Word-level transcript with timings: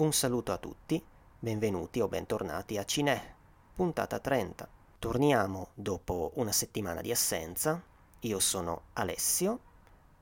Un 0.00 0.14
saluto 0.14 0.52
a 0.52 0.56
tutti, 0.56 1.04
benvenuti 1.38 2.00
o 2.00 2.08
bentornati 2.08 2.78
a 2.78 2.84
Cine, 2.84 3.34
puntata 3.74 4.18
30. 4.18 4.66
Torniamo 4.98 5.72
dopo 5.74 6.30
una 6.36 6.52
settimana 6.52 7.02
di 7.02 7.10
assenza. 7.10 7.82
Io 8.20 8.38
sono 8.38 8.84
Alessio. 8.94 9.60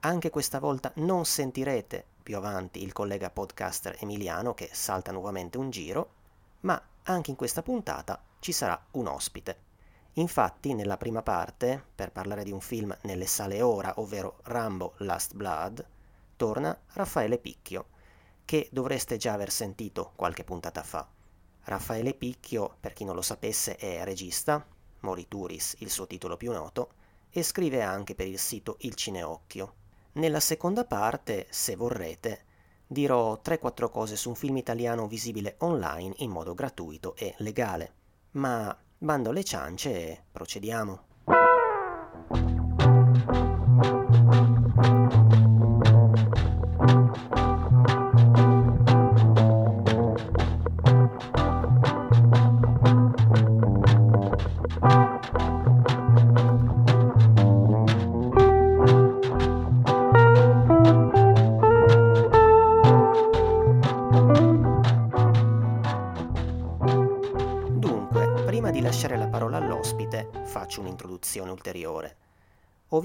Anche 0.01 0.31
questa 0.31 0.59
volta 0.59 0.91
non 0.97 1.25
sentirete 1.25 2.05
più 2.25 2.39
avanti 2.39 2.83
il 2.83 2.93
collega 2.93 3.31
podcaster 3.31 3.99
Emiliano 4.01 4.53
che 4.53 4.69
salta 4.73 5.13
nuovamente 5.13 5.59
un 5.59 5.71
giro, 5.71 6.11
ma 6.63 6.83
anche 7.05 7.31
in 7.31 7.37
questa 7.37 7.63
puntata 7.63 8.21
ci 8.41 8.51
sarà 8.51 8.85
un 8.95 9.07
ospite. 9.07 9.59
Infatti, 10.15 10.75
nella 10.75 10.97
prima 10.97 11.23
parte, 11.23 11.81
per 11.95 12.11
parlare 12.11 12.43
di 12.43 12.51
un 12.51 12.61
film 12.61 12.99
nelle 13.03 13.27
sale 13.27 13.63
ora, 13.63 13.93
ovvero 13.99 14.39
Rambo 14.43 14.95
Last 14.97 15.35
Blood, 15.35 15.87
torna 16.35 16.77
Raffaele 16.95 17.39
Picchio, 17.39 17.91
che 18.49 18.67
dovreste 18.73 19.19
già 19.19 19.35
aver 19.35 19.51
sentito 19.51 20.13
qualche 20.17 20.43
puntata 20.43 20.83
fa. 20.83 21.07
Raffaele 21.65 22.15
Picchio, 22.15 22.77
per 22.81 22.95
chi 22.95 23.05
non 23.05 23.15
lo 23.15 23.21
sapesse, 23.21 23.77
è 23.77 24.03
regista, 24.05 24.67
Morituris 25.01 25.77
il 25.81 25.91
suo 25.91 26.07
titolo 26.07 26.39
più 26.39 26.51
noto, 26.51 26.93
e 27.29 27.43
scrive 27.43 27.83
anche 27.83 28.15
per 28.15 28.27
il 28.27 28.39
sito 28.39 28.77
Il 28.81 28.95
Cineocchio. 28.95 29.75
Nella 30.13 30.41
seconda 30.41 30.87
parte, 30.87 31.47
se 31.51 31.77
vorrete, 31.77 32.47
dirò 32.87 33.39
3-4 33.45 33.91
cose 33.91 34.17
su 34.17 34.31
un 34.31 34.35
film 34.35 34.57
italiano 34.57 35.07
visibile 35.09 35.57
online 35.59 36.15
in 36.21 36.31
modo 36.31 36.55
gratuito 36.55 37.17
e 37.17 37.35
legale. 37.41 37.93
Ma 38.31 38.75
bando 38.97 39.29
alle 39.29 39.45
ciance 39.45 39.91
e 39.93 40.23
procediamo. 40.33 41.08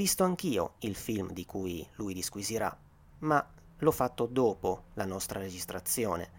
Visto 0.04 0.26
anch'io 0.26 0.73
il 0.80 0.96
film 0.96 1.32
di 1.32 1.46
cui 1.46 1.88
lui 1.96 2.14
disquisirà, 2.14 2.78
ma 3.20 3.48
l'ho 3.78 3.92
fatto 3.92 4.26
dopo 4.26 4.88
la 4.96 5.06
nostra 5.06 5.40
registrazione, 5.40 6.30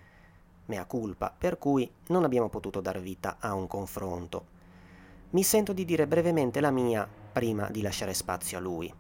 mea 0.67 0.85
culpa, 0.85 1.35
per 1.37 1.57
cui 1.57 1.91
non 2.09 2.25
abbiamo 2.25 2.51
potuto 2.51 2.83
dar 2.83 3.01
vita 3.01 3.39
a 3.41 3.55
un 3.55 3.67
confronto. 3.67 4.45
Mi 5.31 5.43
sento 5.43 5.73
di 5.73 5.87
dire 5.87 6.07
brevemente 6.07 6.61
la 6.61 6.71
mia 6.71 7.09
prima 7.33 7.71
di 7.71 7.81
lasciare 7.81 8.13
spazio 8.13 8.59
a 8.59 8.61
lui. 8.61 8.93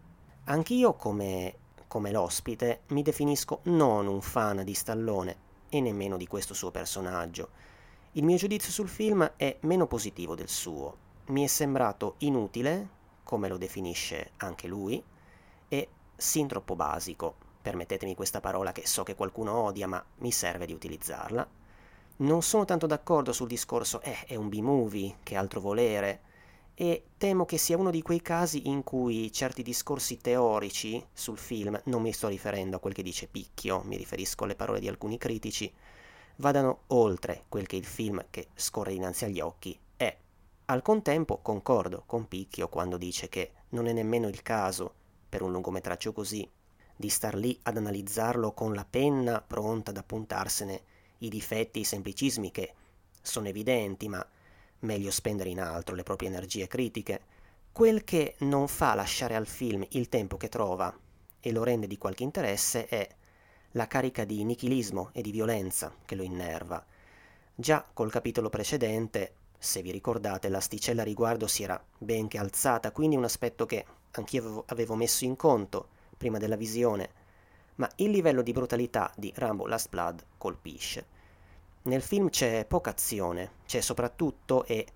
Anch'io, 0.45 0.95
come, 0.95 1.57
come 1.87 2.11
l'ospite, 2.11 2.85
mi 2.89 3.03
definisco 3.03 3.61
non 3.65 4.07
un 4.07 4.23
fan 4.23 4.65
di 4.65 4.73
Stallone 4.73 5.37
e 5.69 5.83
nemmeno 5.83 6.17
di 6.17 6.27
questo 6.27 6.55
suo 6.55 6.70
personaggio. 6.70 7.51
Il 8.12 8.25
mio 8.25 8.39
giudizio 8.39 8.73
sul 8.73 8.89
film 8.89 9.31
è 9.37 9.59
meno 9.61 9.87
positivo 9.87 10.35
del 10.35 10.48
suo 10.48 11.03
mi 11.27 11.42
è 11.42 11.47
sembrato 11.47 12.17
inutile, 12.19 12.89
come 13.25 13.48
lo 13.48 13.56
definisce 13.56 14.33
anche 14.36 14.69
lui, 14.69 15.03
e 15.69 15.89
sin 16.14 16.47
troppo 16.47 16.77
basico. 16.77 17.34
Permettetemi 17.61 18.14
questa 18.14 18.41
parola 18.41 18.72
che 18.72 18.86
so 18.86 19.03
che 19.03 19.14
qualcuno 19.14 19.53
odia, 19.53 19.89
ma 19.89 20.05
mi 20.19 20.30
serve 20.30 20.67
di 20.67 20.72
utilizzarla. 20.72 21.48
Non 22.17 22.42
sono 22.42 22.64
tanto 22.64 22.86
d'accordo 22.86 23.33
sul 23.33 23.48
discorso 23.48 24.00
eh, 24.02 24.25
è 24.27 24.36
un 24.36 24.48
B-movie, 24.48 25.17
che 25.22 25.34
altro 25.34 25.61
volere, 25.61 26.20
e 26.75 27.05
temo 27.19 27.45
che 27.45 27.56
sia 27.56 27.78
uno 27.78 27.91
di 27.91 28.02
quei 28.02 28.20
casi 28.20 28.69
in 28.69 28.84
cui 28.84 29.33
certi 29.33 29.63
discorsi 29.63 30.18
teorici 30.18 31.05
sul 31.13 31.39
film, 31.39 31.80
non 31.84 32.02
mi 32.02 32.13
sto 32.13 32.29
riferendo 32.29 32.77
a 32.77 32.80
quel 32.80 32.95
che 32.95 33.02
dice 33.02 33.29
Picchio, 33.29 33.83
mi 33.84 33.96
riferisco 33.96 34.45
alle 34.45 34.57
parole 34.57 34.80
di 34.80 34.89
alcuni 34.89 35.17
critici, 35.17 35.73
vadano 36.36 36.83
oltre 36.89 37.45
quel 37.48 37.67
che 37.67 37.77
il 37.77 37.84
film 37.84 38.24
che 38.30 38.48
scorre 38.55 38.92
dinanzi 38.92 39.24
agli 39.24 39.40
occhi 39.40 39.79
al 40.67 40.80
contempo 40.80 41.39
concordo 41.42 42.05
con 42.07 42.27
Picchio 42.27 42.69
quando 42.69 42.97
dice 42.97 43.29
che 43.29 43.52
non 43.70 43.86
è 43.86 43.92
nemmeno 43.92 44.29
il 44.29 44.41
caso, 44.42 44.95
per 45.29 45.42
un 45.42 45.52
lungometraggio 45.52 46.13
così, 46.13 46.48
di 46.97 47.08
star 47.08 47.35
lì 47.35 47.58
ad 47.64 47.77
analizzarlo 47.77 48.52
con 48.52 48.73
la 48.73 48.86
penna 48.89 49.42
pronta 49.42 49.91
ad 49.91 49.98
appuntarsene 49.98 50.83
i 51.19 51.29
difetti, 51.29 51.80
i 51.80 51.85
semplicismi 51.85 52.51
che 52.51 52.73
sono 53.20 53.48
evidenti, 53.48 54.08
ma 54.08 54.27
meglio 54.80 55.11
spendere 55.11 55.51
in 55.51 55.61
altro 55.61 55.95
le 55.95 56.02
proprie 56.02 56.29
energie 56.29 56.67
critiche. 56.67 57.33
Quel 57.73 58.05
che 58.05 58.36
non 58.41 58.69
fa 58.69 58.95
lasciare 58.95 59.35
al 59.35 59.46
film 59.46 59.85
il 59.91 60.08
tempo 60.08 60.36
che 60.36 60.48
trova 60.48 60.96
e 61.41 61.52
lo 61.52 61.64
rende 61.64 61.86
di 61.86 61.98
qualche 61.98 62.23
interesse 62.23 62.86
è 62.86 63.07
la 63.73 63.86
carica 63.86 64.25
di 64.25 64.45
nichilismo 64.45 65.11
e 65.13 65.20
di 65.20 65.33
violenza 65.33 65.92
che 66.07 66.14
lo 66.14 66.23
innerva. 66.23 66.83
Già 67.55 67.85
col 67.92 68.11
capitolo 68.11 68.48
precedente 68.48 69.35
se 69.59 69.83
vi 69.83 69.91
ricordate, 69.91 70.48
l'asticella 70.48 71.03
a 71.03 71.05
riguardo 71.05 71.47
si 71.47 71.63
era 71.63 71.83
ben 71.98 72.29
che 72.29 72.39
alzata, 72.39 72.92
quindi 72.92 73.17
un 73.17 73.25
aspetto 73.25 73.67
che 73.67 73.85
anch'io 74.13 74.65
avevo, 74.67 74.95
messo 74.95 75.25
in 75.25 75.37
conto 75.37 75.89
prima 76.17 76.39
della 76.39 76.57
visione, 76.57 77.11
ma 77.77 77.91
il 77.97 78.11
livello 78.11 78.43
di 78.43 78.53
brutalità 78.53 79.13
di 79.17 79.33
Rambo 79.35 79.67
Last 79.67 79.89
Blood 79.89 80.25
colpisce. 80.39 81.07
Nel 81.83 82.03
film 82.03 82.31
c'è 82.31 82.64
poca 82.67 82.91
azione, 82.91 83.53
c'è 83.67 83.81
soprattutto 83.81 84.64
e 84.64 84.87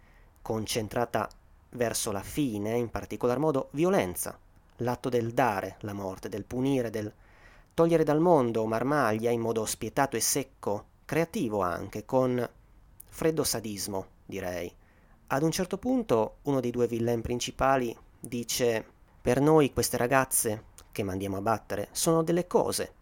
concentrata 0.40 1.28
verso 1.70 2.12
la 2.12 2.22
fine, 2.22 2.76
in 2.76 2.90
particolar 2.90 3.38
modo, 3.38 3.68
violenza, 3.72 4.38
l'atto 4.76 5.08
del 5.08 5.32
dare 5.32 5.76
la 5.80 5.92
morte, 5.92 6.28
del 6.28 6.44
punire, 6.44 6.90
del 6.90 7.12
togliere 7.74 8.04
dal 8.04 8.20
mondo 8.20 8.66
marmaglia 8.66 9.30
in 9.30 9.40
modo 9.40 9.64
spietato 9.64 10.16
e 10.16 10.20
secco, 10.20 10.84
creativo 11.04 11.60
anche, 11.60 12.04
con 12.04 12.48
freddo 13.06 13.44
sadismo, 13.44 14.06
direi. 14.28 14.70
Ad 15.28 15.42
un 15.42 15.50
certo 15.50 15.78
punto 15.78 16.36
uno 16.42 16.60
dei 16.60 16.70
due 16.70 16.86
villain 16.86 17.22
principali 17.22 17.96
dice 18.20 18.84
per 19.20 19.40
noi 19.40 19.72
queste 19.72 19.96
ragazze 19.96 20.64
che 20.92 21.02
mandiamo 21.02 21.36
a 21.36 21.40
battere 21.40 21.88
sono 21.92 22.22
delle 22.22 22.46
cose. 22.46 22.92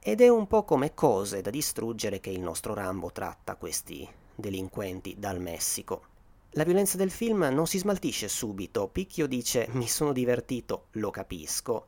Ed 0.00 0.20
è 0.20 0.28
un 0.28 0.48
po' 0.48 0.64
come 0.64 0.94
cose 0.94 1.40
da 1.40 1.50
distruggere 1.50 2.18
che 2.18 2.30
il 2.30 2.40
nostro 2.40 2.74
Rambo 2.74 3.12
tratta 3.12 3.54
questi 3.54 4.08
delinquenti 4.34 5.16
dal 5.18 5.40
Messico. 5.40 6.10
La 6.50 6.64
violenza 6.64 6.96
del 6.96 7.10
film 7.10 7.48
non 7.52 7.66
si 7.66 7.78
smaltisce 7.78 8.28
subito, 8.28 8.88
Picchio 8.88 9.26
dice 9.26 9.68
mi 9.70 9.86
sono 9.86 10.12
divertito, 10.12 10.86
lo 10.92 11.10
capisco, 11.10 11.86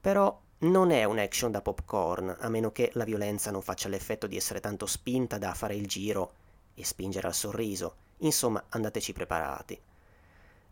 però 0.00 0.38
non 0.58 0.90
è 0.90 1.04
un 1.04 1.18
action 1.18 1.50
da 1.50 1.62
popcorn, 1.62 2.36
a 2.38 2.48
meno 2.48 2.72
che 2.72 2.90
la 2.94 3.04
violenza 3.04 3.50
non 3.50 3.62
faccia 3.62 3.88
l'effetto 3.88 4.26
di 4.26 4.36
essere 4.36 4.60
tanto 4.60 4.86
spinta 4.86 5.38
da 5.38 5.54
fare 5.54 5.74
il 5.74 5.86
giro 5.86 6.32
e 6.74 6.84
spingere 6.84 7.26
al 7.26 7.34
sorriso. 7.34 7.96
Insomma, 8.18 8.64
andateci 8.68 9.12
preparati. 9.12 9.80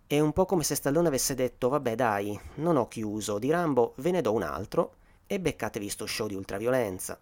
È 0.07 0.19
un 0.19 0.33
po' 0.33 0.47
come 0.47 0.65
se 0.65 0.75
Stallone 0.75 1.09
avesse 1.09 1.35
detto: 1.35 1.69
Vabbè, 1.69 1.95
dai, 1.95 2.39
non 2.57 2.77
ho 2.77 2.89
chiuso, 2.89 3.39
di 3.39 3.51
Rambo 3.51 3.95
ve 3.99 4.11
ne 4.11 4.21
do 4.21 4.33
un 4.33 4.43
altro 4.43 4.95
e 5.27 5.39
beccatevi 5.39 5.89
sto 5.89 6.07
show 6.07 6.27
di 6.27 6.35
ultraviolenza. 6.35 7.19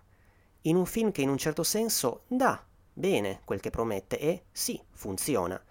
In 0.62 0.76
un 0.76 0.86
film 0.86 1.12
che 1.12 1.22
in 1.22 1.28
un 1.28 1.36
certo 1.36 1.62
senso 1.62 2.22
dà 2.26 2.64
bene 2.90 3.40
quel 3.44 3.60
che 3.60 3.70
promette 3.70 4.18
e 4.18 4.44
sì, 4.50 4.80
funziona, 4.90 5.62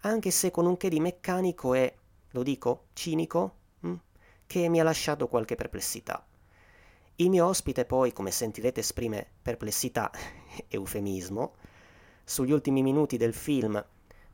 anche 0.00 0.30
se 0.30 0.50
con 0.50 0.66
un 0.66 0.76
che 0.76 0.88
di 0.88 1.00
meccanico 1.00 1.74
e, 1.74 1.96
lo 2.30 2.42
dico, 2.42 2.86
cinico, 2.92 3.54
hm, 3.80 3.94
che 4.46 4.68
mi 4.68 4.80
ha 4.80 4.84
lasciato 4.84 5.28
qualche 5.28 5.54
perplessità. 5.54 6.24
Il 7.16 7.30
mio 7.30 7.46
ospite 7.46 7.84
poi, 7.84 8.12
come 8.12 8.30
sentirete, 8.30 8.80
esprime 8.80 9.26
perplessità, 9.40 10.10
eufemismo, 10.68 11.54
sugli 12.28 12.50
ultimi 12.50 12.82
minuti 12.82 13.16
del 13.16 13.32
film, 13.32 13.82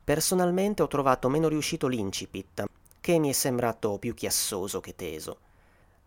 personalmente 0.03 0.81
ho 0.81 0.87
trovato 0.87 1.29
meno 1.29 1.47
riuscito 1.47 1.87
l'incipit, 1.87 2.65
che 2.99 3.19
mi 3.19 3.29
è 3.29 3.33
sembrato 3.33 3.99
più 3.99 4.15
chiassoso 4.15 4.81
che 4.81 4.95
teso. 4.95 5.37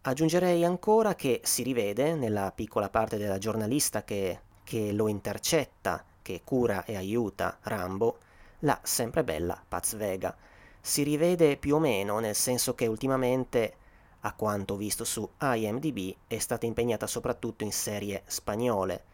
Aggiungerei 0.03 0.65
ancora 0.65 1.15
che 1.15 1.41
si 1.45 1.63
rivede 1.63 2.15
nella 2.15 2.51
piccola 2.53 2.91
parte 2.91 3.19
della 3.19 3.39
giornalista 3.39 4.03
che, 4.03 4.41
che 4.65 4.91
lo 4.91 5.07
intercetta, 5.07 6.05
che 6.23 6.41
cura 6.43 6.85
e 6.85 6.97
aiuta 6.97 7.59
Rambo, 7.63 8.19
la 8.61 8.79
sempre 8.83 9.23
bella 9.23 9.63
Paz 9.67 9.95
Vega. 9.95 10.37
Si 10.81 11.05
rivede 11.05 11.57
più 11.57 11.77
o 11.77 11.79
meno 11.79 12.19
nel 12.19 12.35
senso 12.35 12.75
che 12.75 12.87
ultimamente, 12.87 13.75
a 14.21 14.33
quanto 14.35 14.77
visto 14.77 15.05
su 15.05 15.29
IMDb, 15.41 16.15
è 16.27 16.39
stata 16.39 16.67
impegnata 16.67 17.07
soprattutto 17.07 17.63
in 17.63 17.73
serie 17.73 18.25
spagnole, 18.27 19.05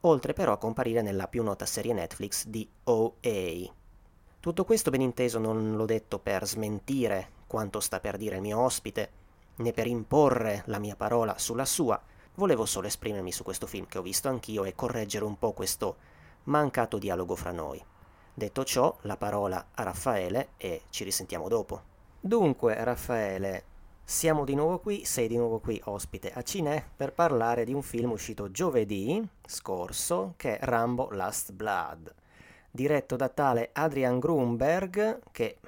oltre 0.00 0.32
però 0.32 0.52
a 0.52 0.58
comparire 0.58 1.02
nella 1.02 1.28
più 1.28 1.42
nota 1.42 1.66
serie 1.66 1.92
Netflix 1.92 2.46
di 2.46 2.68
OA. 2.84 3.72
Tutto 4.40 4.64
questo 4.64 4.90
ben 4.90 5.00
inteso 5.00 5.38
non 5.38 5.76
l'ho 5.76 5.84
detto 5.84 6.18
per 6.18 6.46
smentire 6.46 7.30
quanto 7.46 7.80
sta 7.80 8.00
per 8.00 8.16
dire 8.16 8.36
il 8.36 8.42
mio 8.42 8.58
ospite, 8.60 9.10
né 9.56 9.72
per 9.72 9.86
imporre 9.86 10.62
la 10.66 10.78
mia 10.78 10.96
parola 10.96 11.36
sulla 11.38 11.64
sua, 11.64 12.00
Volevo 12.38 12.66
solo 12.66 12.86
esprimermi 12.86 13.32
su 13.32 13.42
questo 13.42 13.66
film 13.66 13.86
che 13.88 13.98
ho 13.98 14.02
visto 14.02 14.28
anch'io 14.28 14.62
e 14.62 14.76
correggere 14.76 15.24
un 15.24 15.40
po' 15.40 15.52
questo 15.52 15.96
mancato 16.44 16.96
dialogo 16.96 17.34
fra 17.34 17.50
noi. 17.50 17.84
Detto 18.32 18.62
ciò, 18.62 18.96
la 19.02 19.16
parola 19.16 19.70
a 19.74 19.82
Raffaele 19.82 20.50
e 20.56 20.82
ci 20.90 21.02
risentiamo 21.02 21.48
dopo. 21.48 21.82
Dunque, 22.20 22.84
Raffaele, 22.84 23.64
siamo 24.10 24.46
di 24.46 24.54
nuovo 24.54 24.78
qui, 24.78 25.04
sei 25.04 25.28
di 25.28 25.36
nuovo 25.36 25.58
qui 25.58 25.78
ospite 25.84 26.32
a 26.32 26.40
Cinè 26.40 26.82
per 26.96 27.12
parlare 27.12 27.64
di 27.64 27.74
un 27.74 27.82
film 27.82 28.12
uscito 28.12 28.50
giovedì 28.50 29.22
scorso 29.44 30.32
che 30.38 30.56
è 30.58 30.64
Rambo 30.64 31.10
Last 31.10 31.52
Blood, 31.52 32.14
diretto 32.70 33.16
da 33.16 33.28
tale 33.28 33.68
Adrian 33.74 34.18
Grunberg 34.18 35.20
che 35.30 35.58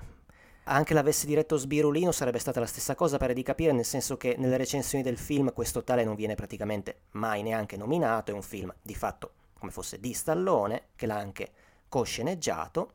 anche 0.64 0.94
l'avesse 0.94 1.26
diretto 1.26 1.58
Sbirulino 1.58 2.12
sarebbe 2.12 2.38
stata 2.38 2.60
la 2.60 2.66
stessa 2.66 2.94
cosa, 2.94 3.18
pare 3.18 3.34
di 3.34 3.42
capire, 3.42 3.72
nel 3.72 3.84
senso 3.84 4.16
che 4.16 4.36
nelle 4.38 4.56
recensioni 4.56 5.04
del 5.04 5.18
film 5.18 5.52
questo 5.52 5.84
tale 5.84 6.02
non 6.02 6.14
viene 6.14 6.34
praticamente 6.34 7.00
mai 7.10 7.42
neanche 7.42 7.76
nominato, 7.76 8.30
è 8.30 8.34
un 8.34 8.42
film 8.42 8.72
di 8.80 8.94
fatto 8.94 9.32
come 9.58 9.70
fosse 9.70 10.00
di 10.00 10.14
Stallone, 10.14 10.84
che 10.96 11.04
l'ha 11.04 11.18
anche 11.18 11.50
cosceneggiato. 11.90 12.92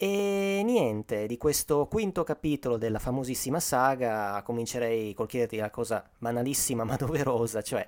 E 0.00 0.62
niente, 0.64 1.26
di 1.26 1.36
questo 1.36 1.86
quinto 1.86 2.22
capitolo 2.22 2.76
della 2.76 3.00
famosissima 3.00 3.58
saga 3.58 4.40
comincerei 4.44 5.12
col 5.12 5.26
chiederti 5.26 5.56
la 5.56 5.70
cosa 5.70 6.08
banalissima 6.18 6.84
ma 6.86 6.94
doverosa, 6.94 7.62
cioè 7.62 7.86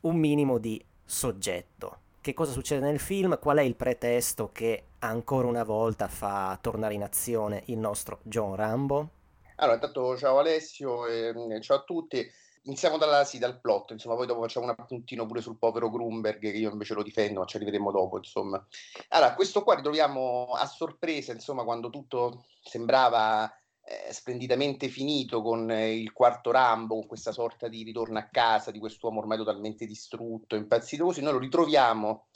un 0.00 0.16
minimo 0.16 0.58
di 0.58 0.84
soggetto 1.04 1.98
che 2.24 2.32
cosa 2.32 2.52
succede 2.52 2.80
nel 2.80 2.98
film, 2.98 3.38
qual 3.38 3.58
è 3.58 3.62
il 3.62 3.76
pretesto 3.76 4.48
che 4.50 4.84
ancora 5.00 5.46
una 5.46 5.62
volta 5.62 6.08
fa 6.08 6.58
tornare 6.58 6.94
in 6.94 7.02
azione 7.02 7.64
il 7.66 7.76
nostro 7.76 8.20
John 8.22 8.56
Rambo? 8.56 9.10
Allora, 9.56 9.74
intanto 9.74 10.16
ciao 10.16 10.38
Alessio 10.38 11.06
e 11.06 11.34
mm, 11.34 11.60
ciao 11.60 11.76
a 11.76 11.82
tutti. 11.82 12.26
Iniziamo 12.66 12.96
dalla, 12.96 13.24
sì, 13.24 13.38
dal 13.38 13.60
plot, 13.60 13.90
insomma, 13.90 14.16
poi 14.16 14.26
dopo 14.26 14.40
facciamo 14.40 14.64
un 14.64 14.74
appuntino 14.76 15.26
pure 15.26 15.42
sul 15.42 15.58
povero 15.58 15.90
Grunberg, 15.90 16.40
che 16.40 16.48
io 16.48 16.70
invece 16.70 16.94
lo 16.94 17.02
difendo, 17.02 17.40
ma 17.40 17.46
ci 17.46 17.56
arriveremo 17.56 17.90
dopo, 17.90 18.16
insomma. 18.16 18.64
Allora, 19.08 19.34
questo 19.34 19.62
qua 19.62 19.74
ritroviamo 19.74 20.52
a 20.52 20.64
sorpresa, 20.66 21.32
insomma, 21.32 21.64
quando 21.64 21.90
tutto 21.90 22.44
sembrava 22.62 23.52
eh, 23.84 24.10
splendidamente 24.14 24.88
finito 24.88 25.42
con 25.42 25.70
eh, 25.70 25.94
il 25.94 26.12
quarto 26.12 26.50
Rambo, 26.50 26.94
con 26.94 27.06
questa 27.06 27.32
sorta 27.32 27.68
di 27.68 27.82
ritorno 27.82 28.18
a 28.18 28.28
casa 28.30 28.70
di 28.70 28.78
quest'uomo 28.78 29.20
ormai 29.20 29.36
totalmente 29.36 29.84
distrutto, 29.84 30.56
impazzito 30.56 31.04
così, 31.04 31.20
noi 31.20 31.34
lo 31.34 31.38
ritroviamo 31.38 32.28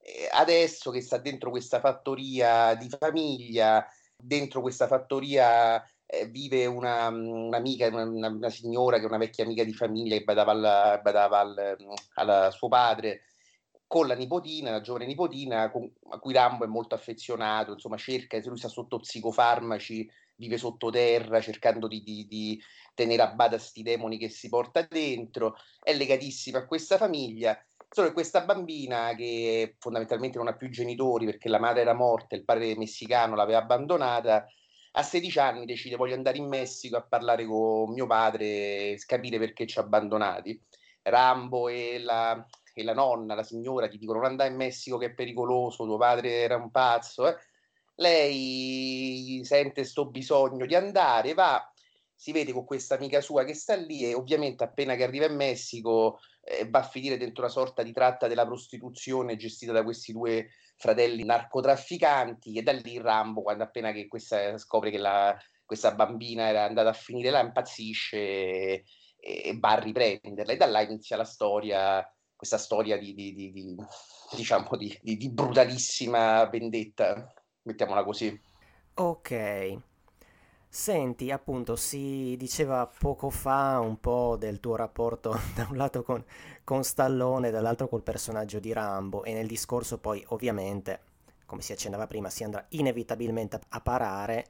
eh, 0.00 0.28
adesso 0.32 0.90
che 0.90 1.00
sta 1.00 1.18
dentro 1.18 1.50
questa 1.50 1.78
fattoria 1.78 2.74
di 2.74 2.88
famiglia, 2.88 3.86
dentro 4.16 4.60
questa 4.60 4.86
fattoria 4.88 5.80
vive 6.30 6.66
una, 6.66 7.08
un'amica, 7.08 7.88
una, 7.88 8.28
una, 8.28 8.50
signora 8.50 8.98
che 8.98 9.04
è 9.04 9.06
una 9.06 9.18
vecchia 9.18 9.44
amica 9.44 9.64
di 9.64 9.74
famiglia 9.74 10.16
che 10.16 10.24
badava, 10.24 10.52
al, 10.52 11.00
badava 11.02 11.40
al, 11.40 11.76
al 12.14 12.52
suo 12.52 12.68
padre 12.68 13.22
con 13.86 14.06
la 14.06 14.14
nipotina, 14.14 14.70
la 14.70 14.80
giovane 14.80 15.06
nipotina, 15.06 15.70
con, 15.70 15.90
a 16.10 16.18
cui 16.18 16.32
Rambo 16.32 16.64
è 16.64 16.68
molto 16.68 16.94
affezionato, 16.94 17.72
insomma 17.72 17.96
cerca, 17.96 18.40
lui 18.44 18.58
sta 18.58 18.68
sotto 18.68 18.98
psicofarmaci, 18.98 20.10
vive 20.36 20.58
sottoterra 20.58 21.40
cercando 21.40 21.86
di, 21.86 22.02
di, 22.02 22.26
di 22.26 22.60
tenere 22.94 23.22
a 23.22 23.32
bada 23.32 23.58
sti 23.58 23.82
demoni 23.82 24.18
che 24.18 24.28
si 24.28 24.48
porta 24.48 24.82
dentro, 24.82 25.56
è 25.80 25.94
legatissima 25.94 26.58
a 26.58 26.66
questa 26.66 26.96
famiglia, 26.96 27.56
solo 27.88 28.08
che 28.08 28.14
questa 28.14 28.44
bambina 28.44 29.14
che 29.14 29.76
fondamentalmente 29.78 30.38
non 30.38 30.48
ha 30.48 30.56
più 30.56 30.68
genitori 30.68 31.24
perché 31.24 31.48
la 31.48 31.60
madre 31.60 31.82
era 31.82 31.94
morta, 31.94 32.34
il 32.34 32.44
padre 32.44 32.76
messicano 32.76 33.36
l'aveva 33.36 33.58
abbandonata, 33.58 34.46
a 34.98 35.02
16 35.02 35.38
anni 35.38 35.66
decide 35.66 35.96
voglio 35.96 36.14
andare 36.14 36.38
in 36.38 36.48
Messico 36.48 36.96
a 36.96 37.02
parlare 37.02 37.44
con 37.44 37.92
mio 37.92 38.06
padre 38.06 38.44
e 38.44 39.02
capire 39.06 39.38
perché 39.38 39.66
ci 39.66 39.78
ha 39.78 39.82
abbandonati. 39.82 40.60
Rambo 41.02 41.68
e 41.68 41.98
la, 41.98 42.44
e 42.74 42.82
la 42.82 42.94
nonna, 42.94 43.34
la 43.34 43.42
signora, 43.42 43.88
ti 43.88 43.98
dicono 43.98 44.20
non 44.20 44.30
andare 44.30 44.50
in 44.50 44.56
Messico 44.56 44.96
che 44.96 45.06
è 45.06 45.14
pericoloso, 45.14 45.84
tuo 45.84 45.98
padre 45.98 46.30
era 46.40 46.56
un 46.56 46.70
pazzo, 46.70 47.28
eh? 47.28 47.36
lei 47.96 49.40
sente 49.44 49.82
questo 49.82 50.06
bisogno 50.06 50.64
di 50.66 50.74
andare, 50.74 51.34
va, 51.34 51.70
si 52.14 52.32
vede 52.32 52.52
con 52.52 52.64
questa 52.64 52.94
amica 52.94 53.20
sua 53.20 53.44
che 53.44 53.54
sta 53.54 53.76
lì 53.76 54.02
e 54.04 54.14
ovviamente 54.14 54.64
appena 54.64 54.94
che 54.94 55.04
arriva 55.04 55.26
in 55.26 55.36
Messico 55.36 56.20
eh, 56.46 56.68
va 56.68 56.78
a 56.78 56.88
finire 56.88 57.16
dentro 57.16 57.42
una 57.42 57.50
sorta 57.50 57.82
di 57.82 57.92
tratta 57.92 58.28
della 58.28 58.46
prostituzione 58.46 59.36
gestita 59.36 59.72
da 59.72 59.82
questi 59.82 60.12
due 60.12 60.50
fratelli 60.76 61.24
narcotrafficanti 61.24 62.56
e 62.56 62.62
da 62.62 62.72
lì 62.72 62.98
Rambo 62.98 63.42
quando 63.42 63.64
appena 63.64 63.90
che 63.90 64.06
questa, 64.06 64.56
scopre 64.56 64.90
che 64.90 64.98
la, 64.98 65.36
questa 65.64 65.92
bambina 65.94 66.46
era 66.46 66.64
andata 66.64 66.90
a 66.90 66.94
finire 66.94 67.30
là 67.30 67.40
impazzisce 67.40 68.16
e, 68.16 68.84
e, 69.18 69.56
va 69.58 69.70
a 69.70 69.80
riprenderla 69.80 70.52
e 70.52 70.56
da 70.56 70.66
là 70.66 70.82
inizia 70.82 71.16
la 71.16 71.24
storia 71.24 72.08
questa 72.36 72.58
storia 72.58 72.98
di, 72.98 73.14
di, 73.14 73.34
di, 73.34 73.50
di 73.50 73.76
diciamo 74.36 74.68
di 74.76 75.30
brutalissima 75.30 76.44
vendetta 76.46 77.32
mettiamola 77.62 78.04
così. 78.04 78.40
Ok. 78.94 79.78
Senti, 80.68 81.30
appunto, 81.30 81.74
si 81.74 82.36
diceva 82.36 82.86
poco 82.86 83.30
fa 83.30 83.80
un 83.80 83.98
po' 83.98 84.36
del 84.38 84.60
tuo 84.60 84.76
rapporto 84.76 85.34
da 85.54 85.66
un 85.70 85.76
lato 85.76 86.02
con, 86.02 86.22
con 86.64 86.84
Stallone, 86.84 87.50
dall'altro 87.50 87.88
col 87.88 88.02
personaggio 88.02 88.58
di 88.58 88.72
Rambo 88.72 89.24
e 89.24 89.32
nel 89.32 89.46
discorso 89.46 89.98
poi 89.98 90.22
ovviamente, 90.28 91.00
come 91.46 91.62
si 91.62 91.72
accennava 91.72 92.06
prima, 92.06 92.28
si 92.28 92.44
andrà 92.44 92.64
inevitabilmente 92.70 93.58
a 93.68 93.80
parare 93.80 94.46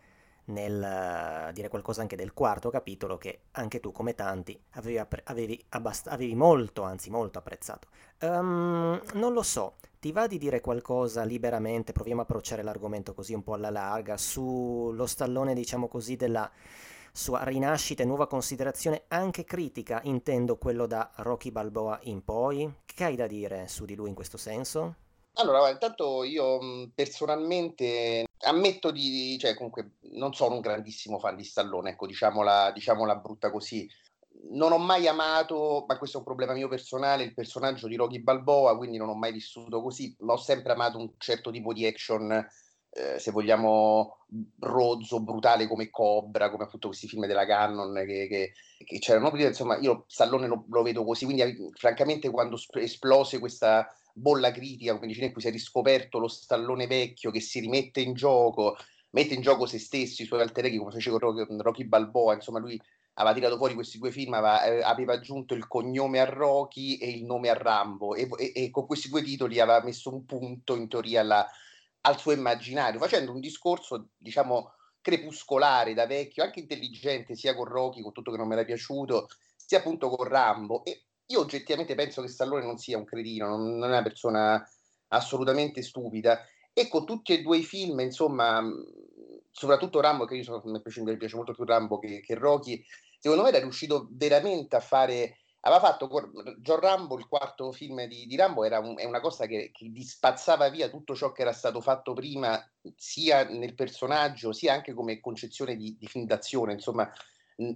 nel 0.46 1.48
uh, 1.48 1.52
dire 1.52 1.68
qualcosa 1.68 2.02
anche 2.02 2.16
del 2.16 2.32
quarto 2.32 2.70
capitolo 2.70 3.18
che 3.18 3.40
anche 3.52 3.80
tu 3.80 3.90
come 3.92 4.14
tanti 4.14 4.58
avevi, 4.72 4.98
appre- 4.98 5.22
avevi, 5.26 5.64
abbast- 5.70 6.08
avevi 6.08 6.34
molto, 6.34 6.82
anzi 6.82 7.10
molto 7.10 7.38
apprezzato. 7.38 7.88
Um, 8.20 9.00
non 9.14 9.32
lo 9.32 9.42
so, 9.42 9.76
ti 10.06 10.12
va 10.12 10.28
di 10.28 10.38
dire 10.38 10.60
qualcosa 10.60 11.24
liberamente, 11.24 11.90
proviamo 11.90 12.20
a 12.20 12.22
approcciare 12.22 12.62
l'argomento 12.62 13.12
così 13.12 13.34
un 13.34 13.42
po' 13.42 13.54
alla 13.54 13.70
larga, 13.70 14.16
sullo 14.16 15.04
stallone 15.04 15.52
diciamo 15.52 15.88
così 15.88 16.14
della 16.14 16.48
sua 17.10 17.42
rinascita 17.42 18.04
e 18.04 18.06
nuova 18.06 18.28
considerazione 18.28 19.02
anche 19.08 19.42
critica, 19.42 20.00
intendo 20.04 20.58
quello 20.58 20.86
da 20.86 21.10
Rocky 21.16 21.50
Balboa 21.50 21.98
in 22.04 22.24
poi? 22.24 22.72
Che 22.84 23.02
hai 23.02 23.16
da 23.16 23.26
dire 23.26 23.66
su 23.66 23.84
di 23.84 23.96
lui 23.96 24.10
in 24.10 24.14
questo 24.14 24.36
senso? 24.36 24.94
Allora, 25.38 25.70
intanto 25.70 26.22
io 26.22 26.60
personalmente 26.94 28.26
ammetto 28.42 28.92
di, 28.92 29.36
cioè 29.40 29.56
comunque 29.56 29.96
non 30.12 30.34
sono 30.34 30.54
un 30.54 30.60
grandissimo 30.60 31.18
fan 31.18 31.34
di 31.34 31.42
Stallone, 31.42 31.90
ecco, 31.90 32.06
diciamola, 32.06 32.70
diciamola 32.70 33.16
brutta 33.16 33.50
così. 33.50 33.90
Non 34.50 34.72
ho 34.72 34.78
mai 34.78 35.06
amato, 35.06 35.84
ma 35.86 35.98
questo 35.98 36.16
è 36.16 36.20
un 36.20 36.26
problema 36.26 36.52
mio 36.52 36.68
personale, 36.68 37.24
il 37.24 37.34
personaggio 37.34 37.88
di 37.88 37.96
Rocky 37.96 38.20
Balboa, 38.20 38.76
quindi 38.76 38.96
non 38.96 39.08
ho 39.08 39.14
mai 39.14 39.32
vissuto 39.32 39.82
così, 39.82 40.14
ma 40.20 40.34
ho 40.34 40.38
sempre 40.38 40.72
amato 40.72 40.98
un 40.98 41.12
certo 41.18 41.50
tipo 41.50 41.72
di 41.72 41.86
action, 41.86 42.30
eh, 42.90 43.18
se 43.18 43.30
vogliamo, 43.30 44.26
rozzo, 44.60 45.20
brutale 45.20 45.66
come 45.66 45.90
Cobra, 45.90 46.50
come 46.50 46.64
appunto 46.64 46.88
questi 46.88 47.08
film 47.08 47.26
della 47.26 47.44
Cannon 47.44 47.94
che, 48.06 48.26
che, 48.28 48.52
che 48.84 48.98
c'erano 48.98 49.30
insomma 49.34 49.78
io 49.78 50.04
Stallone 50.08 50.46
lo, 50.46 50.64
lo 50.68 50.82
vedo 50.82 51.04
così, 51.04 51.24
quindi 51.24 51.56
francamente 51.74 52.30
quando 52.30 52.58
esplose 52.74 53.38
questa 53.38 53.86
bolla 54.14 54.50
critica, 54.50 54.98
dicevi, 54.98 55.26
in 55.26 55.32
cui 55.32 55.42
si 55.42 55.48
è 55.48 55.50
riscoperto 55.50 56.18
lo 56.18 56.28
stallone 56.28 56.86
vecchio 56.86 57.30
che 57.30 57.40
si 57.40 57.60
rimette 57.60 58.00
in 58.00 58.14
gioco, 58.14 58.76
mette 59.10 59.34
in 59.34 59.42
gioco 59.42 59.66
se 59.66 59.78
stessi, 59.78 60.22
i 60.22 60.26
suoi 60.26 60.40
alter 60.40 60.74
come 60.78 60.90
fece 60.90 61.10
con 61.10 61.18
Rocky, 61.18 61.44
Rocky 61.58 61.84
Balboa, 61.84 62.34
insomma 62.34 62.58
lui 62.58 62.80
aveva 63.18 63.34
tirato 63.34 63.56
fuori 63.56 63.74
questi 63.74 63.98
due 63.98 64.10
film, 64.10 64.34
aveva, 64.34 64.62
eh, 64.64 64.82
aveva, 64.82 65.14
aggiunto 65.14 65.54
il 65.54 65.66
cognome 65.66 66.20
a 66.20 66.24
Rocky 66.24 66.96
e 66.96 67.10
il 67.10 67.24
nome 67.24 67.48
a 67.48 67.54
Rambo 67.54 68.14
e, 68.14 68.28
e, 68.36 68.52
e 68.54 68.70
con 68.70 68.86
questi 68.86 69.08
due 69.08 69.22
titoli 69.22 69.60
aveva 69.60 69.82
messo 69.82 70.12
un 70.12 70.24
punto 70.24 70.74
in 70.74 70.88
teoria 70.88 71.20
alla, 71.20 71.46
al 72.02 72.18
suo 72.18 72.32
immaginario, 72.32 73.00
facendo 73.00 73.32
un 73.32 73.40
discorso, 73.40 74.08
diciamo, 74.16 74.72
crepuscolare 75.00 75.94
da 75.94 76.06
vecchio, 76.06 76.42
anche 76.42 76.60
intelligente, 76.60 77.34
sia 77.36 77.54
con 77.54 77.66
Rocky, 77.66 78.00
con 78.00 78.12
tutto 78.12 78.30
che 78.30 78.36
non 78.36 78.46
mi 78.46 78.54
era 78.54 78.64
piaciuto, 78.64 79.28
sia 79.54 79.78
appunto 79.78 80.08
con 80.08 80.26
Rambo. 80.26 80.84
E 80.84 81.04
io 81.26 81.40
oggettivamente 81.40 81.94
penso 81.94 82.22
che 82.22 82.28
Stallone 82.28 82.64
non 82.64 82.78
sia 82.78 82.98
un 82.98 83.04
cretino, 83.04 83.48
non, 83.48 83.76
non 83.76 83.88
è 83.90 83.92
una 83.92 84.02
persona 84.02 84.68
assolutamente 85.08 85.82
stupida. 85.82 86.44
E 86.72 86.88
con 86.88 87.06
tutti 87.06 87.32
e 87.32 87.42
due 87.42 87.58
i 87.58 87.64
film, 87.64 88.00
insomma, 88.00 88.62
soprattutto 89.50 90.00
Rambo, 90.00 90.26
che 90.26 90.36
io 90.36 90.42
sono, 90.42 90.60
mi, 90.64 90.80
piace, 90.82 91.02
mi 91.02 91.16
piace 91.16 91.36
molto 91.36 91.54
più 91.54 91.64
Rambo 91.64 91.98
che, 91.98 92.20
che 92.20 92.34
Rocky, 92.34 92.84
secondo 93.30 93.42
me 93.42 93.48
era 93.48 93.58
riuscito 93.64 94.08
veramente 94.10 94.76
a 94.76 94.80
fare 94.80 95.38
aveva 95.66 95.80
fatto 95.80 96.08
John 96.58 96.80
Rambo, 96.80 97.18
il 97.18 97.26
quarto 97.26 97.72
film 97.72 98.04
di, 98.04 98.26
di 98.26 98.36
Rambo, 98.36 98.64
era 98.64 98.78
un, 98.78 98.96
è 98.98 99.04
una 99.04 99.20
cosa 99.20 99.46
che, 99.46 99.70
che 99.72 99.90
dispazzava 99.90 100.68
via 100.68 100.88
tutto 100.88 101.14
ciò 101.16 101.32
che 101.32 101.42
era 101.42 101.52
stato 101.52 101.80
fatto 101.80 102.12
prima, 102.12 102.64
sia 102.94 103.44
nel 103.48 103.74
personaggio, 103.74 104.52
sia 104.52 104.72
anche 104.72 104.94
come 104.94 105.20
concezione 105.20 105.76
di, 105.76 105.96
di 105.98 106.06
film 106.06 106.24
d'azione. 106.24 106.72
Insomma, 106.72 107.10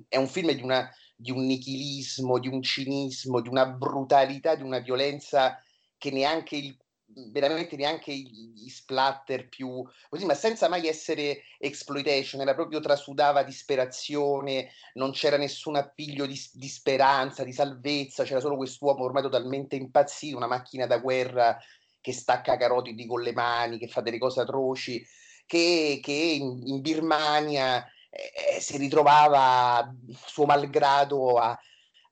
è 0.08 0.16
un 0.16 0.28
film 0.28 0.52
di, 0.52 0.62
una, 0.62 0.88
di 1.16 1.32
un 1.32 1.44
nichilismo, 1.44 2.38
di 2.38 2.46
un 2.46 2.62
cinismo, 2.62 3.40
di 3.40 3.48
una 3.48 3.66
brutalità, 3.66 4.54
di 4.54 4.62
una 4.62 4.78
violenza 4.78 5.60
che 5.98 6.10
neanche 6.12 6.56
il, 6.56 6.76
veramente 7.32 7.76
neanche 7.76 8.12
gli 8.12 8.68
splatter 8.68 9.48
più 9.48 9.84
così, 10.08 10.24
ma 10.24 10.34
senza 10.34 10.68
mai 10.68 10.86
essere 10.86 11.42
exploitation, 11.58 12.40
era 12.40 12.54
proprio 12.54 12.80
trasudava 12.80 13.42
disperazione, 13.42 14.70
non 14.94 15.12
c'era 15.12 15.36
nessun 15.36 15.76
appiglio 15.76 16.26
di, 16.26 16.40
di 16.52 16.68
speranza, 16.68 17.44
di 17.44 17.52
salvezza, 17.52 18.24
c'era 18.24 18.40
solo 18.40 18.56
quest'uomo 18.56 19.04
ormai 19.04 19.22
totalmente 19.22 19.76
impazzito, 19.76 20.36
una 20.36 20.46
macchina 20.46 20.86
da 20.86 20.98
guerra 20.98 21.58
che 22.00 22.12
stacca 22.12 22.56
carotidi 22.56 23.06
con 23.06 23.22
le 23.22 23.32
mani, 23.32 23.78
che 23.78 23.88
fa 23.88 24.00
delle 24.00 24.18
cose 24.18 24.40
atroci, 24.40 25.04
che, 25.46 26.00
che 26.02 26.12
in, 26.12 26.62
in 26.66 26.80
Birmania 26.80 27.84
eh, 28.08 28.60
si 28.60 28.76
ritrovava 28.78 29.92
suo 30.26 30.46
malgrado 30.46 31.36
a, 31.36 31.58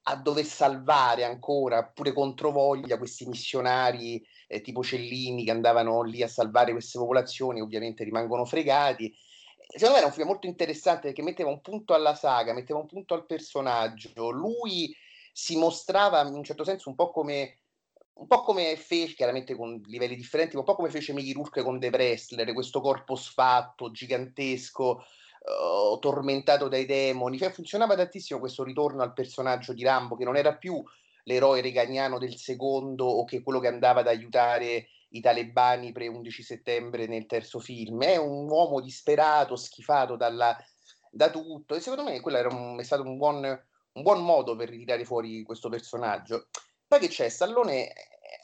a 0.02 0.16
dover 0.16 0.44
salvare 0.44 1.24
ancora, 1.24 1.84
pure 1.84 2.12
contro 2.12 2.50
voglia, 2.50 2.98
questi 2.98 3.26
missionari 3.26 4.22
eh, 4.48 4.60
tipo 4.60 4.82
Cellini 4.82 5.44
che 5.44 5.52
andavano 5.52 6.02
lì 6.02 6.22
a 6.22 6.28
salvare 6.28 6.72
queste 6.72 6.98
popolazioni, 6.98 7.60
ovviamente 7.60 8.02
rimangono 8.02 8.44
fregati. 8.44 9.14
Secondo 9.68 9.92
me 9.92 9.98
era 9.98 10.06
un 10.06 10.14
film 10.14 10.26
molto 10.26 10.46
interessante 10.46 11.08
perché 11.08 11.22
metteva 11.22 11.50
un 11.50 11.60
punto 11.60 11.94
alla 11.94 12.14
saga, 12.14 12.54
metteva 12.54 12.80
un 12.80 12.86
punto 12.86 13.14
al 13.14 13.26
personaggio. 13.26 14.30
Lui 14.30 14.92
si 15.30 15.56
mostrava 15.56 16.26
in 16.26 16.34
un 16.34 16.42
certo 16.42 16.64
senso 16.64 16.88
un 16.88 16.94
po' 16.96 17.10
come 17.10 17.58
un 18.18 18.26
po' 18.26 18.42
come 18.42 18.76
fece, 18.76 19.14
chiaramente 19.14 19.54
con 19.54 19.80
livelli 19.86 20.16
differenti, 20.16 20.54
ma 20.54 20.62
un 20.62 20.66
po' 20.66 20.74
come 20.74 20.90
fece 20.90 21.12
Mickey 21.12 21.32
Rourke 21.32 21.62
con 21.62 21.78
The 21.78 21.88
Wrestler, 21.88 22.52
questo 22.52 22.80
corpo 22.80 23.14
sfatto, 23.14 23.92
gigantesco, 23.92 25.04
uh, 25.92 25.98
tormentato 26.00 26.66
dai 26.66 26.84
demoni. 26.84 27.38
Cioè, 27.38 27.52
funzionava 27.52 27.94
tantissimo 27.94 28.40
questo 28.40 28.64
ritorno 28.64 29.02
al 29.02 29.12
personaggio 29.12 29.72
di 29.72 29.84
Rambo, 29.84 30.16
che 30.16 30.24
non 30.24 30.36
era 30.36 30.56
più 30.56 30.82
l'eroe 31.28 31.60
reganiano 31.60 32.18
del 32.18 32.36
secondo 32.36 33.04
o 33.04 33.24
che 33.24 33.42
quello 33.42 33.60
che 33.60 33.68
andava 33.68 34.00
ad 34.00 34.08
aiutare 34.08 34.88
i 35.10 35.20
talebani 35.20 35.92
pre-11 35.92 36.40
settembre 36.40 37.06
nel 37.06 37.26
terzo 37.26 37.60
film. 37.60 38.02
È 38.02 38.16
un 38.16 38.48
uomo 38.48 38.80
disperato, 38.80 39.54
schifato 39.54 40.16
dalla, 40.16 40.56
da 41.10 41.30
tutto 41.30 41.74
e 41.74 41.80
secondo 41.80 42.10
me 42.10 42.20
quello 42.20 42.48
un, 42.48 42.78
è 42.80 42.82
stato 42.82 43.02
un 43.02 43.18
buon, 43.18 43.44
un 43.44 44.02
buon 44.02 44.24
modo 44.24 44.56
per 44.56 44.70
ritirare 44.70 45.04
fuori 45.04 45.42
questo 45.42 45.68
personaggio. 45.68 46.48
Poi 46.86 46.98
che 46.98 47.08
c'è? 47.08 47.28
Stallone 47.28 47.92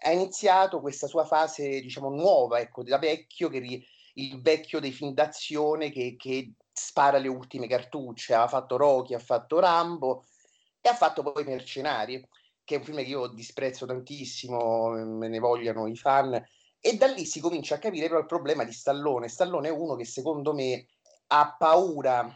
ha 0.03 0.13
iniziato 0.13 0.81
questa 0.81 1.07
sua 1.07 1.25
fase, 1.25 1.81
diciamo, 1.81 2.11
nuova, 2.11 2.59
ecco, 2.59 2.83
da 2.83 2.99
vecchio, 2.99 3.49
che 3.49 3.87
il 4.17 4.41
vecchio 4.43 4.81
dei 4.81 4.93
film 4.93 5.13
d'azione 5.13 5.91
che, 5.91 6.17
che 6.19 6.53
spara 6.71 7.17
le 7.17 7.29
ultime 7.29 7.67
cartucce. 7.67 8.35
Ha 8.35 8.47
fatto 8.47 8.77
Rocky, 8.77 9.15
ha 9.15 9.19
fatto 9.19 9.59
Rambo 9.59 10.27
e 10.83 10.89
ha 10.91 10.95
fatto 10.95 11.23
poi 11.23 11.45
Mercenari 11.45 12.23
che 12.65 12.77
è 12.77 12.79
un 12.79 12.85
film 12.85 12.97
che 12.99 13.03
io 13.03 13.27
disprezzo 13.29 13.87
tantissimo, 13.87 14.91
me 14.91 15.29
ne 15.29 15.39
vogliano 15.39 15.87
i 15.87 15.97
fan, 15.97 16.43
e 16.81 16.97
da 16.97 17.07
lì 17.07 17.25
si 17.25 17.41
comincia 17.41 17.77
a 17.77 17.79
capire 17.79 18.09
però 18.09 18.21
il 18.21 18.27
problema 18.27 18.65
di 18.65 18.73
Stallone. 18.73 19.29
Stallone 19.29 19.69
è 19.69 19.73
uno 19.73 19.95
che 19.95 20.05
secondo 20.05 20.53
me 20.53 20.87
ha 21.29 21.55
paura, 21.59 22.29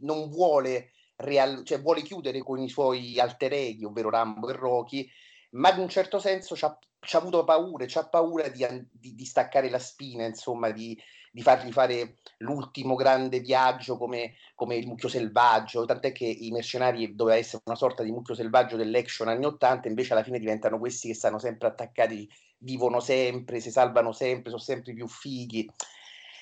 non 0.00 0.28
vuole, 0.28 0.92
real- 1.16 1.64
cioè 1.64 1.80
vuole 1.80 2.02
chiudere 2.02 2.42
con 2.42 2.58
i 2.58 2.68
suoi 2.68 3.18
alter 3.18 3.52
ego, 3.52 3.88
ovvero 3.88 4.10
Rambo 4.10 4.48
e 4.48 4.52
Rocky, 4.54 5.08
ma 5.52 5.72
in 5.72 5.80
un 5.80 5.88
certo 5.88 6.18
senso 6.18 6.56
ci 6.56 6.64
ha, 6.64 6.78
avuto 7.12 7.44
paura, 7.44 7.84
c'ha 7.86 8.06
paura 8.08 8.48
di, 8.48 8.66
di, 8.90 9.14
di, 9.14 9.24
staccare 9.24 9.68
la 9.68 9.78
spina, 9.78 10.24
insomma, 10.24 10.70
di, 10.70 10.98
di 11.30 11.42
fargli 11.42 11.72
fare 11.72 12.18
l'ultimo 12.38 12.94
grande 12.94 13.40
viaggio 13.40 13.96
come, 13.96 14.34
come, 14.54 14.76
il 14.76 14.86
mucchio 14.86 15.08
selvaggio, 15.08 15.84
tant'è 15.84 16.12
che 16.12 16.24
i 16.24 16.50
mercenari 16.50 17.14
doveva 17.14 17.38
essere 17.38 17.62
una 17.66 17.76
sorta 17.76 18.02
di 18.02 18.12
mucchio 18.12 18.34
selvaggio 18.34 18.76
dell'action 18.76 19.28
anni 19.28 19.44
80, 19.44 19.88
invece 19.88 20.12
alla 20.12 20.22
fine 20.22 20.38
diventano 20.38 20.78
questi 20.78 21.08
che 21.08 21.14
stanno 21.14 21.38
sempre 21.38 21.68
attaccati, 21.68 22.28
vivono 22.58 23.00
sempre, 23.00 23.60
si 23.60 23.70
salvano 23.70 24.12
sempre, 24.12 24.50
sono 24.50 24.62
sempre 24.62 24.94
più 24.94 25.08
fighi. 25.08 25.68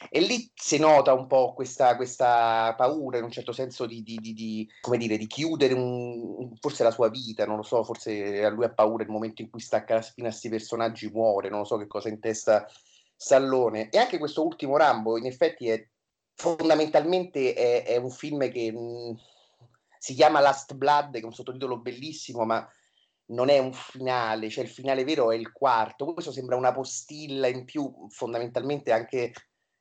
E 0.09 0.21
lì 0.21 0.51
si 0.55 0.79
nota 0.79 1.13
un 1.13 1.27
po' 1.27 1.53
questa, 1.53 1.95
questa 1.97 2.75
paura, 2.77 3.19
in 3.19 3.25
un 3.25 3.31
certo 3.31 3.53
senso, 3.53 3.87
di, 3.87 4.03
di, 4.03 4.17
di, 4.17 4.33
di 4.33 4.69
come 4.81 4.97
dire, 4.97 5.19
di 5.19 5.27
chiudere 5.27 5.75
un, 5.75 6.57
forse 6.59 6.83
la 6.83 6.91
sua 6.91 7.11
vita, 7.11 7.45
non 7.45 7.57
lo 7.57 7.63
so, 7.63 7.85
forse 7.85 8.43
a 8.45 8.49
lui 8.49 8.65
ha 8.65 8.73
paura 8.73 9.03
il 9.03 9.11
momento 9.11 9.43
in 9.43 9.51
cui 9.51 9.61
stacca 9.61 9.95
la 9.95 10.03
spina 10.03 10.29
a 10.29 10.31
questi 10.31 10.49
personaggi 10.49 11.11
muore, 11.11 11.51
non 11.51 11.61
lo 11.61 11.65
so 11.65 11.77
che 11.77 11.87
cosa 11.87 12.09
in 12.09 12.19
testa 12.19 12.67
Stallone. 13.15 13.91
E 13.91 13.99
anche 13.99 14.19
questo 14.19 14.45
ultimo 14.45 14.79
Rambo, 14.79 15.19
in 15.19 15.27
effetti, 15.27 15.69
è 15.69 15.87
fondamentalmente 16.35 17.53
è, 17.53 17.85
è 17.85 17.97
un 17.97 18.11
film 18.11 18.51
che 18.51 18.73
mh, 18.73 19.15
si 19.99 20.15
chiama 20.15 20.41
Last 20.41 20.75
Blood, 20.75 21.13
che 21.13 21.21
è 21.21 21.25
un 21.25 21.35
sottotitolo 21.35 21.79
bellissimo, 21.79 22.45
ma 22.47 22.67
non 23.27 23.51
è 23.51 23.59
un 23.59 23.75
finale, 23.75 24.49
cioè 24.49 24.65
il 24.65 24.71
finale 24.71 25.05
vero 25.05 25.31
è 25.31 25.37
il 25.37 25.53
quarto. 25.53 26.15
Questo 26.15 26.33
sembra 26.33 26.57
una 26.57 26.73
postilla 26.73 27.47
in 27.47 27.67
più, 27.67 27.93
fondamentalmente 28.09 28.93
anche 28.93 29.33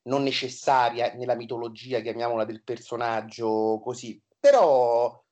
non 0.09 0.23
necessaria 0.23 1.13
nella 1.13 1.35
mitologia, 1.35 2.01
chiamiamola, 2.01 2.43
del 2.43 2.63
personaggio 2.63 3.79
così. 3.81 4.21
Però 4.39 5.23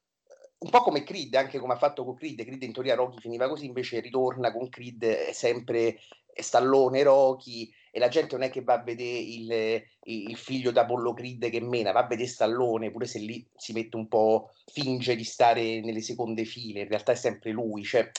un 0.59 0.69
po' 0.69 0.81
come 0.81 1.03
Creed, 1.03 1.35
anche 1.35 1.59
come 1.59 1.73
ha 1.73 1.77
fatto 1.77 2.05
con 2.05 2.15
Creed, 2.15 2.43
Creed 2.43 2.63
in 2.63 2.73
teoria 2.73 2.95
Rocky 2.95 3.19
finiva 3.19 3.47
così, 3.47 3.65
invece 3.65 3.99
ritorna 3.99 4.51
con 4.51 4.69
Creed 4.69 5.29
sempre 5.31 5.99
Stallone, 6.33 7.03
Rocky, 7.03 7.71
e 7.91 7.99
la 7.99 8.07
gente 8.07 8.35
non 8.35 8.45
è 8.45 8.49
che 8.49 8.61
va 8.61 8.75
a 8.75 8.83
vedere 8.83 9.17
il, 9.17 9.83
il 10.03 10.37
figlio 10.37 10.71
d'Apollo 10.71 11.13
Creed 11.13 11.49
che 11.49 11.61
mena, 11.61 11.91
va 11.91 12.01
a 12.01 12.07
vedere 12.07 12.27
Stallone, 12.27 12.91
pure 12.91 13.05
se 13.05 13.19
lì 13.19 13.47
si 13.55 13.73
mette 13.73 13.95
un 13.95 14.07
po', 14.07 14.51
finge 14.65 15.15
di 15.15 15.23
stare 15.23 15.81
nelle 15.81 16.01
seconde 16.01 16.45
file, 16.45 16.81
in 16.81 16.87
realtà 16.87 17.11
è 17.11 17.15
sempre 17.15 17.51
lui, 17.51 17.83
cioè, 17.83 18.09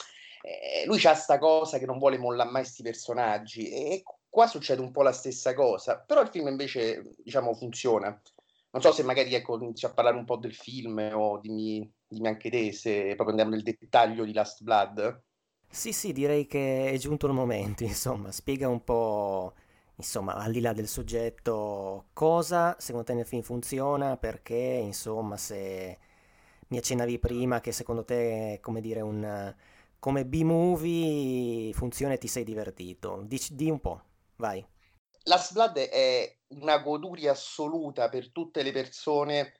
eh, 0.41 0.85
lui 0.85 1.03
ha 1.05 1.13
sta 1.13 1.37
cosa 1.37 1.77
che 1.77 1.85
non 1.85 1.97
vuole 1.97 2.17
mollare 2.17 2.49
mai 2.49 2.61
questi 2.61 2.83
personaggi 2.83 3.69
e 3.69 4.03
qua 4.29 4.47
succede 4.47 4.81
un 4.81 4.91
po' 4.91 5.01
la 5.03 5.11
stessa 5.11 5.53
cosa, 5.53 5.99
però 5.99 6.21
il 6.21 6.29
film 6.29 6.47
invece, 6.47 7.03
diciamo, 7.23 7.53
funziona. 7.53 8.19
Non 8.71 8.81
so 8.81 8.91
se 8.91 9.03
magari, 9.03 9.33
ecco, 9.33 9.57
inizi 9.61 9.85
a 9.85 9.93
parlare 9.93 10.17
un 10.17 10.25
po' 10.25 10.37
del 10.37 10.53
film 10.53 11.09
o 11.13 11.39
dimmi, 11.39 11.91
dimmi 12.07 12.27
anche 12.27 12.49
te 12.49 12.71
se 12.71 13.03
proprio 13.15 13.29
andiamo 13.29 13.51
nel 13.51 13.63
dettaglio 13.63 14.23
di 14.25 14.33
Last 14.33 14.63
Blood. 14.63 15.23
Sì, 15.71 15.93
sì, 15.93 16.11
direi 16.13 16.47
che 16.47 16.91
è 16.91 16.97
giunto 16.97 17.27
il 17.27 17.33
momento, 17.33 17.83
insomma, 17.85 18.31
spiega 18.31 18.67
un 18.67 18.83
po' 18.83 19.53
insomma, 19.95 20.35
al 20.35 20.51
di 20.51 20.61
là 20.61 20.73
del 20.73 20.87
soggetto, 20.87 22.07
cosa 22.13 22.75
secondo 22.79 23.05
te 23.05 23.13
nel 23.13 23.25
film 23.25 23.41
funziona? 23.43 24.17
Perché, 24.17 24.53
insomma, 24.55 25.37
se 25.37 25.97
mi 26.69 26.77
accennavi 26.77 27.19
prima 27.19 27.61
che 27.61 27.71
secondo 27.71 28.03
te 28.05 28.59
come 28.61 28.81
dire 28.81 29.01
un 29.01 29.55
come 29.99 30.25
B-movie 30.25 31.73
funziona 31.73 32.13
e 32.13 32.17
ti 32.17 32.27
sei 32.27 32.43
divertito. 32.43 33.23
Dici, 33.27 33.55
di 33.55 33.69
un 33.69 33.79
po', 33.81 34.01
vai. 34.39 34.65
Last 35.23 35.53
Blood 35.53 35.77
è 35.77 36.37
una 36.49 36.79
goduria 36.79 37.31
assoluta 37.31 38.09
per 38.09 38.31
tutte 38.31 38.63
le 38.63 38.71
persone 38.71 39.53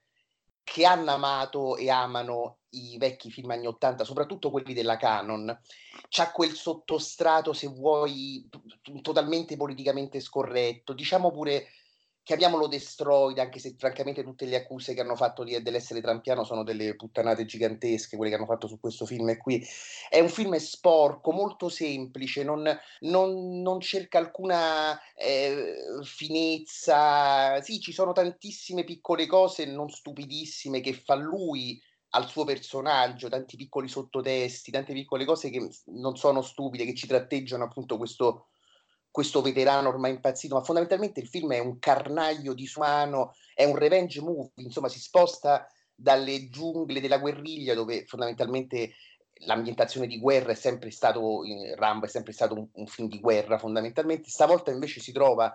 che 0.64 0.86
hanno 0.86 1.12
amato 1.12 1.78
e 1.78 1.90
amano 1.90 2.60
i 2.70 2.98
vecchi 2.98 3.32
film 3.32 3.50
anni 3.52 3.68
80, 3.68 4.04
soprattutto 4.04 4.52
quelli 4.52 4.74
della 4.74 4.98
Canon. 4.98 5.60
C'ha 6.08 6.32
quel 6.32 6.54
sottostrato, 6.54 7.54
se 7.54 7.68
vuoi, 7.68 8.48
totalmente 9.02 9.58
politicamente 9.58 10.20
scorretto, 10.20 10.94
diciamo 10.94 11.32
pure 11.32 11.68
chiamiamolo 12.30 12.68
destroyed, 12.68 13.40
anche 13.40 13.58
se 13.58 13.74
francamente 13.76 14.24
tutte 14.24 14.46
le 14.46 14.58
accuse 14.58 14.94
che 14.94 15.02
hanno 15.02 15.16
fatto 15.16 15.44
di, 15.44 15.60
dell'essere 15.64 16.00
trampiano 16.00 16.44
sono 16.44 16.62
delle 16.64 16.96
puttanate 16.96 17.44
gigantesche, 17.44 18.18
quelle 18.18 18.30
che 18.30 18.38
hanno 18.38 18.46
fatto 18.46 18.68
su 18.68 18.80
questo 18.80 19.08
film. 19.08 19.36
Qui 19.36 19.66
è 20.10 20.20
un 20.20 20.30
film 20.30 20.56
sporco, 20.58 21.32
molto 21.32 21.70
semplice, 21.70 22.44
non, 22.44 22.70
non, 23.00 23.62
non 23.64 23.80
cerca 23.80 24.20
alcuna 24.20 24.96
eh, 25.16 25.74
finezza. 26.04 27.60
Sì, 27.62 27.80
ci 27.80 27.92
sono 27.92 28.12
tantissime 28.12 28.84
piccole 28.84 29.26
cose 29.26 29.66
non 29.66 29.90
stupidissime 29.90 30.82
che 30.82 30.94
fa 30.94 31.16
lui 31.16 31.82
al 32.10 32.28
suo 32.28 32.44
personaggio, 32.44 33.28
tanti 33.28 33.58
piccoli 33.58 33.88
sottotesti, 33.88 34.70
tante 34.70 34.94
piccole 34.94 35.26
cose 35.26 35.50
che 35.50 35.68
non 35.86 36.16
sono 36.16 36.44
stupide, 36.44 36.86
che 36.86 36.94
ci 36.94 37.08
tratteggiano 37.08 37.64
appunto 37.64 37.98
questo 37.98 38.50
questo 39.12 39.42
veterano 39.42 39.90
ormai 39.90 40.12
impazzito, 40.12 40.56
ma 40.56 40.64
fondamentalmente 40.64 41.20
il 41.20 41.28
film 41.28 41.54
è 41.54 41.60
un 41.60 41.80
carnaglio 41.80 42.54
disumano, 42.54 43.34
è 43.54 43.64
un 43.66 43.76
revenge 43.76 44.22
movie, 44.22 44.52
insomma 44.56 44.88
si 44.88 45.00
sposta 45.00 45.68
dalle 45.94 46.50
giungle 46.50 47.02
della 47.02 47.18
guerriglia 47.18 47.74
dove 47.74 48.06
fondamentalmente 48.06 48.94
l'ambientazione 49.46 50.08
di 50.08 50.20
guerra 50.20 50.52
è 50.52 50.56
sempre 50.56 50.92
stato, 50.92 51.42
Rambo 51.76 52.06
è 52.06 52.10
sempre 52.10 52.34
stato 52.34 52.54
un, 52.54 52.68
un, 52.74 52.88
film 52.88 53.08
di 53.08 53.20
guerra 53.20 53.58
fondamentalmente, 53.58 54.30
stavolta 54.30 54.72
invece 54.72 55.00
si 55.00 55.12
trova 55.12 55.54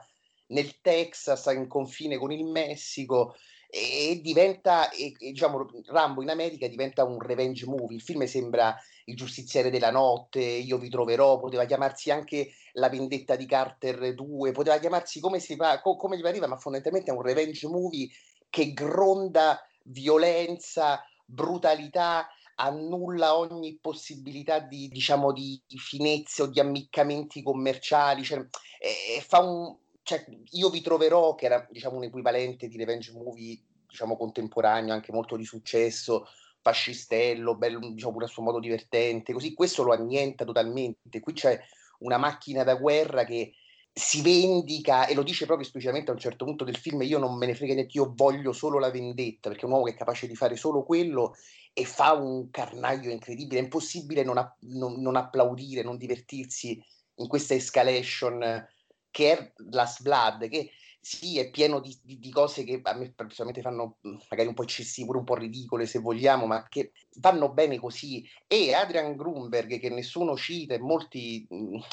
nel 0.49 0.81
Texas, 0.81 1.47
in 1.47 1.67
confine 1.67 2.19
con 2.19 2.33
il 2.33 2.45
Messico, 2.45 3.35
e 3.77 4.21
diventa, 4.23 4.89
e, 4.91 5.15
e, 5.19 5.33
diciamo, 5.33 5.69
Rambo 5.87 6.23
in 6.23 6.31
America 6.31 6.69
diventa 6.69 7.03
un 7.03 7.19
revenge 7.19 7.67
movie. 7.67 7.97
Il 7.97 8.03
film 8.03 8.25
sembra 8.25 8.77
Il 9.07 9.17
giustiziere 9.17 9.69
della 9.69 9.91
notte, 9.91 10.41
Io 10.41 10.79
vi 10.79 10.89
troverò, 10.89 11.41
poteva 11.41 11.65
chiamarsi 11.65 12.13
anche 12.13 12.53
La 12.75 12.89
vendetta 12.89 13.35
di 13.35 13.47
Carter 13.47 14.15
2, 14.15 14.53
poteva 14.53 14.79
chiamarsi 14.79 15.19
come, 15.19 15.41
si 15.41 15.57
fa, 15.57 15.81
co- 15.81 15.97
come 15.97 16.17
gli 16.17 16.23
pareva, 16.23 16.47
ma 16.47 16.57
fondamentalmente 16.57 17.11
è 17.11 17.15
un 17.15 17.23
revenge 17.23 17.67
movie 17.67 18.09
che 18.49 18.73
gronda 18.73 19.61
violenza, 19.87 21.05
brutalità, 21.25 22.29
annulla 22.57 23.37
ogni 23.37 23.77
possibilità 23.81 24.61
di, 24.61 24.87
diciamo, 24.87 25.33
di 25.33 25.61
finezze 25.77 26.43
o 26.43 26.47
di 26.47 26.61
ammiccamenti 26.61 27.43
commerciali, 27.43 28.23
cioè, 28.23 28.39
e, 28.79 29.17
e 29.17 29.21
fa 29.21 29.41
un, 29.41 29.77
cioè, 30.05 30.25
io 30.51 30.69
vi 30.69 30.83
troverò, 30.83 31.35
che 31.35 31.47
era 31.47 31.67
diciamo, 31.71 31.97
un 31.97 32.05
equivalente 32.05 32.69
di 32.69 32.77
revenge 32.77 33.11
movie 33.13 33.59
diciamo, 33.89 34.17
contemporaneo, 34.17 34.93
anche 34.93 35.13
molto 35.13 35.35
di 35.35 35.45
successo, 35.45 36.27
fascistello, 36.61 37.57
bello, 37.57 37.79
diciamo 37.79 38.13
pure 38.13 38.27
a 38.27 38.29
suo 38.29 38.43
modo 38.43 38.61
divertente, 38.61 39.33
così 39.33 39.55
questo 39.55 39.83
lo 39.83 39.93
annienta 39.93 40.45
totalmente. 40.45 41.21
Qui 41.21 41.33
c'è 41.33 41.59
una 42.01 42.19
macchina 42.19 42.65
da 42.65 42.75
guerra 42.75 43.25
che 43.25 43.55
si 43.91 44.21
vendica 44.21 45.07
e 45.07 45.15
lo 45.15 45.23
dice 45.23 45.47
proprio 45.47 45.65
esplicitamente 45.65 46.11
a 46.11 46.15
un 46.15 46.21
certo 46.21 46.45
punto 46.45 46.65
del 46.65 46.77
film 46.77 47.01
io 47.03 47.19
non 47.19 47.37
me 47.37 47.47
ne 47.47 47.55
frega 47.55 47.75
niente, 47.75 47.97
io 47.97 48.13
voglio 48.15 48.53
solo 48.53 48.81
la 48.81 48.91
vendetta 48.91 49.49
perché 49.49 49.63
è 49.63 49.67
un 49.67 49.73
uomo 49.73 49.85
che 49.85 49.93
è 49.93 49.97
capace 49.97 50.27
di 50.27 50.35
fare 50.35 50.57
solo 50.57 50.83
quello 50.83 51.37
e 51.73 51.85
fa 51.85 52.13
un 52.13 52.51
carnaio 52.51 53.11
incredibile, 53.11 53.61
è 53.61 53.63
impossibile 53.63 54.25
non, 54.25 54.37
a, 54.39 54.57
non, 54.63 55.01
non 55.01 55.15
applaudire, 55.15 55.83
non 55.83 55.97
divertirsi 55.97 56.83
in 57.17 57.29
questa 57.29 57.55
escalation 57.55 58.67
che 59.15 59.39
è 59.39 59.53
Last 59.71 60.03
Blood, 60.03 60.49
che 60.49 60.73
sì, 61.01 61.39
è 61.39 61.49
pieno 61.51 61.79
di, 61.79 61.97
di, 62.03 62.19
di, 62.19 62.31
cose 62.31 62.65
che 62.65 62.81
a 62.83 62.95
me 62.95 63.13
personalmente 63.13 63.63
fanno 63.63 63.99
magari 64.29 64.49
un 64.49 64.55
po' 64.55 64.65
eccessive, 64.65 65.07
pure 65.07 65.19
un 65.19 65.25
po' 65.25 65.37
ridicole 65.37 65.87
se 65.87 66.01
vogliamo, 66.01 66.47
ma 66.47 66.67
che 66.69 66.91
vanno 67.21 67.53
bene 67.53 67.79
così. 67.79 68.29
E 68.49 68.75
Adrian 68.75 69.15
Grunberg, 69.15 69.79
che 69.79 69.89
nessuno 69.89 70.37
cita, 70.37 70.75
e 70.75 70.81
molti, 70.81 71.47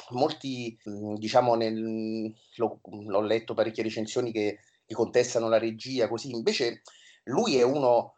molti 0.10 0.76
diciamo, 0.84 1.54
nel, 1.54 2.34
lo, 2.56 2.80
l'ho 2.82 3.22
letto 3.22 3.54
parecchie 3.54 3.84
recensioni 3.84 4.32
che, 4.32 4.62
che 4.84 4.96
contestano 4.96 5.48
la 5.48 5.60
regia, 5.60 6.08
così 6.08 6.32
invece 6.32 6.82
lui 7.26 7.58
è 7.58 7.62
uno 7.62 8.16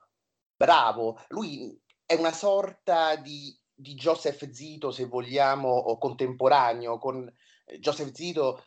bravo, 0.56 1.20
lui 1.30 1.78
è 2.06 2.14
una 2.14 2.32
sorta 2.32 3.18
di, 3.18 3.54
di 3.74 3.96
Joseph 3.96 4.50
Zito, 4.50 4.92
se 4.92 5.08
vogliamo, 5.08 5.98
contemporaneo, 5.98 7.00
con 7.00 7.30
Joseph 7.80 8.12
Zito 8.14 8.64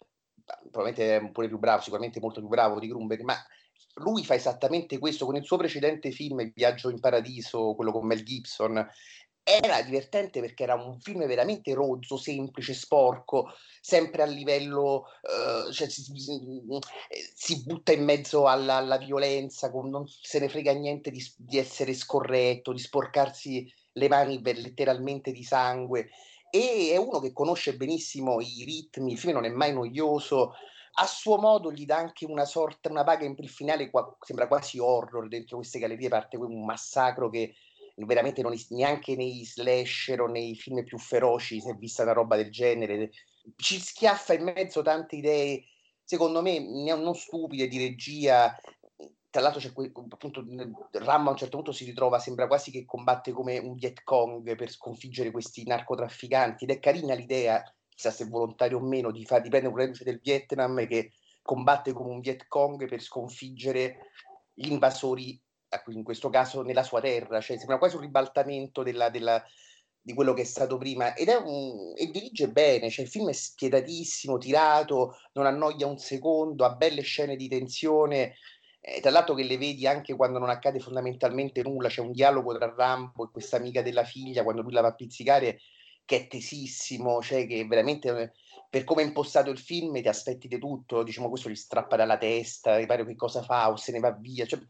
probabilmente 0.70 1.16
è 1.16 1.30
pure 1.30 1.48
più 1.48 1.58
bravo, 1.58 1.82
sicuramente 1.82 2.20
molto 2.20 2.40
più 2.40 2.48
bravo 2.48 2.78
di 2.78 2.88
Grunberg, 2.88 3.22
ma 3.22 3.36
lui 3.96 4.24
fa 4.24 4.34
esattamente 4.34 4.98
questo 4.98 5.24
con 5.24 5.36
il 5.36 5.44
suo 5.44 5.56
precedente 5.56 6.10
film 6.10 6.40
Il 6.40 6.52
viaggio 6.54 6.90
in 6.90 7.00
paradiso, 7.00 7.74
quello 7.74 7.92
con 7.92 8.06
Mel 8.06 8.22
Gibson. 8.22 8.86
Era 9.48 9.80
divertente 9.82 10.40
perché 10.40 10.64
era 10.64 10.74
un 10.74 10.98
film 10.98 11.24
veramente 11.24 11.72
rozzo, 11.72 12.16
semplice, 12.16 12.74
sporco, 12.74 13.52
sempre 13.80 14.22
a 14.22 14.26
livello, 14.26 15.04
uh, 15.22 15.70
cioè 15.70 15.88
si, 15.88 16.02
si, 17.32 17.62
butta 17.64 17.92
in 17.92 18.02
mezzo 18.02 18.48
alla, 18.48 18.74
alla 18.74 18.98
violenza, 18.98 19.70
con, 19.70 19.88
non 19.88 20.04
se 20.08 20.40
ne 20.40 20.48
frega 20.48 20.72
niente 20.72 21.12
di, 21.12 21.24
di 21.36 21.58
essere 21.58 21.94
scorretto, 21.94 22.72
di 22.72 22.80
sporcarsi 22.80 23.72
le 23.92 24.08
mani 24.08 24.42
letteralmente 24.42 25.30
di 25.30 25.44
sangue 25.44 26.10
e 26.56 26.92
è 26.92 26.96
uno 26.96 27.18
che 27.20 27.32
conosce 27.32 27.76
benissimo 27.76 28.40
i 28.40 28.64
ritmi, 28.64 29.12
il 29.12 29.18
film 29.18 29.34
non 29.34 29.44
è 29.44 29.50
mai 29.50 29.72
noioso, 29.72 30.54
a 30.98 31.06
suo 31.06 31.38
modo 31.38 31.70
gli 31.70 31.84
dà 31.84 31.96
anche 31.96 32.24
una 32.24 32.46
sorta, 32.46 32.88
una 32.88 33.04
paga 33.04 33.26
in 33.26 33.36
finale 33.48 33.90
qua, 33.90 34.16
sembra 34.20 34.48
quasi 34.48 34.78
horror 34.78 35.28
dentro 35.28 35.58
queste 35.58 35.78
gallerie, 35.78 36.08
parte 36.08 36.36
un 36.36 36.64
massacro 36.64 37.28
che 37.28 37.54
veramente 37.96 38.42
non, 38.42 38.54
neanche 38.70 39.14
nei 39.14 39.44
slasher 39.44 40.20
o 40.20 40.26
nei 40.26 40.54
film 40.54 40.84
più 40.84 40.98
feroci 40.98 41.60
si 41.60 41.68
è 41.68 41.74
vista 41.74 42.02
una 42.02 42.12
roba 42.12 42.36
del 42.36 42.50
genere, 42.50 43.10
ci 43.56 43.78
schiaffa 43.78 44.34
in 44.34 44.44
mezzo 44.44 44.82
tante 44.82 45.16
idee, 45.16 45.64
secondo 46.02 46.40
me 46.40 46.58
non 46.60 47.14
stupide 47.14 47.68
di 47.68 47.78
regia, 47.78 48.58
tra 49.36 49.44
l'altro 49.44 49.60
c'è 49.60 49.72
que- 49.74 49.92
appunto 50.08 50.42
Rambo 50.92 51.28
a 51.28 51.32
un 51.32 51.36
certo 51.36 51.56
punto 51.56 51.72
si 51.72 51.84
ritrova, 51.84 52.18
sembra 52.18 52.46
quasi 52.46 52.70
che 52.70 52.86
combatte 52.86 53.32
come 53.32 53.58
un 53.58 53.74
Viet 53.74 54.02
Cong 54.02 54.56
per 54.56 54.70
sconfiggere 54.70 55.30
questi 55.30 55.62
narcotrafficanti 55.66 56.64
ed 56.64 56.70
è 56.70 56.80
carina 56.80 57.12
l'idea, 57.12 57.62
chissà 57.86 58.10
se 58.10 58.24
volontario 58.24 58.78
o 58.78 58.80
meno, 58.80 59.10
di, 59.10 59.26
far, 59.26 59.42
di 59.42 59.54
un 59.54 59.76
reduce 59.76 60.04
del 60.04 60.20
Vietnam 60.22 60.86
che 60.86 61.12
combatte 61.42 61.92
come 61.92 62.12
un 62.12 62.20
Viet 62.20 62.46
Cong 62.48 62.88
per 62.88 63.02
sconfiggere 63.02 64.10
gli 64.54 64.70
invasori, 64.70 65.38
in 65.88 66.02
questo 66.02 66.30
caso 66.30 66.62
nella 66.62 66.82
sua 66.82 67.02
terra, 67.02 67.38
cioè 67.42 67.58
sembra 67.58 67.76
quasi 67.76 67.96
un 67.96 68.02
ribaltamento 68.02 68.82
della, 68.82 69.10
della, 69.10 69.44
di 70.00 70.14
quello 70.14 70.32
che 70.32 70.42
è 70.42 70.46
stato 70.46 70.78
prima. 70.78 71.12
Ed 71.12 71.28
è 71.28 71.34
un, 71.34 71.92
e 71.94 72.06
dirige 72.10 72.48
bene, 72.48 72.88
cioè 72.88 73.04
il 73.04 73.10
film 73.10 73.28
è 73.28 73.32
spietatissimo, 73.32 74.38
tirato, 74.38 75.18
non 75.32 75.44
annoia 75.44 75.86
un 75.86 75.98
secondo, 75.98 76.64
ha 76.64 76.74
belle 76.74 77.02
scene 77.02 77.36
di 77.36 77.48
tensione, 77.48 78.36
eh, 78.88 79.00
tra 79.00 79.10
l'altro 79.10 79.34
che 79.34 79.42
le 79.42 79.58
vedi 79.58 79.84
anche 79.84 80.14
quando 80.14 80.38
non 80.38 80.48
accade 80.48 80.78
fondamentalmente 80.78 81.60
nulla, 81.62 81.88
c'è 81.88 82.00
un 82.00 82.12
dialogo 82.12 82.56
tra 82.56 82.72
Rambo 82.72 83.24
e 83.24 83.30
questa 83.32 83.56
amica 83.56 83.82
della 83.82 84.04
figlia 84.04 84.44
quando 84.44 84.62
lui 84.62 84.72
la 84.72 84.80
va 84.80 84.88
a 84.88 84.94
pizzicare 84.94 85.58
che 86.04 86.16
è 86.16 86.26
tesissimo, 86.28 87.20
cioè 87.20 87.48
che 87.48 87.66
veramente 87.66 88.08
eh, 88.16 88.32
per 88.70 88.84
come 88.84 89.02
è 89.02 89.04
impostato 89.04 89.50
il 89.50 89.58
film 89.58 90.00
ti 90.00 90.06
aspetti 90.06 90.46
di 90.46 90.60
tutto, 90.60 91.02
diciamo 91.02 91.28
questo 91.28 91.50
gli 91.50 91.56
strappa 91.56 91.96
dalla 91.96 92.16
testa, 92.16 92.76
riparo 92.76 93.04
che 93.04 93.16
cosa 93.16 93.42
fa 93.42 93.72
o 93.72 93.76
se 93.76 93.90
ne 93.90 93.98
va 93.98 94.12
via, 94.12 94.46
cioè, 94.46 94.60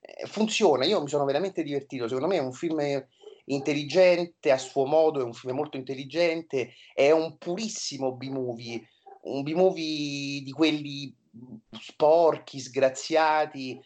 eh, 0.00 0.26
funziona, 0.26 0.84
io 0.84 1.00
mi 1.00 1.08
sono 1.08 1.24
veramente 1.24 1.62
divertito, 1.62 2.08
secondo 2.08 2.26
me 2.26 2.38
è 2.38 2.40
un 2.40 2.52
film 2.52 3.06
intelligente 3.44 4.50
a 4.50 4.58
suo 4.58 4.84
modo, 4.84 5.20
è 5.20 5.24
un 5.24 5.32
film 5.32 5.54
molto 5.54 5.76
intelligente, 5.76 6.72
è 6.92 7.12
un 7.12 7.38
purissimo 7.38 8.16
B-movie, 8.16 8.82
un 9.22 9.42
B-movie 9.44 10.42
di 10.42 10.50
quelli 10.50 11.14
sporchi, 11.70 12.58
sgraziati, 12.58 13.80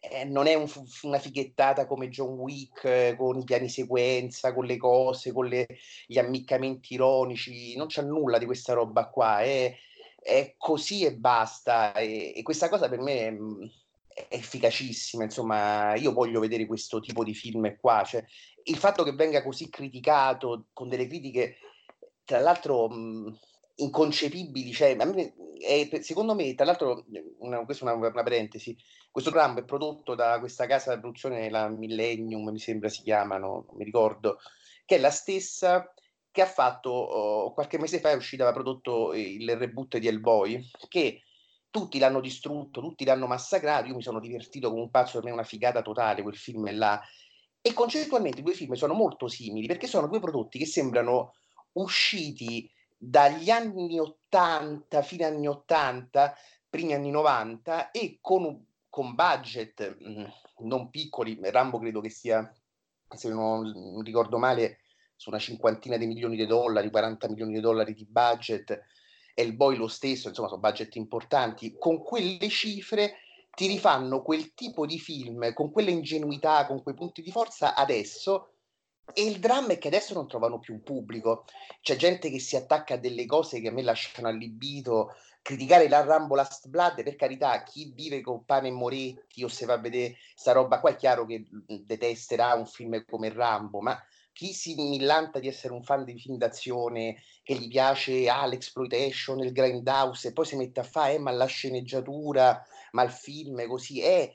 eh, 0.00 0.24
non 0.24 0.46
è 0.46 0.54
un, 0.54 0.68
una 1.02 1.18
fighettata 1.18 1.86
come 1.86 2.08
John 2.08 2.34
Wick 2.38 2.84
eh, 2.84 3.14
con 3.16 3.38
i 3.38 3.44
piani 3.44 3.68
sequenza, 3.68 4.52
con 4.52 4.64
le 4.64 4.76
cose, 4.76 5.32
con 5.32 5.46
le, 5.46 5.66
gli 6.06 6.18
ammiccamenti 6.18 6.94
ironici, 6.94 7.76
non 7.76 7.86
c'è 7.86 8.02
nulla 8.02 8.38
di 8.38 8.46
questa 8.46 8.72
roba 8.72 9.08
qua, 9.08 9.40
è, 9.40 9.74
è 10.20 10.54
così 10.56 11.04
e 11.04 11.14
basta 11.14 11.92
e, 11.94 12.32
e, 12.34 12.42
questa 12.42 12.68
cosa 12.68 12.88
per 12.88 13.00
me 13.00 13.26
è, 13.26 13.36
è, 14.08 14.26
efficacissima, 14.30 15.24
insomma 15.24 15.94
io 15.94 16.12
voglio 16.12 16.40
vedere 16.40 16.66
questo 16.66 17.00
tipo 17.00 17.22
di 17.22 17.34
film 17.34 17.76
qua, 17.76 18.02
cioè, 18.04 18.24
il 18.64 18.76
fatto 18.76 19.04
che 19.04 19.12
venga 19.12 19.42
così 19.42 19.68
criticato 19.70 20.66
con 20.72 20.88
delle 20.88 21.06
critiche 21.06 21.56
tra 22.24 22.40
l'altro 22.40 22.88
mh, 22.88 23.38
inconcepibili, 23.80 24.72
cioè, 24.72 24.94
me, 24.94 25.34
è, 25.58 25.88
secondo 26.02 26.34
me, 26.34 26.54
tra 26.54 26.64
l'altro, 26.64 27.04
una, 27.38 27.64
questa 27.64 27.84
è 27.84 27.94
una, 27.94 28.08
una, 28.08 28.22
parentesi, 28.22 28.76
questo 29.10 29.30
programma 29.30 29.60
è 29.60 29.64
prodotto 29.64 30.14
da 30.14 30.38
questa 30.38 30.66
casa 30.66 30.94
di 30.94 31.00
produzione, 31.00 31.50
la 31.50 31.68
Millennium, 31.68 32.48
mi 32.50 32.58
sembra 32.58 32.88
si 32.88 33.02
chiamano, 33.02 33.64
non 33.68 33.76
mi 33.76 33.84
ricordo, 33.84 34.38
che 34.84 34.96
è 34.96 34.98
la 34.98 35.10
stessa 35.10 35.92
che 36.30 36.42
ha 36.42 36.46
fatto, 36.46 36.90
oh, 36.90 37.52
qualche 37.52 37.78
mese 37.78 38.00
fa 38.00 38.10
è 38.10 38.14
uscita, 38.14 38.42
aveva 38.42 38.62
prodotto 38.62 39.12
il 39.14 39.56
reboot 39.56 39.98
di 39.98 40.08
Hellboy, 40.08 40.70
che 40.88 41.22
tutti 41.70 41.98
l'hanno 41.98 42.20
distrutto, 42.20 42.80
tutti 42.80 43.04
l'hanno 43.04 43.26
massacrato, 43.26 43.88
io 43.88 43.94
mi 43.94 44.02
sono 44.02 44.20
divertito 44.20 44.70
come 44.70 44.82
un 44.82 44.90
pazzo, 44.90 45.14
per 45.14 45.24
me 45.24 45.30
è 45.30 45.34
una 45.34 45.42
figata 45.44 45.82
totale 45.82 46.22
quel 46.22 46.36
film 46.36 46.74
là, 46.76 47.00
e 47.60 47.72
concettualmente 47.72 48.40
i 48.40 48.42
due 48.42 48.54
film 48.54 48.72
sono 48.74 48.94
molto 48.94 49.28
simili, 49.28 49.66
perché 49.66 49.86
sono 49.86 50.08
due 50.08 50.20
prodotti 50.20 50.58
che 50.58 50.66
sembrano 50.66 51.34
usciti 51.72 52.68
dagli 52.98 53.48
anni 53.48 53.98
80 53.98 55.02
fino 55.02 55.24
agli 55.24 55.34
anni 55.34 55.46
80, 55.46 56.36
primi 56.68 56.94
anni 56.94 57.10
90 57.10 57.92
e 57.92 58.18
con, 58.20 58.66
con 58.90 59.14
budget 59.14 59.96
mh, 59.98 60.10
mm, 60.10 60.24
non 60.66 60.90
piccoli, 60.90 61.38
Rambo 61.40 61.78
credo 61.78 62.00
che 62.00 62.10
sia, 62.10 62.52
se 63.08 63.28
non 63.28 64.02
ricordo 64.02 64.38
male, 64.38 64.80
su 65.14 65.30
una 65.30 65.38
cinquantina 65.38 65.96
di 65.96 66.06
milioni 66.06 66.36
di 66.36 66.46
dollari, 66.46 66.90
40 66.90 67.28
milioni 67.28 67.54
di 67.54 67.60
dollari 67.60 67.94
di 67.94 68.06
budget, 68.06 68.84
e 69.34 69.42
il 69.42 69.54
Boy 69.54 69.76
lo 69.76 69.86
stesso, 69.86 70.28
insomma 70.28 70.48
sono 70.48 70.60
budget 70.60 70.96
importanti, 70.96 71.76
con 71.78 72.02
quelle 72.02 72.48
cifre 72.48 73.18
ti 73.54 73.68
rifanno 73.68 74.22
quel 74.22 74.52
tipo 74.54 74.84
di 74.84 74.98
film, 74.98 75.52
con 75.52 75.70
quella 75.70 75.90
ingenuità, 75.90 76.66
con 76.66 76.82
quei 76.82 76.94
punti 76.94 77.22
di 77.22 77.30
forza 77.30 77.74
adesso 77.74 78.57
e 79.14 79.24
il 79.24 79.38
dramma 79.38 79.72
è 79.72 79.78
che 79.78 79.88
adesso 79.88 80.14
non 80.14 80.28
trovano 80.28 80.58
più 80.58 80.74
un 80.74 80.82
pubblico. 80.82 81.44
C'è 81.80 81.96
gente 81.96 82.30
che 82.30 82.38
si 82.38 82.56
attacca 82.56 82.94
a 82.94 82.98
delle 82.98 83.26
cose 83.26 83.60
che 83.60 83.68
a 83.68 83.72
me 83.72 83.82
lasciano 83.82 84.28
allibito. 84.28 85.14
Criticare 85.42 85.88
la 85.88 86.04
Rambo 86.04 86.34
Last 86.34 86.68
Blood, 86.68 87.02
per 87.02 87.16
carità, 87.16 87.62
chi 87.62 87.92
vive 87.94 88.20
con 88.20 88.44
pane 88.44 88.68
e 88.68 88.72
moretti 88.72 89.42
o 89.42 89.48
se 89.48 89.66
va 89.66 89.74
a 89.74 89.78
vedere 89.78 90.16
sta 90.34 90.52
roba 90.52 90.80
qua 90.80 90.90
è 90.90 90.96
chiaro 90.96 91.24
che 91.24 91.46
detesterà 91.84 92.54
un 92.54 92.66
film 92.66 93.02
come 93.06 93.32
Rambo, 93.32 93.80
ma 93.80 93.98
chi 94.38 94.52
si 94.52 94.74
millanta 94.76 95.40
di 95.40 95.48
essere 95.48 95.72
un 95.72 95.82
fan 95.82 96.04
di 96.04 96.16
film 96.16 96.36
d'azione, 96.36 97.20
che 97.42 97.54
gli 97.54 97.66
piace 97.66 98.28
ah, 98.28 98.46
l'exploitation, 98.46 99.40
il 99.40 99.50
grindhouse, 99.50 100.28
e 100.28 100.32
poi 100.32 100.44
si 100.46 100.54
mette 100.54 100.78
a 100.78 100.84
fare, 100.84 101.14
eh, 101.14 101.18
ma 101.18 101.32
la 101.32 101.46
sceneggiatura, 101.46 102.62
ma 102.92 103.02
il 103.02 103.10
film 103.10 103.66
così, 103.66 104.00
è, 104.00 104.32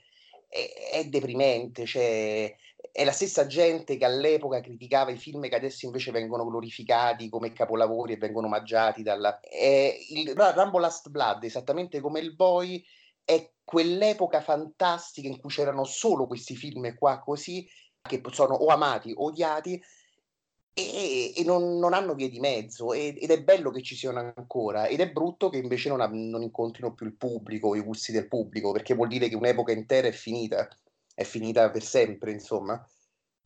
è, 0.50 0.90
è 0.92 1.06
deprimente, 1.06 1.86
cioè 1.86 2.54
è 2.92 3.04
la 3.04 3.12
stessa 3.12 3.48
gente 3.48 3.98
che 3.98 4.06
all'epoca 4.06 4.60
criticava 4.60 5.12
i 5.12 5.18
film 5.18 5.48
che 5.48 5.56
adesso 5.56 5.86
invece 5.86 6.12
vengono 6.12 6.46
glorificati 6.46 7.30
come 7.30 7.54
capolavori 7.54 8.14
e 8.14 8.18
vengono 8.18 8.48
omaggiati 8.48 9.04
dalla... 9.04 9.40
È 9.40 9.98
il 10.10 10.34
Rambo 10.36 10.80
Last 10.80 11.10
Blood, 11.10 11.44
esattamente 11.44 12.00
come 12.02 12.20
il 12.20 12.36
Boy, 12.36 12.84
è 13.24 13.52
quell'epoca 13.64 14.42
fantastica 14.42 15.28
in 15.28 15.40
cui 15.40 15.50
c'erano 15.50 15.86
solo 15.86 16.28
questi 16.28 16.56
film 16.56 16.94
qua 16.96 17.20
così 17.20 17.68
che 18.02 18.22
sono 18.32 18.54
o 18.56 18.68
amati 18.68 19.14
o 19.16 19.28
odiati 19.28 19.82
e, 20.74 21.34
e 21.36 21.44
non, 21.44 21.78
non, 21.78 21.94
hanno 21.94 22.16
vie 22.16 22.30
di 22.30 22.40
mezzo 22.40 22.94
e, 22.94 23.16
ed 23.18 23.30
è 23.30 23.42
bello 23.44 23.72
che 23.72 23.82
ci 23.82 23.96
siano 23.96 24.34
ancora 24.36 24.88
ed 24.88 25.00
è 25.00 25.12
brutto 25.12 25.50
che 25.50 25.58
invece 25.58 25.90
non, 25.90 26.00
non, 26.30 26.42
incontrino 26.42 26.94
più 26.94 27.06
il 27.06 27.16
pubblico, 27.16 27.76
i 27.76 27.82
gusti 27.82 28.12
del 28.12 28.28
pubblico, 28.28 28.72
perché 28.72 28.94
vuol 28.94 29.08
dire 29.08 29.30
che 29.30 29.36
un'epoca 29.36 29.72
intera 29.72 30.08
è 30.08 30.12
finita, 30.12 30.68
è 31.14 31.24
finita 31.24 31.70
per 31.70 31.84
sempre, 31.84 32.32
insomma, 32.32 32.86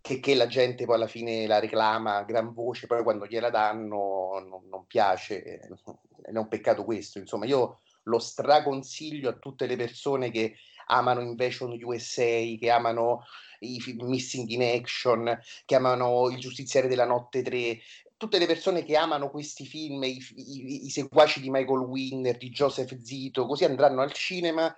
che, 0.02 0.20
che 0.20 0.36
la 0.36 0.48
gente 0.48 0.86
poi 0.86 0.96
alla 0.96 1.08
fine 1.08 1.48
la 1.48 1.60
reclama 1.60 2.18
a 2.18 2.24
gran 2.24 2.54
voce, 2.54 2.88
poi 2.88 3.04
quando 3.04 3.26
gliela 3.26 3.50
danno 3.50 4.40
non, 4.48 4.68
non 4.70 4.86
piace, 4.86 5.42
è 5.42 6.38
un 6.38 6.48
peccato 6.48 6.84
questo, 6.84 7.20
insomma, 7.20 7.46
io 7.46 7.82
lo 8.04 8.20
straconsiglio 8.20 9.30
a 9.30 9.38
tutte 9.38 9.66
le 9.66 9.76
persone 9.76 10.32
che 10.32 10.56
amano 10.88 11.22
Invasion 11.22 11.78
USA, 11.82 12.24
che 12.58 12.70
amano 12.70 13.24
i 13.60 13.82
Missing 14.00 14.50
in 14.50 14.62
Action, 14.62 15.38
che 15.66 15.76
amano 15.76 16.30
Il 16.30 16.40
giustiziere 16.40 16.88
della 16.88 17.06
notte 17.06 17.42
3, 17.42 17.80
tutte 18.16 18.40
le 18.40 18.46
persone 18.46 18.84
che 18.84 18.96
amano 18.96 19.30
questi 19.30 19.66
film, 19.66 20.04
i, 20.04 20.18
i, 20.36 20.86
i 20.86 20.90
seguaci 20.90 21.42
di 21.42 21.50
Michael 21.50 21.80
Winner, 21.80 22.38
di 22.38 22.50
Joseph 22.50 22.98
Zito, 23.02 23.46
così 23.46 23.66
andranno 23.66 24.02
al 24.02 24.14
cinema 24.14 24.74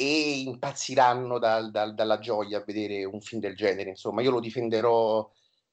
e 0.00 0.40
impazziranno 0.40 1.38
dal, 1.38 1.70
dal, 1.70 1.94
dalla 1.94 2.18
gioia 2.18 2.58
a 2.58 2.64
vedere 2.64 3.04
un 3.04 3.20
film 3.20 3.38
del 3.42 3.54
genere. 3.54 3.90
Insomma, 3.90 4.22
io 4.22 4.30
lo 4.30 4.40
difenderò 4.40 5.30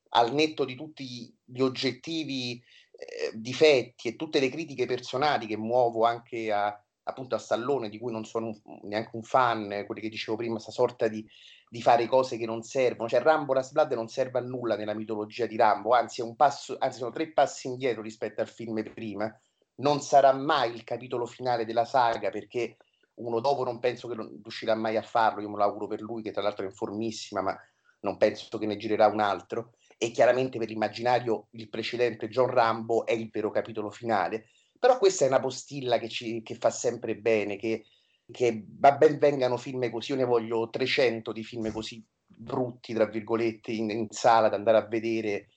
al 0.09 0.33
netto 0.33 0.65
di 0.65 0.75
tutti 0.75 1.33
gli 1.45 1.61
oggettivi 1.61 2.61
eh, 2.91 3.31
difetti 3.33 4.09
e 4.09 4.15
tutte 4.17 4.41
le 4.41 4.49
critiche 4.49 4.85
personali 4.85 5.47
che 5.47 5.55
muovo 5.55 6.03
anche 6.03 6.51
a, 6.51 6.77
appunto 7.03 7.35
a 7.35 7.39
Stallone, 7.39 7.87
di 7.87 7.97
cui 7.97 8.11
non 8.11 8.25
sono 8.25 8.47
un, 8.47 8.79
neanche 8.83 9.11
un 9.13 9.23
fan, 9.23 9.83
quelli 9.85 10.01
che 10.01 10.09
dicevo 10.09 10.35
prima, 10.35 10.55
questa 10.55 10.71
sorta 10.71 11.07
di, 11.07 11.25
di, 11.69 11.81
fare 11.81 12.05
cose 12.07 12.35
che 12.35 12.45
non 12.45 12.63
servono. 12.63 13.07
Cioè, 13.07 13.21
Rambo 13.21 13.53
Last 13.53 13.71
Blood 13.71 13.93
non 13.93 14.09
serve 14.09 14.39
a 14.39 14.41
nulla 14.41 14.75
nella 14.75 14.93
mitologia 14.93 15.45
di 15.45 15.55
Rambo, 15.55 15.93
anzi, 15.93 16.21
passo, 16.35 16.75
anzi, 16.79 16.97
sono 16.97 17.11
tre 17.11 17.31
passi 17.31 17.67
indietro 17.67 18.01
rispetto 18.01 18.41
al 18.41 18.49
film 18.49 18.83
prima. 18.93 19.33
Non 19.75 20.01
sarà 20.01 20.33
mai 20.33 20.73
il 20.73 20.83
capitolo 20.83 21.25
finale 21.25 21.63
della 21.63 21.85
saga 21.85 22.29
perché 22.29 22.75
uno 23.17 23.39
dopo 23.39 23.63
non 23.63 23.80
penso 23.80 24.08
che 24.08 24.15
non 24.15 24.39
riuscirà 24.41 24.75
mai 24.75 24.97
a 24.97 25.01
farlo. 25.01 25.41
Io 25.41 25.49
me 25.49 25.58
lo 25.58 25.63
auguro 25.63 25.88
per 25.88 26.01
lui, 26.01 26.21
che 26.21 26.32
tra 26.32 26.41
l'altro 26.41 26.63
è 26.63 26.67
in 26.67 26.73
formissima, 26.73 27.41
ma 27.41 27.58
non 28.01 28.17
penso 28.17 28.58
che 28.58 28.65
ne 28.65 28.77
girerà 28.77 29.08
un 29.08 29.19
altro. 29.19 29.73
E 29.97 30.12
chiaramente 30.12 30.60
per 30.60 30.67
l'immaginario 30.67 31.47
il 31.51 31.69
precedente 31.69 32.30
John 32.30 32.49
Rambo 32.49 33.06
è 33.06 33.13
il 33.13 33.30
vero 33.32 33.49
capitolo 33.49 33.89
finale 33.89 34.45
però 34.80 34.97
questa 34.97 35.25
è 35.25 35.27
una 35.27 35.39
postilla 35.39 35.97
che, 35.97 36.10
ci, 36.10 36.41
che 36.43 36.56
fa 36.56 36.69
sempre 36.69 37.15
bene, 37.15 37.58
che, 37.58 37.86
che 38.32 38.63
va 38.67 38.93
ben 38.93 39.17
vengano 39.17 39.58
film 39.58 39.89
così, 39.89 40.12
io 40.12 40.17
ne 40.17 40.25
voglio 40.25 40.69
300 40.69 41.32
di 41.32 41.43
film 41.43 41.71
così 41.71 42.03
brutti, 42.25 42.93
tra 42.93 43.06
virgolette, 43.06 43.71
in, 43.71 43.89
in 43.89 44.08
sala 44.10 44.49
da 44.49 44.56
andare 44.56 44.77
a 44.77 44.88
vedere. 44.88 45.49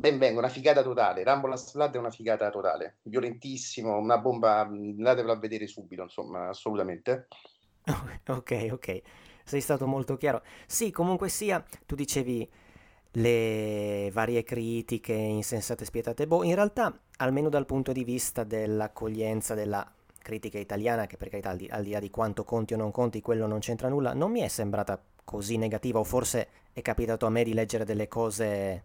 Ben 0.00 0.16
venga, 0.16 0.38
una 0.38 0.48
figata 0.48 0.82
totale. 0.82 1.22
Rambo 1.22 1.46
Last 1.46 1.74
Blood 1.74 1.94
è 1.94 1.98
una 1.98 2.10
figata 2.10 2.48
totale, 2.48 3.00
violentissimo, 3.02 3.98
una 3.98 4.16
bomba, 4.16 4.60
andatevelo 4.60 5.30
a 5.30 5.38
vedere 5.38 5.66
subito, 5.66 6.00
insomma, 6.00 6.48
assolutamente. 6.48 7.28
Ok, 8.26 8.68
ok, 8.70 9.02
sei 9.44 9.60
stato 9.60 9.86
molto 9.86 10.16
chiaro. 10.16 10.42
Sì, 10.66 10.90
comunque 10.90 11.28
sia, 11.28 11.62
tu 11.84 11.94
dicevi 11.94 12.48
le 13.12 14.10
varie 14.10 14.42
critiche 14.42 15.12
insensate 15.12 15.84
spietate. 15.84 16.26
Boh, 16.26 16.44
in 16.44 16.54
realtà, 16.54 16.98
almeno 17.18 17.50
dal 17.50 17.66
punto 17.66 17.92
di 17.92 18.02
vista 18.02 18.42
dell'accoglienza 18.42 19.52
della 19.52 19.86
critica 20.22 20.58
italiana, 20.58 21.06
che 21.06 21.18
per 21.18 21.28
carità 21.28 21.50
al 21.50 21.58
di, 21.58 21.68
al 21.70 21.82
di 21.82 21.90
là 21.90 21.98
di 21.98 22.08
quanto 22.08 22.44
conti 22.44 22.72
o 22.72 22.78
non 22.78 22.90
conti, 22.90 23.20
quello 23.20 23.46
non 23.46 23.58
c'entra 23.58 23.90
nulla, 23.90 24.14
non 24.14 24.30
mi 24.30 24.40
è 24.40 24.48
sembrata 24.48 24.98
così 25.24 25.58
negativa, 25.58 25.98
o 25.98 26.04
forse 26.04 26.48
è 26.72 26.80
capitato 26.80 27.26
a 27.26 27.30
me 27.30 27.44
di 27.44 27.52
leggere 27.52 27.84
delle 27.84 28.08
cose, 28.08 28.84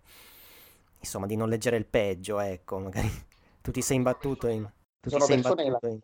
insomma, 1.05 1.25
di 1.25 1.35
non 1.35 1.49
leggere 1.49 1.77
il 1.77 1.85
peggio, 1.85 2.39
ecco, 2.39 2.79
magari 2.79 3.09
tu 3.61 3.71
ti 3.71 3.81
sei 3.81 3.97
imbattuto 3.97 4.47
in... 4.47 4.69
Tu 4.99 5.09
Sono 5.09 5.25
persone 5.25 5.63
che 5.79 5.87
in... 5.87 5.99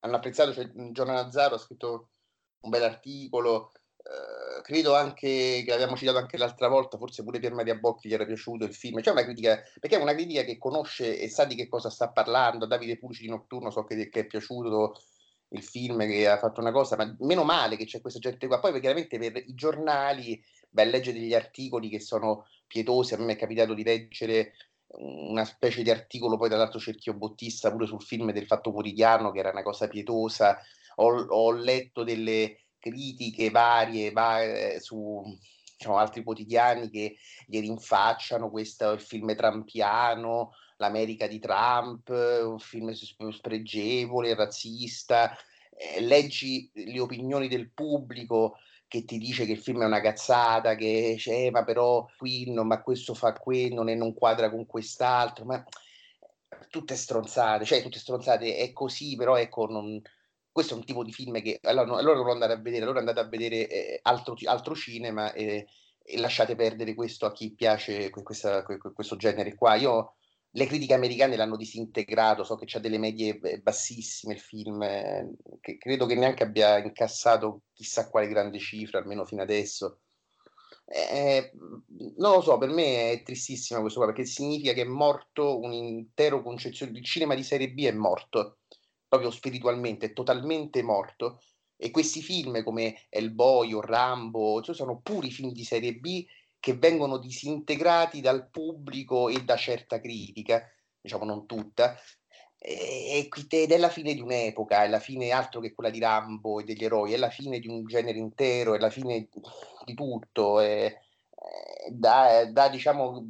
hanno 0.00 0.16
apprezzato, 0.16 0.52
cioè 0.52 0.70
Giorno 0.92 1.12
Nazzaro 1.12 1.56
ha 1.56 1.58
scritto 1.58 2.10
un 2.60 2.70
bel 2.70 2.84
articolo, 2.84 3.72
eh, 4.02 4.62
credo 4.62 4.94
anche 4.94 5.62
che 5.64 5.70
l'abbiamo 5.70 5.96
citato 5.96 6.18
anche 6.18 6.38
l'altra 6.38 6.68
volta, 6.68 6.96
forse 6.96 7.22
pure 7.22 7.38
per 7.38 7.52
Maria 7.52 7.74
Bocchi 7.74 8.08
gli 8.08 8.14
era 8.14 8.24
piaciuto 8.24 8.64
il 8.64 8.74
film. 8.74 9.00
C'è 9.00 9.10
una 9.10 9.24
critica, 9.24 9.62
perché 9.78 9.98
è 9.98 10.02
una 10.02 10.14
critica 10.14 10.42
che 10.42 10.58
conosce 10.58 11.18
e 11.18 11.28
sa 11.28 11.44
di 11.44 11.54
che 11.54 11.68
cosa 11.68 11.90
sta 11.90 12.10
parlando. 12.10 12.66
Davide 12.66 12.98
Pulci 12.98 13.22
di 13.22 13.28
Notturno 13.28 13.70
so 13.70 13.84
che, 13.84 14.08
che 14.08 14.20
è 14.20 14.26
piaciuto 14.26 14.94
il 15.48 15.62
film, 15.62 15.98
che 16.06 16.28
ha 16.28 16.38
fatto 16.38 16.60
una 16.60 16.72
cosa, 16.72 16.96
ma 16.96 17.14
meno 17.20 17.44
male 17.44 17.76
che 17.76 17.84
c'è 17.84 18.00
questa 18.00 18.20
gente 18.20 18.46
qua. 18.46 18.58
Poi 18.60 18.78
chiaramente 18.80 19.18
per 19.18 19.36
i 19.36 19.54
giornali, 19.54 20.42
beh, 20.70 20.84
legge 20.84 21.12
degli 21.12 21.34
articoli 21.34 21.88
che 21.88 22.00
sono 22.00 22.46
pietosi, 22.66 23.14
a 23.14 23.18
me 23.18 23.32
è 23.32 23.36
capitato 23.36 23.74
di 23.74 23.82
leggere 23.82 24.54
una 24.92 25.44
specie 25.44 25.82
di 25.82 25.90
articolo 25.90 26.36
poi 26.36 26.48
dall'altro 26.48 26.80
cerchio 26.80 27.14
bottista 27.14 27.70
pure 27.70 27.86
sul 27.86 28.02
film 28.02 28.32
del 28.32 28.46
Fatto 28.46 28.72
Quotidiano 28.72 29.30
che 29.30 29.38
era 29.38 29.50
una 29.50 29.62
cosa 29.62 29.86
pietosa. 29.88 30.58
Ho, 30.96 31.26
ho 31.26 31.52
letto 31.52 32.02
delle, 32.02 32.60
critiche 32.80 33.50
varie, 33.50 34.10
varie 34.10 34.80
su 34.80 35.22
diciamo, 35.76 35.98
altri 35.98 36.24
quotidiani 36.24 36.90
che 36.90 37.16
gli 37.46 37.60
rinfacciano 37.60 38.50
questo 38.50 38.90
il 38.90 39.00
film 39.00 39.36
trampiano, 39.36 40.54
l'America 40.78 41.28
di 41.28 41.38
Trump, 41.38 42.08
un 42.08 42.58
film 42.58 42.90
spregevole, 42.92 44.34
razzista, 44.34 45.36
eh, 45.76 46.00
leggi 46.00 46.70
le 46.72 46.98
opinioni 46.98 47.46
del 47.46 47.70
pubblico 47.70 48.56
che 48.90 49.04
ti 49.04 49.18
dice 49.18 49.46
che 49.46 49.52
il 49.52 49.60
film 49.60 49.82
è 49.82 49.86
una 49.86 50.00
cazzata, 50.00 50.74
che 50.74 51.14
c'è, 51.16 51.46
eh, 51.46 51.50
ma 51.52 51.62
però 51.62 52.08
qui 52.18 52.50
non, 52.52 52.66
ma 52.66 52.82
questo 52.82 53.14
fa 53.14 53.32
quello, 53.34 53.84
non, 53.84 53.96
non 53.96 54.12
quadra 54.14 54.50
con 54.50 54.66
quest'altro, 54.66 55.44
ma 55.44 55.64
tutte 56.68 56.96
stronzate, 56.96 57.64
cioè 57.64 57.82
tutte 57.82 58.00
stronzate, 58.00 58.56
è 58.56 58.72
così, 58.72 59.14
però 59.14 59.36
ecco, 59.36 59.66
non, 59.66 60.02
questo 60.50 60.74
è 60.74 60.76
un 60.76 60.84
tipo 60.84 61.04
di 61.04 61.12
film 61.12 61.40
che 61.40 61.60
allora, 61.62 61.86
no, 61.86 61.96
allora 61.98 62.18
non 62.18 62.30
andare 62.30 62.54
a 62.54 62.56
vedere, 62.56 62.82
allora 62.82 62.98
andate 62.98 63.20
a 63.20 63.28
vedere 63.28 63.68
eh, 63.68 64.00
altro, 64.02 64.34
altro, 64.46 64.74
cinema 64.74 65.32
e, 65.34 65.68
e, 66.02 66.18
lasciate 66.18 66.56
perdere 66.56 66.94
questo 66.94 67.26
a 67.26 67.32
chi 67.32 67.54
piace 67.54 68.10
questa, 68.10 68.64
questo 68.64 69.14
genere 69.14 69.54
qua. 69.54 69.76
Io 69.76 70.14
le 70.52 70.66
critiche 70.66 70.94
americane 70.94 71.36
l'hanno 71.36 71.56
disintegrato, 71.56 72.42
so 72.42 72.56
che 72.56 72.64
c'ha 72.66 72.80
delle 72.80 72.98
medie 72.98 73.38
bassissime 73.62 74.34
il 74.34 74.40
film, 74.40 74.82
eh, 74.82 75.30
che 75.60 75.78
credo 75.78 76.06
che 76.06 76.16
neanche 76.16 76.42
abbia 76.42 76.78
incassato 76.78 77.62
chissà 77.72 78.08
quale 78.10 78.28
grande 78.28 78.58
cifra, 78.58 78.98
almeno 78.98 79.24
fino 79.24 79.42
adesso. 79.42 80.00
Eh, 80.86 81.52
non 82.16 82.34
lo 82.34 82.40
so, 82.40 82.58
per 82.58 82.70
me 82.70 83.12
è 83.12 83.22
tristissima 83.22 83.80
questo 83.80 84.00
qua, 84.00 84.08
perché 84.08 84.24
significa 84.26 84.72
che 84.72 84.82
è 84.82 84.86
morto 84.86 85.60
un 85.60 85.72
intero 85.72 86.42
concezione, 86.42 86.98
il 86.98 87.04
cinema 87.04 87.36
di 87.36 87.44
serie 87.44 87.70
B 87.70 87.84
è 87.84 87.92
morto 87.92 88.58
proprio 89.06 89.30
spiritualmente, 89.30 90.06
è 90.06 90.12
totalmente 90.12 90.82
morto. 90.82 91.40
E 91.76 91.90
questi 91.90 92.20
film 92.20 92.62
come 92.62 93.06
El 93.08 93.32
Boy 93.32 93.72
o 93.72 93.80
Rambo 93.80 94.60
cioè 94.60 94.74
sono 94.74 95.00
puri 95.00 95.30
film 95.30 95.50
di 95.50 95.64
serie 95.64 95.94
B 95.94 96.26
che 96.60 96.74
vengono 96.74 97.18
disintegrati 97.18 98.20
dal 98.20 98.48
pubblico 98.50 99.28
e 99.28 99.42
da 99.42 99.56
certa 99.56 99.98
critica, 99.98 100.62
diciamo 101.00 101.24
non 101.24 101.46
tutta, 101.46 101.96
ed 102.62 103.72
è 103.72 103.78
la 103.78 103.88
fine 103.88 104.12
di 104.12 104.20
un'epoca, 104.20 104.84
è 104.84 104.88
la 104.88 105.00
fine 105.00 105.30
altro 105.30 105.60
che 105.60 105.72
quella 105.72 105.88
di 105.90 105.98
Rambo 105.98 106.60
e 106.60 106.64
degli 106.64 106.84
eroi, 106.84 107.14
è 107.14 107.16
la 107.16 107.30
fine 107.30 107.58
di 107.58 107.68
un 107.68 107.86
genere 107.86 108.18
intero, 108.18 108.74
è 108.74 108.78
la 108.78 108.90
fine 108.90 109.28
di 109.86 109.94
tutto, 109.94 110.60
è, 110.60 110.94
da, 111.88 112.44
da, 112.44 112.68
diciamo 112.68 113.26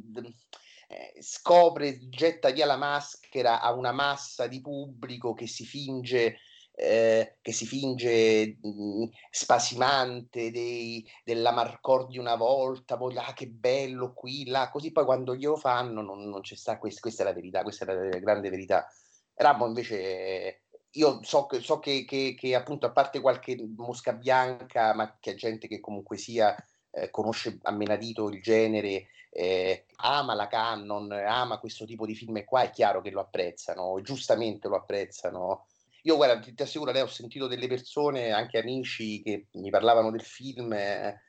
scopre, 1.19 2.09
getta 2.09 2.49
via 2.49 2.65
la 2.65 2.75
maschera 2.75 3.61
a 3.61 3.71
una 3.71 3.93
massa 3.93 4.47
di 4.47 4.59
pubblico 4.59 5.33
che 5.33 5.47
si 5.47 5.65
finge 5.65 6.39
eh, 6.73 7.37
che 7.41 7.51
si 7.51 7.65
finge 7.65 8.57
mh, 8.61 8.69
mm, 8.69 9.03
spasimante 9.29 10.51
dei, 10.51 11.05
della 11.23 11.51
Marcor 11.51 12.07
di 12.07 12.17
una 12.17 12.35
volta, 12.35 12.97
poi 12.97 13.17
ah 13.17 13.33
che 13.33 13.47
bello 13.47 14.13
qui, 14.13 14.47
là, 14.47 14.69
così 14.69 14.91
poi 14.91 15.05
quando 15.05 15.35
glielo 15.35 15.57
fanno 15.57 16.01
non, 16.01 16.27
non 16.29 16.41
c'è 16.41 16.55
sta, 16.55 16.77
questa, 16.77 17.01
questa, 17.01 17.23
è 17.23 17.25
la 17.25 17.33
verità, 17.33 17.63
questa 17.63 17.85
è 17.85 17.93
la 17.93 18.19
grande 18.19 18.49
verità. 18.49 18.87
Rambo 19.35 19.65
invece, 19.67 20.63
io 20.91 21.19
so, 21.23 21.45
che, 21.45 21.59
so 21.59 21.79
che, 21.79 22.05
che, 22.05 22.35
che 22.37 22.55
appunto 22.55 22.85
a 22.85 22.91
parte 22.91 23.19
qualche 23.21 23.57
mosca 23.75 24.13
bianca, 24.13 24.93
ma 24.93 25.17
che 25.19 25.35
gente 25.35 25.67
che 25.67 25.79
comunque 25.79 26.17
sia 26.17 26.55
eh, 26.91 27.09
conosce 27.09 27.59
a 27.63 27.71
menadito 27.71 28.29
il 28.29 28.41
genere, 28.41 29.07
eh, 29.29 29.85
ama 29.97 30.33
la 30.33 30.47
Canon, 30.47 31.11
ama 31.11 31.59
questo 31.59 31.85
tipo 31.85 32.05
di 32.05 32.15
film 32.15 32.43
qua, 32.43 32.63
è 32.63 32.69
chiaro 32.71 33.01
che 33.01 33.11
lo 33.11 33.21
apprezzano, 33.21 34.01
giustamente 34.01 34.67
lo 34.67 34.75
apprezzano. 34.75 35.65
Io 36.03 36.15
guarda, 36.15 36.39
ti, 36.39 36.53
ti 36.53 36.63
assicuro, 36.63 36.91
lei 36.91 37.01
ho 37.01 37.07
sentito 37.07 37.47
delle 37.47 37.67
persone, 37.67 38.31
anche 38.31 38.59
amici, 38.59 39.21
che 39.21 39.47
mi 39.53 39.69
parlavano 39.69 40.11
del 40.11 40.23
film. 40.23 40.73
Eh, 40.73 41.19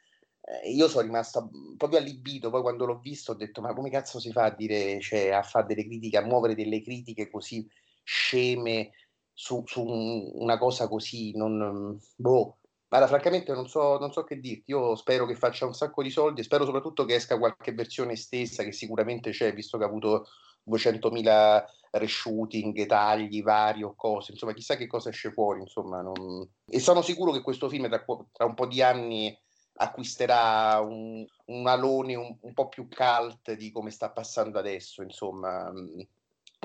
io 0.64 0.88
sono 0.88 1.04
rimasto 1.06 1.50
proprio 1.76 1.98
allibito, 2.00 2.50
poi 2.50 2.62
quando 2.62 2.84
l'ho 2.84 2.98
visto 2.98 3.32
ho 3.32 3.34
detto 3.34 3.60
ma 3.60 3.72
come 3.74 3.90
cazzo 3.90 4.18
si 4.18 4.32
fa 4.32 4.44
a 4.46 4.54
dire, 4.54 5.00
cioè 5.00 5.30
a 5.30 5.42
fare 5.42 5.66
delle 5.66 5.84
critiche, 5.84 6.16
a 6.18 6.24
muovere 6.24 6.54
delle 6.54 6.82
critiche 6.82 7.30
così 7.30 7.66
sceme 8.02 8.90
su, 9.32 9.62
su 9.66 9.82
una 9.84 10.58
cosa 10.58 10.88
così, 10.88 11.32
non, 11.36 11.98
boh, 12.16 12.58
Ma 12.88 13.06
francamente 13.06 13.52
non 13.52 13.68
so, 13.68 13.98
non 13.98 14.12
so 14.12 14.24
che 14.24 14.38
dirti, 14.40 14.72
io 14.72 14.96
spero 14.96 15.26
che 15.26 15.34
faccia 15.34 15.64
un 15.66 15.74
sacco 15.74 16.02
di 16.02 16.10
soldi, 16.10 16.42
spero 16.42 16.64
soprattutto 16.64 17.04
che 17.04 17.14
esca 17.14 17.38
qualche 17.38 17.72
versione 17.72 18.12
estesa 18.12 18.64
che 18.64 18.72
sicuramente 18.72 19.30
c'è, 19.30 19.54
visto 19.54 19.78
che 19.78 19.84
ha 19.84 19.86
avuto 19.86 20.26
200.000 20.64 21.64
reshooting, 21.92 22.86
tagli 22.86 23.42
vari 23.42 23.82
o 23.82 23.94
cose, 23.94 24.32
insomma 24.32 24.54
chissà 24.54 24.76
che 24.76 24.86
cosa 24.86 25.10
esce 25.10 25.30
fuori, 25.30 25.60
insomma. 25.60 26.00
Non... 26.00 26.48
E 26.66 26.80
sono 26.80 27.02
sicuro 27.02 27.32
che 27.32 27.42
questo 27.42 27.68
film 27.68 27.88
tra, 27.88 28.04
tra 28.32 28.44
un 28.44 28.54
po' 28.54 28.66
di 28.66 28.82
anni 28.82 29.36
acquisterà 29.74 30.80
un, 30.80 31.24
un 31.46 31.66
alone 31.66 32.14
un, 32.14 32.36
un, 32.40 32.52
po' 32.52 32.68
più 32.68 32.88
cult 32.88 33.52
di 33.52 33.70
come 33.70 33.90
sta 33.90 34.10
passando 34.10 34.58
adesso, 34.58 35.02
insomma. 35.02 35.70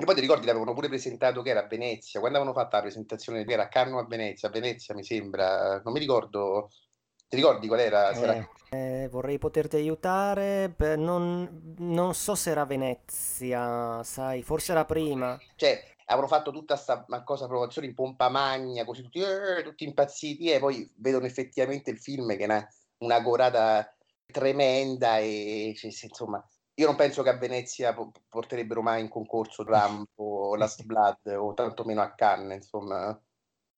E 0.00 0.04
poi 0.04 0.14
ti 0.14 0.20
ricordi, 0.20 0.46
l'avevano 0.46 0.74
pure 0.74 0.88
presentato 0.88 1.42
che 1.42 1.50
era 1.50 1.64
a 1.64 1.66
Venezia, 1.66 2.20
quando 2.20 2.38
avevano 2.38 2.58
fatto 2.58 2.76
la 2.76 2.82
presentazione, 2.82 3.44
che 3.44 3.52
era 3.52 3.64
a 3.64 3.68
Cannes 3.68 4.00
a 4.00 4.06
Venezia, 4.06 4.48
a 4.48 4.52
Venezia 4.52 4.94
mi 4.94 5.02
sembra, 5.02 5.80
non 5.82 5.92
mi 5.92 5.98
ricordo, 5.98 6.70
ti 7.28 7.36
ricordi 7.36 7.66
qual 7.66 7.80
era? 7.80 8.10
Eh, 8.10 8.48
eh, 8.70 9.08
vorrei 9.08 9.38
poterti 9.38 9.76
aiutare, 9.76 10.74
non, 10.96 11.74
non, 11.78 12.14
so 12.14 12.34
se 12.34 12.50
era 12.50 12.64
Venezia, 12.64 14.02
sai, 14.02 14.42
forse 14.42 14.72
era 14.72 14.84
prima. 14.84 15.38
Cioè, 15.54 15.82
avevano 16.06 16.28
fatto 16.28 16.50
tutta 16.50 16.74
questa 16.74 17.04
cosa, 17.24 17.46
promozione 17.46 17.86
in 17.86 17.94
pompa 17.94 18.28
magna, 18.28 18.84
così 18.84 19.02
tutti, 19.02 19.20
eh, 19.20 19.62
tutti 19.62 19.84
impazziti 19.84 20.50
e 20.50 20.58
poi 20.58 20.90
vedono 20.96 21.26
effettivamente 21.26 21.90
il 21.90 21.98
film 21.98 22.28
che 22.28 22.42
è 22.42 22.44
una, 22.44 22.66
una 22.98 23.20
gorata 23.20 23.94
tremenda 24.26 25.18
e 25.18 25.72
cioè, 25.76 25.90
insomma 26.06 26.44
io 26.78 26.86
non 26.86 26.96
penso 26.96 27.22
che 27.22 27.30
a 27.30 27.36
Venezia 27.36 27.94
porterebbero 28.28 28.82
mai 28.82 29.00
in 29.00 29.08
concorso 29.08 29.64
Rambo 29.64 30.06
o 30.16 30.54
Last 30.54 30.84
Blood 30.84 31.26
o 31.36 31.52
tantomeno 31.52 32.00
a 32.00 32.14
Cannes, 32.14 32.62
insomma. 32.62 33.20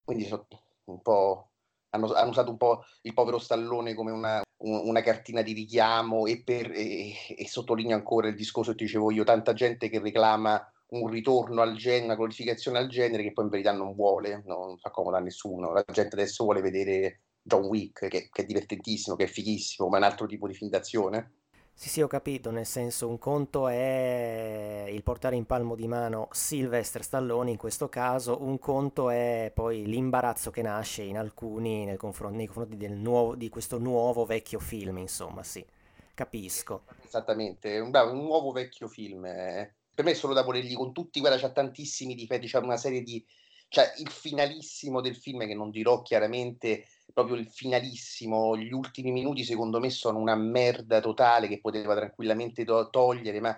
Quindi 0.05 0.27
so, 0.27 0.47
un 0.85 1.01
po', 1.01 1.50
hanno, 1.91 2.13
hanno, 2.13 2.31
usato 2.31 2.51
un 2.51 2.57
po' 2.57 2.85
il 3.03 3.15
povero 3.15 3.39
Stallone 3.39 3.95
come 3.95 4.11
una, 4.11 4.43
una 4.59 5.03
cartina 5.03 5.43
di 5.43 5.53
richiamo 5.53 6.27
e, 6.27 6.43
per, 6.43 6.71
e, 6.73 7.13
e, 7.37 7.49
sottolineo 7.49 7.97
ancora 7.97 8.29
il 8.29 8.37
discorso 8.37 8.73
che 8.75 8.85
dicevo 8.85 9.11
io, 9.11 9.25
tanta 9.25 9.53
gente 9.53 9.89
che 9.89 10.01
reclama 10.01 10.61
un 10.91 11.09
ritorno 11.09 11.63
al 11.63 11.77
genere, 11.77 12.05
una 12.05 12.17
glorificazione 12.17 12.79
al 12.79 12.89
genere 12.89 13.23
che 13.23 13.33
poi 13.33 13.45
in 13.45 13.51
verità 13.51 13.73
non 13.73 13.95
vuole, 13.95 14.43
non 14.45 14.77
fa 14.79 14.91
comodo 14.91 15.17
a 15.17 15.21
nessuno. 15.21 15.73
La 15.73 15.85
gente 15.93 16.17
adesso 16.17 16.45
vuole 16.45 16.61
vedere 16.61 17.21
John 17.43 17.65
Wick, 17.65 18.09
che, 18.09 18.29
che 18.31 18.43
è 18.43 18.45
divertentissimo, 18.45 19.15
che 19.15 19.25
è 19.25 19.29
fighissimo, 19.29 19.89
ma 19.89 19.97
è 19.97 20.01
un 20.01 20.07
altro 20.07 20.27
tipo 20.27 20.49
di 20.49 20.55
film 20.55 20.71
d'azione 20.71 21.35
sì, 21.81 21.89
sì, 21.89 22.03
ho 22.03 22.09
capito, 22.09 22.51
nel 22.51 22.67
senso 22.67 23.09
un 23.09 23.19
conto 23.19 23.67
è 23.67 24.85
il 24.91 25.03
portare 25.03 25.37
in 25.37 25.47
palmo 25.47 25.75
di 25.75 25.89
mano 25.89 26.29
Sylvester 26.31 27.03
Stallone 27.03 27.53
in 27.53 27.57
questo 27.57 27.89
caso, 27.89 28.43
un 28.43 28.59
conto 28.59 29.09
è 29.09 29.51
poi 29.55 29.87
l'imbarazzo 29.87 30.51
che 30.51 30.61
nasce 30.61 31.05
in 31.05 31.17
alcuni 31.17 31.87
nel 31.87 31.97
confronto, 31.97 32.37
nei 32.37 32.49
confronti 32.49 32.87
nuovo, 32.89 33.35
di 33.35 33.49
questo 33.49 33.79
nuovo 33.79 34.27
vecchio 34.27 34.59
film, 34.59 34.99
insomma, 34.99 35.43
sì, 35.43 35.65
capisco. 36.13 36.83
Esattamente, 37.03 37.79
un, 37.79 37.91
un 37.95 38.25
nuovo 38.25 38.53
vecchio 38.53 38.87
film. 38.87 39.25
Eh. 39.25 39.75
Per 39.95 40.05
me 40.05 40.11
è 40.11 40.15
solo 40.15 40.35
da 40.35 40.43
volergli 40.43 40.75
con 40.75 40.93
tutti, 40.93 41.21
guarda, 41.21 41.39
c'ha 41.39 41.51
tantissimi 41.51 42.15
difetti, 42.15 42.47
c'è 42.47 42.59
una 42.59 42.77
serie 42.77 43.01
di... 43.01 43.25
cioè 43.69 43.91
il 43.97 44.11
finalissimo 44.11 45.01
del 45.01 45.17
film 45.17 45.47
che 45.47 45.55
non 45.55 45.71
dirò 45.71 46.03
chiaramente 46.03 46.85
proprio 47.13 47.37
il 47.37 47.49
finalissimo, 47.49 48.57
gli 48.57 48.73
ultimi 48.73 49.11
minuti 49.13 49.45
secondo 49.45 49.79
me 49.81 49.91
sono 49.91 50.19
una 50.19 50.35
merda 50.35 51.01
totale 51.01 51.49
che 51.49 51.61
poteva 51.61 51.95
tranquillamente 51.95 52.65
to- 52.65 52.89
togliere, 52.91 53.41
ma 53.41 53.57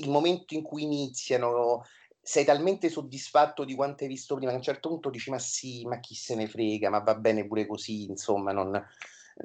il 0.00 0.08
momento 0.08 0.54
in 0.54 0.62
cui 0.62 0.82
iniziano 0.82 1.84
sei 2.20 2.44
talmente 2.44 2.90
soddisfatto 2.90 3.64
di 3.64 3.74
quanto 3.74 4.04
hai 4.04 4.10
visto 4.10 4.34
prima 4.34 4.50
che 4.50 4.56
a 4.56 4.58
un 4.58 4.64
certo 4.64 4.88
punto 4.90 5.08
dici 5.10 5.30
ma 5.30 5.38
sì, 5.38 5.84
ma 5.86 5.98
chi 5.98 6.14
se 6.14 6.34
ne 6.34 6.46
frega, 6.46 6.90
ma 6.90 7.00
va 7.00 7.14
bene 7.14 7.46
pure 7.46 7.66
così, 7.66 8.04
insomma, 8.04 8.52
non... 8.52 8.70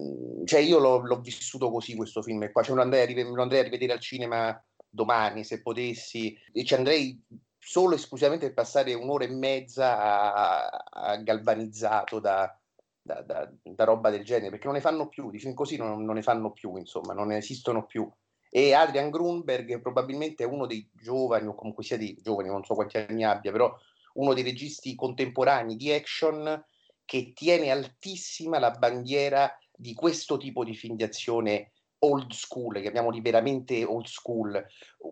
Mm, 0.02 0.46
cioè 0.46 0.60
io 0.60 0.80
l'ho, 0.80 0.98
l'ho 1.00 1.22
vissuto 1.22 1.70
così 1.70 1.96
questo 1.96 2.22
film 2.22 2.52
qua, 2.52 2.64
cioè 2.64 2.76
lo 2.76 2.82
andrei, 2.82 3.06
rive- 3.06 3.24
lo 3.24 3.42
andrei 3.42 3.62
a 3.62 3.64
rivedere 3.64 3.94
al 3.94 4.00
cinema 4.00 4.62
domani 4.90 5.44
se 5.44 5.62
potessi 5.62 6.38
e 6.52 6.64
ci 6.64 6.74
andrei 6.76 7.20
solo 7.58 7.96
esclusivamente 7.96 8.48
per 8.48 8.56
passare 8.56 8.94
un'ora 8.94 9.24
e 9.24 9.30
mezza 9.30 9.98
a, 10.34 10.68
a 10.90 11.18
galvanizzato 11.18 12.20
da, 12.20 12.60
da, 13.04 13.22
da, 13.22 13.52
da, 13.62 13.84
roba 13.84 14.10
del 14.10 14.24
genere, 14.24 14.50
perché 14.50 14.66
non 14.66 14.76
ne 14.76 14.82
fanno 14.82 15.10
più, 15.10 15.30
di 15.30 15.38
film 15.38 15.54
così 15.54 15.76
non, 15.76 16.04
non, 16.04 16.16
ne 16.16 16.22
fanno 16.22 16.52
più, 16.52 16.78
insomma, 16.78 17.14
non 17.14 17.28
ne 17.28 17.38
esistono 17.38 17.86
più. 17.86 18.10
E 18.50 18.74
Adrian 18.74 19.10
Grunberg 19.10 19.82
probabilmente 19.82 20.46
uno 20.46 20.66
dei 20.66 20.90
giovani, 20.94 21.48
o 21.48 21.56
comunque 21.56 21.84
sia 21.84 21.98
dei 21.98 22.18
giovani, 22.22 22.48
non 22.48 22.64
so 22.64 22.76
quanti 22.76 22.98
anni 22.98 23.24
abbia, 23.24 23.52
però 23.52 23.76
uno 24.14 24.34
dei 24.34 24.44
registi 24.44 24.96
contemporanei 24.96 25.76
di 25.76 25.92
action 25.92 26.64
che 27.04 27.34
tiene 27.34 27.72
altissima 27.72 28.60
la 28.60 28.72
bandiera 28.72 29.52
di 29.76 29.94
questo 29.94 30.38
tipo 30.38 30.64
di 30.64 30.74
film 30.74 30.96
di 30.96 31.04
azione 31.04 31.72
old 32.00 32.32
school, 32.32 32.80
chiamiamoli 32.80 33.22
veramente 33.22 33.84
old 33.84 34.06
school, 34.06 34.64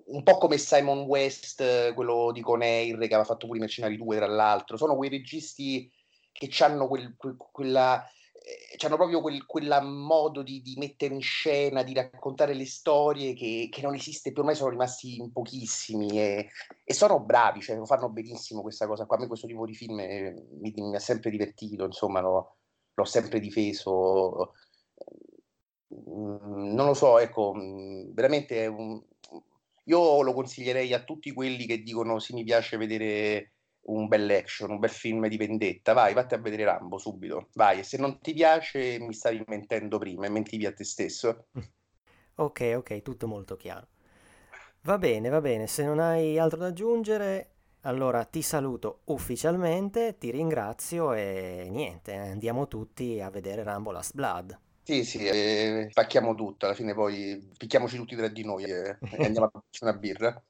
un 0.08 0.23
po' 0.23 0.38
come 0.38 0.58
Simon 0.58 0.99
West, 1.01 1.93
quello 1.93 2.32
di 2.32 2.41
Conair, 2.41 2.97
che 2.97 3.06
aveva 3.06 3.23
fatto 3.23 3.47
pure 3.47 3.58
i 3.58 3.62
Mercenari 3.62 3.97
2 3.97 4.17
tra 4.17 4.27
l'altro, 4.27 4.77
sono 4.77 4.95
quei 4.95 5.10
registi 5.10 5.91
che 6.32 6.50
hanno 6.63 6.88
quel, 6.88 7.15
quel, 7.17 7.36
quella 7.38 8.06
eh, 8.44 8.86
hanno 8.86 8.96
proprio 8.96 9.22
quel, 9.22 9.46
quella 9.46 9.82
modo 9.82 10.41
di, 10.41 10.62
di, 10.62 10.76
mettere 10.78 11.13
in 11.13 11.22
scena, 11.22 11.84
di 11.84 11.94
raccontare 11.94 12.56
le 12.56 12.65
storie 12.65 13.34
che, 13.34 13.70
che, 13.72 13.82
non 13.82 13.94
esiste 13.94 14.32
più, 14.32 14.39
ormai 14.41 14.56
sono 14.56 14.72
rimasti 14.72 15.17
in 15.17 15.32
pochissimi 15.32 16.20
e, 16.20 16.50
e, 16.84 16.94
sono 16.94 17.20
bravi, 17.20 17.62
cioè 17.62 17.80
fanno 17.86 18.10
benissimo 18.10 18.62
questa 18.62 18.88
cosa 18.88 19.06
qua. 19.06 19.17
A 19.17 19.20
me 19.20 19.28
questo 19.28 19.48
tipo 19.48 19.65
di 19.65 19.76
film 19.76 20.00
eh, 20.00 20.34
mi, 20.60 20.74
mi, 20.76 20.96
ha 20.96 21.00
sempre 21.00 21.30
divertito, 21.30 21.86
insomma, 21.86 22.20
lo, 22.20 22.56
l'ho 22.96 23.06
sempre 23.06 23.39
difeso. 23.39 24.54
Mm, 25.94 26.74
non 26.74 26.86
lo 26.88 26.94
so, 26.94 27.20
ecco, 27.20 27.54
mm, 27.56 28.13
veramente 28.13 28.65
un, 28.65 29.02
io 29.86 30.22
lo 30.22 30.34
consiglierei 30.34 30.94
a 30.94 31.04
tutti 31.04 31.32
quelli 31.32 31.65
che 31.65 31.82
dicono 31.84 32.20
sì, 32.20 32.34
mi 32.34 32.44
piace 32.44 32.78
vedere 32.78 33.54
un 33.84 34.08
bel 34.08 34.30
action, 34.32 34.72
un 34.72 34.80
bel 34.80 34.89
film 34.89 35.28
di 35.28 35.38
vendetta, 35.38 35.94
vai, 35.94 36.13
vatti 36.13 36.34
a 36.34 36.38
vedere 36.38 36.65
Rambo 36.65 36.98
subito, 36.98 37.50
vai, 37.54 37.80
e 37.80 37.84
se 37.84 37.98
non 37.98 38.20
ti 38.20 38.34
piace 38.34 39.00
mi 39.00 39.13
stavi 39.13 39.44
mentendo 39.48 39.98
prima 39.98 40.26
e 40.26 40.30
mentivi 40.30 40.65
a 40.65 40.74
te 40.74 40.84
stesso. 40.84 41.48
Ok, 42.36 42.74
ok, 42.78 43.02
tutto 43.02 43.28
molto 43.28 43.56
chiaro. 43.56 43.88
Va 44.84 44.98
bene, 44.98 45.30
va 45.30 45.41
bene, 45.41 45.67
se 45.67 45.84
non 45.84 46.00
hai 46.00 46.39
altro 46.39 46.58
da 46.58 46.67
aggiungere, 46.67 47.50
allora 47.82 48.26
ti 48.26 48.41
saluto 48.41 49.02
ufficialmente, 49.06 50.17
ti 50.17 50.32
ringrazio 50.32 51.13
e 51.13 51.67
niente, 51.70 52.13
andiamo 52.15 52.67
tutti 52.67 53.20
a 53.22 53.30
vedere 53.30 53.63
Rambo 53.63 53.91
Last 53.91 54.15
Blood. 54.15 54.60
Sì, 54.84 55.04
sì, 55.06 55.26
eh, 55.26 55.89
tutto, 56.36 56.65
alla 56.65 56.74
fine 56.74 56.94
poi 56.94 57.52
picchiamoci 57.56 57.96
tutti 57.98 58.15
tra 58.15 58.28
di 58.28 58.44
noi 58.44 58.63
e, 58.65 58.98
e 59.00 59.00
andiamo 59.26 59.46
a 59.48 59.52
fare 59.52 59.91
una 59.91 59.94
birra. 59.94 60.44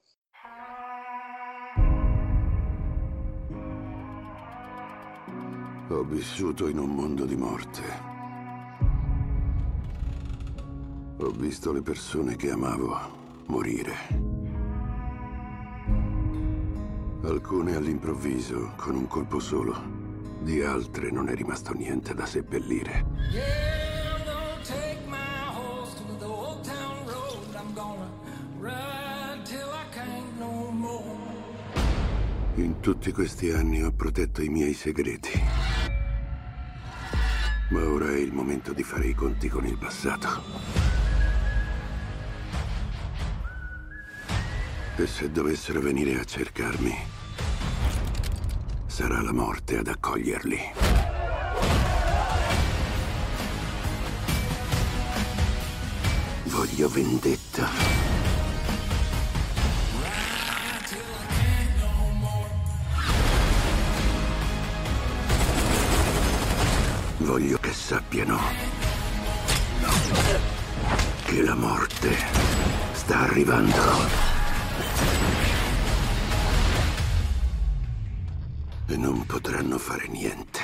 Ho 5.92 6.04
vissuto 6.04 6.68
in 6.68 6.78
un 6.78 6.88
mondo 6.88 7.26
di 7.26 7.36
morte. 7.36 7.82
Ho 11.18 11.30
visto 11.32 11.70
le 11.70 11.82
persone 11.82 12.34
che 12.34 12.50
amavo 12.50 12.96
morire. 13.48 13.94
Alcune 17.24 17.76
all'improvviso, 17.76 18.72
con 18.76 18.94
un 18.94 19.06
colpo 19.06 19.38
solo. 19.38 19.76
Di 20.40 20.62
altre 20.62 21.10
non 21.10 21.28
è 21.28 21.34
rimasto 21.34 21.74
niente 21.74 22.14
da 22.14 22.24
seppellire. 22.24 23.04
In 32.54 32.80
tutti 32.80 33.12
questi 33.12 33.50
anni 33.50 33.82
ho 33.82 33.92
protetto 33.92 34.42
i 34.42 34.48
miei 34.48 34.72
segreti. 34.72 35.81
Ma 37.68 37.84
ora 37.84 38.10
è 38.10 38.18
il 38.18 38.32
momento 38.32 38.72
di 38.72 38.82
fare 38.82 39.06
i 39.06 39.14
conti 39.14 39.48
con 39.48 39.66
il 39.66 39.78
passato. 39.78 40.42
E 44.96 45.06
se 45.06 45.30
dovessero 45.30 45.80
venire 45.80 46.20
a 46.20 46.24
cercarmi, 46.24 46.94
sarà 48.86 49.22
la 49.22 49.32
morte 49.32 49.78
ad 49.78 49.88
accoglierli. 49.88 50.60
Voglio 56.44 56.88
vendetta. 56.88 58.11
Voglio 67.32 67.56
che 67.56 67.72
sappiano 67.72 68.38
che 71.24 71.42
la 71.42 71.54
morte 71.54 72.14
sta 72.92 73.20
arrivando. 73.20 73.82
E 78.86 78.96
non 78.98 79.24
potranno 79.24 79.78
fare 79.78 80.08
niente. 80.08 80.60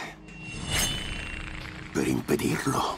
per 1.91 2.07
impedirlo. 2.07 2.98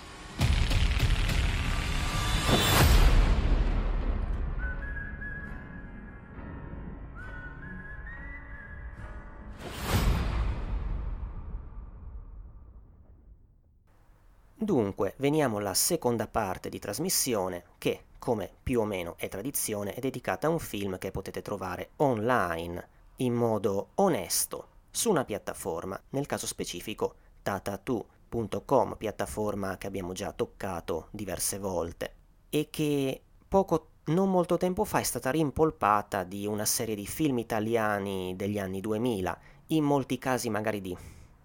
Veniamo 15.31 15.59
alla 15.59 15.75
seconda 15.75 16.27
parte 16.27 16.69
di 16.69 16.81
trasmissione 16.81 17.63
che, 17.79 18.07
come 18.19 18.51
più 18.65 18.81
o 18.81 18.85
meno 18.85 19.15
è 19.17 19.29
tradizione, 19.29 19.95
è 19.95 20.01
dedicata 20.01 20.49
a 20.49 20.51
un 20.51 20.59
film 20.59 20.99
che 20.99 21.13
potete 21.13 21.41
trovare 21.41 21.91
online 21.99 22.89
in 23.19 23.35
modo 23.35 23.91
onesto 23.95 24.67
su 24.91 25.09
una 25.09 25.25
piattaforma, 25.25 26.01
nel 26.11 26.27
caso 26.27 26.49
specifico 26.49 27.15
tatatu.com, 27.43 28.97
piattaforma 28.97 29.79
che 29.79 29.87
abbiamo 29.87 30.13
già 30.15 30.33
toccato 30.33 31.07
diverse 31.13 31.61
volte 31.61 32.15
e 32.49 32.67
che 32.69 33.23
poco 33.47 33.87
non 34.07 34.29
molto 34.33 34.57
tempo 34.57 34.85
fa 34.85 34.99
è 34.99 35.05
stata 35.05 35.31
rimpolpata 35.31 36.25
di 36.25 36.45
una 36.45 36.65
serie 36.65 36.97
di 36.97 37.07
film 37.07 37.39
italiani 37.39 38.35
degli 38.35 38.59
anni 38.59 38.81
2000, 38.81 39.39
in 39.69 39.85
molti 39.85 40.19
casi 40.19 40.51
magari 40.51 40.81
di 40.81 40.97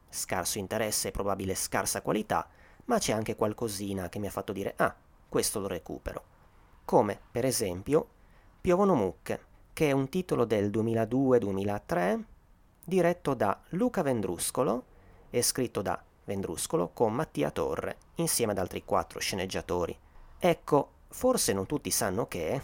scarso 0.09 0.57
interesse 0.57 1.09
e 1.09 1.11
probabile 1.11 1.53
scarsa 1.53 2.01
qualità, 2.01 2.49
ma 2.85 2.97
c'è 2.97 3.13
anche 3.13 3.35
qualcosina 3.35 4.09
che 4.09 4.19
mi 4.19 4.27
ha 4.27 4.31
fatto 4.31 4.53
dire 4.53 4.73
ah, 4.77 4.95
questo 5.27 5.59
lo 5.59 5.67
recupero. 5.67 6.23
Come, 6.85 7.19
per 7.31 7.45
esempio, 7.45 8.09
Piovono 8.65 8.95
mucche, 8.95 9.39
che 9.73 9.89
è 9.89 9.91
un 9.91 10.09
titolo 10.09 10.43
del 10.43 10.71
2002-2003, 10.71 12.23
diretto 12.83 13.35
da 13.35 13.59
Luca 13.69 14.01
Vendruscolo 14.01 14.85
e 15.29 15.43
scritto 15.43 15.83
da 15.83 16.01
Vendruscolo 16.23 16.89
con 16.91 17.13
Mattia 17.13 17.51
Torre, 17.51 17.97
insieme 18.15 18.53
ad 18.53 18.57
altri 18.57 18.83
quattro 18.83 19.19
sceneggiatori. 19.19 19.95
Ecco, 20.39 20.91
forse 21.09 21.53
non 21.53 21.67
tutti 21.67 21.91
sanno 21.91 22.27
che 22.27 22.59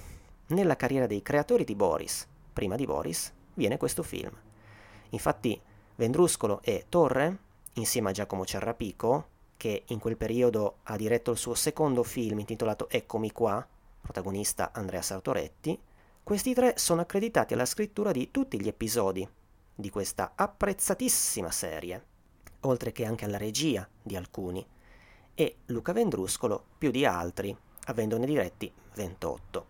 nella 0.47 0.75
carriera 0.75 1.05
dei 1.05 1.21
creatori 1.21 1.63
di 1.65 1.75
Boris, 1.75 2.27
prima 2.51 2.75
di 2.75 2.85
Boris, 2.85 3.31
viene 3.53 3.77
questo 3.77 4.01
film. 4.01 4.35
Infatti, 5.09 5.61
Vendruscolo 5.95 6.61
e 6.63 6.85
Torre, 6.89 7.37
insieme 7.73 8.09
a 8.09 8.13
Giacomo 8.13 8.43
Cerrapico, 8.43 9.27
che 9.61 9.83
in 9.89 9.99
quel 9.99 10.17
periodo 10.17 10.77
ha 10.85 10.95
diretto 10.95 11.29
il 11.29 11.37
suo 11.37 11.53
secondo 11.53 12.01
film 12.01 12.39
intitolato 12.39 12.89
Eccomi 12.89 13.31
qua, 13.31 13.63
protagonista 14.01 14.71
Andrea 14.73 15.03
Sartoretti, 15.03 15.79
questi 16.23 16.55
tre 16.55 16.73
sono 16.77 17.01
accreditati 17.01 17.53
alla 17.53 17.67
scrittura 17.67 18.11
di 18.11 18.31
tutti 18.31 18.59
gli 18.59 18.67
episodi 18.67 19.29
di 19.75 19.89
questa 19.91 20.31
apprezzatissima 20.33 21.51
serie, 21.51 22.03
oltre 22.61 22.91
che 22.91 23.05
anche 23.05 23.25
alla 23.25 23.37
regia 23.37 23.87
di 24.01 24.15
alcuni, 24.15 24.65
e 25.35 25.57
Luca 25.67 25.93
Vendruscolo 25.93 26.63
più 26.79 26.89
di 26.89 27.05
altri, 27.05 27.55
avendone 27.85 28.25
diretti 28.25 28.73
28. 28.95 29.65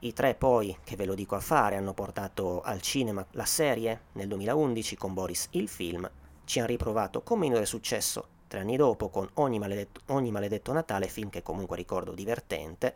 I 0.00 0.12
tre 0.12 0.34
poi, 0.34 0.76
che 0.82 0.96
ve 0.96 1.04
lo 1.04 1.14
dico 1.14 1.36
a 1.36 1.40
fare, 1.40 1.76
hanno 1.76 1.94
portato 1.94 2.60
al 2.60 2.80
cinema 2.80 3.24
la 3.30 3.44
serie 3.44 4.06
nel 4.14 4.26
2011 4.26 4.96
con 4.96 5.14
Boris 5.14 5.46
il 5.52 5.68
film, 5.68 6.10
ci 6.42 6.58
hanno 6.58 6.66
riprovato 6.66 7.22
con 7.22 7.38
minore 7.38 7.66
successo 7.66 8.31
tre 8.52 8.60
anni 8.60 8.76
dopo 8.76 9.08
con 9.08 9.26
Ogni 9.34 9.58
maledetto, 9.58 10.02
Ogni 10.08 10.30
maledetto 10.30 10.74
Natale, 10.74 11.08
film 11.08 11.30
che 11.30 11.42
comunque 11.42 11.74
ricordo 11.74 12.12
divertente. 12.12 12.94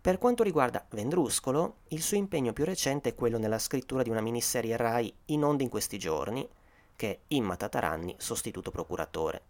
Per 0.00 0.16
quanto 0.16 0.42
riguarda 0.42 0.86
Vendruscolo, 0.88 1.80
il 1.88 2.00
suo 2.00 2.16
impegno 2.16 2.54
più 2.54 2.64
recente 2.64 3.10
è 3.10 3.14
quello 3.14 3.36
nella 3.36 3.58
scrittura 3.58 4.02
di 4.02 4.08
una 4.08 4.22
miniserie 4.22 4.78
Rai 4.78 5.14
in 5.26 5.44
onda 5.44 5.62
in 5.62 5.68
questi 5.68 5.98
giorni, 5.98 6.48
che 6.96 7.10
è 7.10 7.18
Imma 7.28 7.56
Tataranni, 7.56 8.14
sostituto 8.16 8.70
procuratore. 8.70 9.42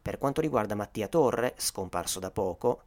Per 0.00 0.16
quanto 0.16 0.40
riguarda 0.40 0.74
Mattia 0.74 1.08
Torre, 1.08 1.52
scomparso 1.58 2.18
da 2.18 2.30
poco, 2.30 2.84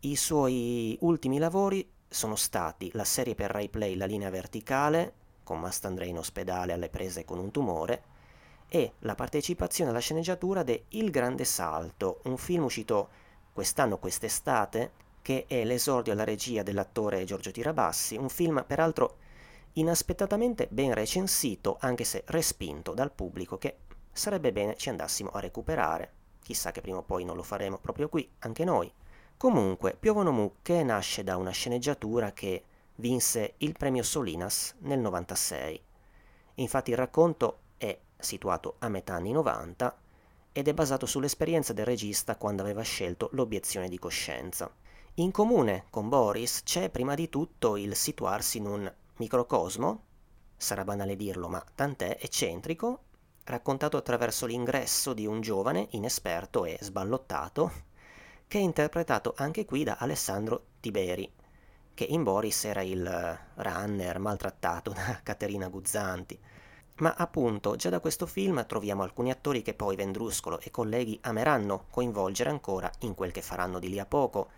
i 0.00 0.16
suoi 0.16 0.96
ultimi 1.02 1.36
lavori 1.36 1.86
sono 2.08 2.36
stati 2.36 2.90
la 2.94 3.04
serie 3.04 3.34
per 3.34 3.50
Rai 3.50 3.68
Play 3.68 3.96
La 3.96 4.06
linea 4.06 4.30
verticale, 4.30 5.12
con 5.42 5.60
Mastandrei 5.60 6.08
in 6.08 6.16
ospedale 6.16 6.72
alle 6.72 6.88
prese 6.88 7.26
con 7.26 7.38
un 7.38 7.50
tumore, 7.50 8.14
e 8.68 8.92
la 9.00 9.14
partecipazione 9.14 9.90
alla 9.90 10.00
sceneggiatura 10.00 10.62
de 10.62 10.84
Il 10.90 11.10
Grande 11.10 11.44
Salto, 11.44 12.20
un 12.24 12.36
film 12.36 12.64
uscito 12.64 13.08
quest'anno, 13.52 13.98
quest'estate, 13.98 14.92
che 15.22 15.44
è 15.46 15.64
l'esordio 15.64 16.12
alla 16.12 16.24
regia 16.24 16.62
dell'attore 16.62 17.24
Giorgio 17.24 17.50
Tirabassi, 17.50 18.16
un 18.16 18.28
film 18.28 18.64
peraltro 18.66 19.16
inaspettatamente 19.74 20.68
ben 20.70 20.94
recensito, 20.94 21.76
anche 21.80 22.04
se 22.04 22.22
respinto 22.26 22.92
dal 22.94 23.12
pubblico, 23.12 23.58
che 23.58 23.78
sarebbe 24.12 24.52
bene 24.52 24.76
ci 24.76 24.88
andassimo 24.88 25.30
a 25.30 25.40
recuperare. 25.40 26.12
Chissà 26.42 26.70
che 26.70 26.80
prima 26.80 26.98
o 26.98 27.02
poi 27.02 27.24
non 27.24 27.36
lo 27.36 27.42
faremo 27.42 27.78
proprio 27.78 28.08
qui, 28.08 28.28
anche 28.40 28.64
noi. 28.64 28.92
Comunque, 29.36 29.96
Piovono 29.98 30.32
Mucche 30.32 30.82
nasce 30.82 31.22
da 31.24 31.36
una 31.36 31.50
sceneggiatura 31.50 32.32
che 32.32 32.64
vinse 32.96 33.54
il 33.58 33.72
premio 33.72 34.02
Solinas 34.02 34.74
nel 34.78 34.98
96. 34.98 35.82
Infatti 36.54 36.90
il 36.90 36.96
racconto 36.96 37.58
situato 38.18 38.76
a 38.78 38.88
metà 38.88 39.14
anni 39.14 39.32
90, 39.32 39.96
ed 40.52 40.68
è 40.68 40.74
basato 40.74 41.04
sull'esperienza 41.04 41.72
del 41.72 41.84
regista 41.84 42.36
quando 42.36 42.62
aveva 42.62 42.82
scelto 42.82 43.28
l'obiezione 43.32 43.88
di 43.88 43.98
coscienza. 43.98 44.70
In 45.16 45.30
comune 45.30 45.84
con 45.90 46.08
Boris 46.08 46.62
c'è 46.62 46.88
prima 46.90 47.14
di 47.14 47.28
tutto 47.28 47.76
il 47.76 47.94
situarsi 47.94 48.58
in 48.58 48.66
un 48.66 48.94
microcosmo, 49.16 50.02
sarà 50.56 50.84
banale 50.84 51.16
dirlo, 51.16 51.48
ma 51.48 51.62
tant'è 51.74 52.18
eccentrico, 52.20 53.02
raccontato 53.44 53.96
attraverso 53.96 54.46
l'ingresso 54.46 55.12
di 55.12 55.26
un 55.26 55.40
giovane 55.40 55.88
inesperto 55.90 56.64
e 56.64 56.78
sballottato, 56.80 57.70
che 58.48 58.58
è 58.58 58.62
interpretato 58.62 59.34
anche 59.36 59.64
qui 59.64 59.84
da 59.84 59.96
Alessandro 59.98 60.66
Tiberi, 60.80 61.30
che 61.94 62.04
in 62.04 62.22
Boris 62.22 62.64
era 62.64 62.82
il 62.82 63.38
runner 63.54 64.18
maltrattato 64.18 64.92
da 64.92 65.20
Caterina 65.24 65.68
Guzzanti. 65.68 66.38
Ma 66.98 67.14
appunto, 67.14 67.76
già 67.76 67.90
da 67.90 68.00
questo 68.00 68.24
film 68.24 68.64
troviamo 68.66 69.02
alcuni 69.02 69.30
attori 69.30 69.60
che 69.60 69.74
poi 69.74 69.96
Vendruscolo 69.96 70.60
e 70.60 70.70
colleghi 70.70 71.18
ameranno 71.22 71.84
coinvolgere 71.90 72.48
ancora 72.48 72.90
in 73.00 73.14
quel 73.14 73.32
che 73.32 73.42
faranno 73.42 73.78
di 73.78 73.90
lì 73.90 73.98
a 73.98 74.06
poco. 74.06 74.48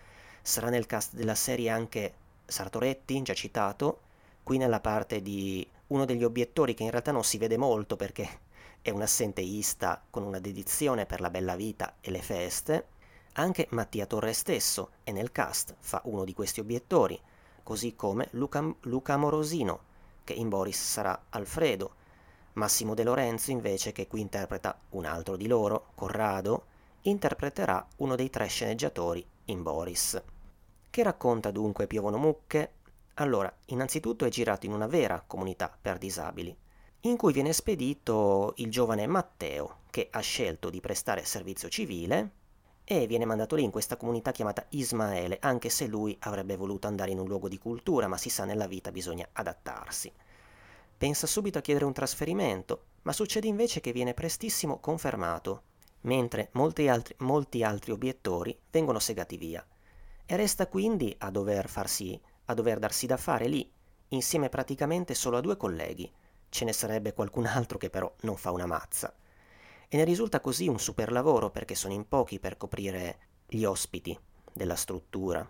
Sarà 0.40 0.68
nel 0.68 0.86
cast 0.86 1.14
della 1.14 1.34
serie 1.34 1.68
anche 1.68 2.14
Sartoretti, 2.46 3.22
già 3.22 3.34
citato, 3.34 4.00
qui 4.44 4.56
nella 4.56 4.78
parte 4.78 5.20
di 5.20 5.68
uno 5.88 6.04
degli 6.04 6.22
obiettori 6.22 6.74
che 6.74 6.84
in 6.84 6.90
realtà 6.90 7.10
non 7.10 7.24
si 7.24 7.38
vede 7.38 7.56
molto 7.56 7.96
perché 7.96 8.40
è 8.80 8.90
un 8.90 9.02
assenteista 9.02 10.00
con 10.08 10.22
una 10.22 10.38
dedizione 10.38 11.06
per 11.06 11.20
la 11.20 11.30
bella 11.30 11.56
vita 11.56 11.96
e 12.00 12.12
le 12.12 12.22
feste. 12.22 12.86
Anche 13.32 13.66
Mattia 13.70 14.06
Torre 14.06 14.32
stesso 14.32 14.90
è 15.02 15.10
nel 15.10 15.32
cast, 15.32 15.74
fa 15.80 16.02
uno 16.04 16.24
di 16.24 16.34
questi 16.34 16.60
obiettori, 16.60 17.20
così 17.64 17.96
come 17.96 18.28
Luca, 18.32 18.64
Luca 18.82 19.14
Amorosino, 19.14 19.80
che 20.22 20.34
in 20.34 20.48
Boris 20.48 20.80
sarà 20.80 21.24
Alfredo, 21.30 21.94
Massimo 22.58 22.94
De 22.94 23.04
Lorenzo 23.04 23.52
invece, 23.52 23.92
che 23.92 24.08
qui 24.08 24.20
interpreta 24.20 24.76
un 24.90 25.04
altro 25.04 25.36
di 25.36 25.46
loro, 25.46 25.92
Corrado, 25.94 26.64
interpreterà 27.02 27.86
uno 27.98 28.16
dei 28.16 28.30
tre 28.30 28.48
sceneggiatori 28.48 29.24
in 29.46 29.62
Boris. 29.62 30.20
Che 30.90 31.02
racconta 31.04 31.52
dunque 31.52 31.86
Piovono 31.86 32.18
Mucche? 32.18 32.72
Allora, 33.14 33.52
innanzitutto 33.66 34.24
è 34.24 34.28
girato 34.28 34.66
in 34.66 34.72
una 34.72 34.88
vera 34.88 35.22
comunità 35.24 35.72
per 35.80 35.98
disabili, 35.98 36.54
in 37.02 37.16
cui 37.16 37.32
viene 37.32 37.52
spedito 37.52 38.54
il 38.56 38.70
giovane 38.72 39.06
Matteo, 39.06 39.82
che 39.88 40.08
ha 40.10 40.20
scelto 40.20 40.68
di 40.68 40.80
prestare 40.80 41.24
servizio 41.24 41.68
civile 41.68 42.30
e 42.82 43.06
viene 43.06 43.24
mandato 43.24 43.54
lì 43.54 43.62
in 43.62 43.70
questa 43.70 43.96
comunità 43.96 44.32
chiamata 44.32 44.66
Ismaele, 44.70 45.38
anche 45.40 45.68
se 45.68 45.86
lui 45.86 46.16
avrebbe 46.22 46.56
voluto 46.56 46.88
andare 46.88 47.12
in 47.12 47.20
un 47.20 47.28
luogo 47.28 47.48
di 47.48 47.58
cultura, 47.58 48.08
ma 48.08 48.16
si 48.16 48.30
sa 48.30 48.44
nella 48.44 48.66
vita 48.66 48.90
bisogna 48.90 49.28
adattarsi. 49.30 50.12
Pensa 50.98 51.28
subito 51.28 51.58
a 51.58 51.60
chiedere 51.60 51.84
un 51.84 51.92
trasferimento, 51.92 52.86
ma 53.02 53.12
succede 53.12 53.46
invece 53.46 53.78
che 53.78 53.92
viene 53.92 54.14
prestissimo 54.14 54.80
confermato, 54.80 55.62
mentre 56.00 56.48
molti 56.54 56.88
altri, 56.88 57.14
molti 57.18 57.62
altri 57.62 57.92
obiettori 57.92 58.58
vengono 58.68 58.98
segati 58.98 59.36
via. 59.36 59.64
E 60.26 60.36
resta 60.36 60.66
quindi 60.66 61.14
a 61.18 61.30
dover, 61.30 61.68
farsi, 61.68 62.20
a 62.46 62.54
dover 62.54 62.80
darsi 62.80 63.06
da 63.06 63.16
fare 63.16 63.46
lì, 63.46 63.70
insieme 64.08 64.48
praticamente 64.48 65.14
solo 65.14 65.36
a 65.36 65.40
due 65.40 65.56
colleghi. 65.56 66.12
Ce 66.48 66.64
ne 66.64 66.72
sarebbe 66.72 67.12
qualcun 67.12 67.46
altro 67.46 67.78
che 67.78 67.90
però 67.90 68.12
non 68.22 68.36
fa 68.36 68.50
una 68.50 68.66
mazza. 68.66 69.14
E 69.86 69.96
ne 69.96 70.02
risulta 70.02 70.40
così 70.40 70.66
un 70.66 70.80
super 70.80 71.12
lavoro 71.12 71.50
perché 71.50 71.76
sono 71.76 71.94
in 71.94 72.08
pochi 72.08 72.40
per 72.40 72.56
coprire 72.56 73.18
gli 73.46 73.62
ospiti 73.62 74.18
della 74.52 74.74
struttura. 74.74 75.48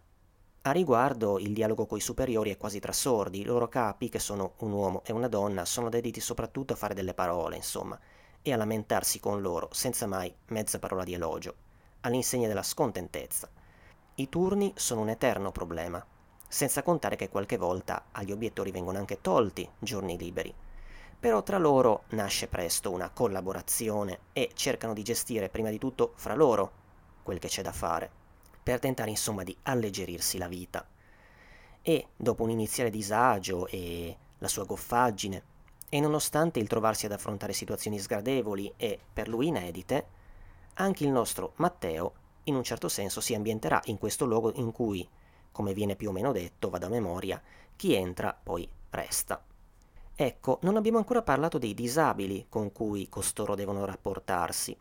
A 0.68 0.72
riguardo, 0.72 1.38
il 1.38 1.54
dialogo 1.54 1.87
coi 1.87 1.98
superiori 1.98 2.50
è 2.50 2.59
quasi 2.59 2.78
tra 2.78 2.92
sordi, 2.92 3.40
i 3.40 3.44
loro 3.44 3.69
capi, 3.69 4.10
che 4.10 4.19
sono 4.19 4.52
un 4.58 4.73
uomo 4.73 5.02
e 5.02 5.12
una 5.12 5.27
donna, 5.27 5.64
sono 5.64 5.88
dediti 5.88 6.21
soprattutto 6.21 6.75
a 6.75 6.77
fare 6.77 6.92
delle 6.92 7.14
parole, 7.14 7.56
insomma, 7.56 7.98
e 8.42 8.52
a 8.52 8.56
lamentarsi 8.58 9.19
con 9.19 9.40
loro, 9.40 9.71
senza 9.73 10.06
mai 10.06 10.31
mezza 10.48 10.79
parola 10.79 11.04
di 11.04 11.14
elogio, 11.14 11.54
all'insegna 12.00 12.48
della 12.48 12.62
scontentezza. 12.62 13.48
I 14.16 14.29
turni 14.29 14.71
sono 14.77 15.00
un 15.00 15.08
eterno 15.08 15.52
problema, 15.52 16.04
senza 16.46 16.83
contare 16.83 17.16
che 17.16 17.31
qualche 17.31 17.56
volta 17.56 18.08
agli 18.12 18.31
obiettori 18.31 18.71
vengono 18.71 18.98
anche 18.98 19.23
tolti 19.23 19.66
giorni 19.79 20.19
liberi. 20.19 20.54
Però 21.19 21.42
tra 21.42 21.56
loro 21.56 22.02
nasce 22.08 22.46
presto 22.46 22.90
una 22.90 23.08
collaborazione 23.08 24.19
e 24.35 24.50
cercano 24.52 24.92
di 24.92 25.02
gestire 25.02 25.48
prima 25.48 25.71
di 25.71 25.79
tutto 25.79 26.12
fra 26.16 26.35
loro 26.35 26.73
quel 27.23 27.38
che 27.38 27.48
c'è 27.48 27.62
da 27.62 27.73
fare, 27.73 28.10
per 28.69 28.81
tentare 28.81 29.08
insomma 29.08 29.44
di 29.44 29.56
alleggerirsi 29.62 30.37
la 30.37 30.46
vita. 30.46 30.87
E 31.81 32.08
dopo 32.14 32.42
un 32.42 32.50
iniziale 32.50 32.90
disagio 32.90 33.66
e 33.66 34.14
la 34.37 34.46
sua 34.46 34.64
goffaggine, 34.64 35.42
e 35.88 36.00
nonostante 36.00 36.58
il 36.58 36.69
trovarsi 36.69 37.06
ad 37.06 37.12
affrontare 37.12 37.54
situazioni 37.54 37.98
sgradevoli 37.98 38.75
e 38.77 38.98
per 39.10 39.27
lui 39.27 39.46
inedite, 39.46 40.06
anche 40.75 41.04
il 41.04 41.10
nostro 41.10 41.54
Matteo 41.56 42.12
in 42.44 42.56
un 42.56 42.62
certo 42.62 42.90
senso 42.90 43.23
si 43.23 43.35
ambienterà 43.35 43.81
in 43.87 43.96
questo 43.96 44.27
luogo 44.27 44.52
in 44.56 44.71
cui, 44.71 45.08
come 45.50 45.73
viene 45.73 45.96
più 45.96 46.10
o 46.10 46.12
meno 46.12 46.31
detto, 46.33 46.69
vado 46.69 46.85
a 46.85 46.90
memoria, 46.90 47.40
chi 47.75 47.94
entra 47.94 48.38
poi 48.38 48.69
resta. 48.90 49.42
Ecco, 50.14 50.58
non 50.60 50.77
abbiamo 50.77 50.98
ancora 50.98 51.23
parlato 51.23 51.56
dei 51.56 51.73
disabili 51.73 52.44
con 52.50 52.71
cui 52.73 53.08
costoro 53.08 53.54
devono 53.54 53.87
rapportarsi. 53.87 54.77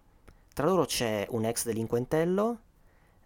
Tra 0.53 0.65
loro 0.65 0.83
c'è 0.83 1.25
un 1.29 1.45
ex 1.45 1.63
delinquentello, 1.63 2.59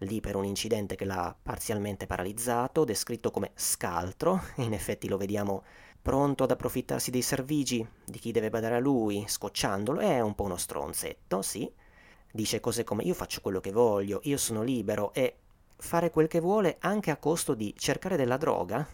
lì 0.01 0.19
per 0.19 0.35
un 0.35 0.45
incidente 0.45 0.95
che 0.95 1.05
l'ha 1.05 1.35
parzialmente 1.41 2.05
paralizzato, 2.05 2.83
descritto 2.83 3.31
come 3.31 3.51
scaltro, 3.55 4.41
in 4.57 4.73
effetti 4.73 5.07
lo 5.07 5.17
vediamo 5.17 5.63
pronto 6.01 6.43
ad 6.43 6.51
approfittarsi 6.51 7.11
dei 7.11 7.21
servigi 7.21 7.85
di 8.05 8.19
chi 8.19 8.31
deve 8.31 8.49
badare 8.49 8.75
a 8.75 8.79
lui, 8.79 9.25
scocciandolo, 9.27 9.99
è 9.99 10.19
un 10.19 10.33
po' 10.33 10.43
uno 10.43 10.57
stronzetto, 10.57 11.41
sì. 11.41 11.71
Dice 12.33 12.59
cose 12.59 12.83
come 12.83 13.03
io 13.03 13.13
faccio 13.13 13.41
quello 13.41 13.59
che 13.59 13.71
voglio, 13.71 14.21
io 14.23 14.37
sono 14.37 14.63
libero 14.63 15.13
e 15.13 15.35
fare 15.77 16.09
quel 16.09 16.27
che 16.27 16.39
vuole 16.39 16.77
anche 16.79 17.11
a 17.11 17.17
costo 17.17 17.53
di 17.53 17.73
cercare 17.77 18.15
della 18.15 18.37
droga, 18.37 18.87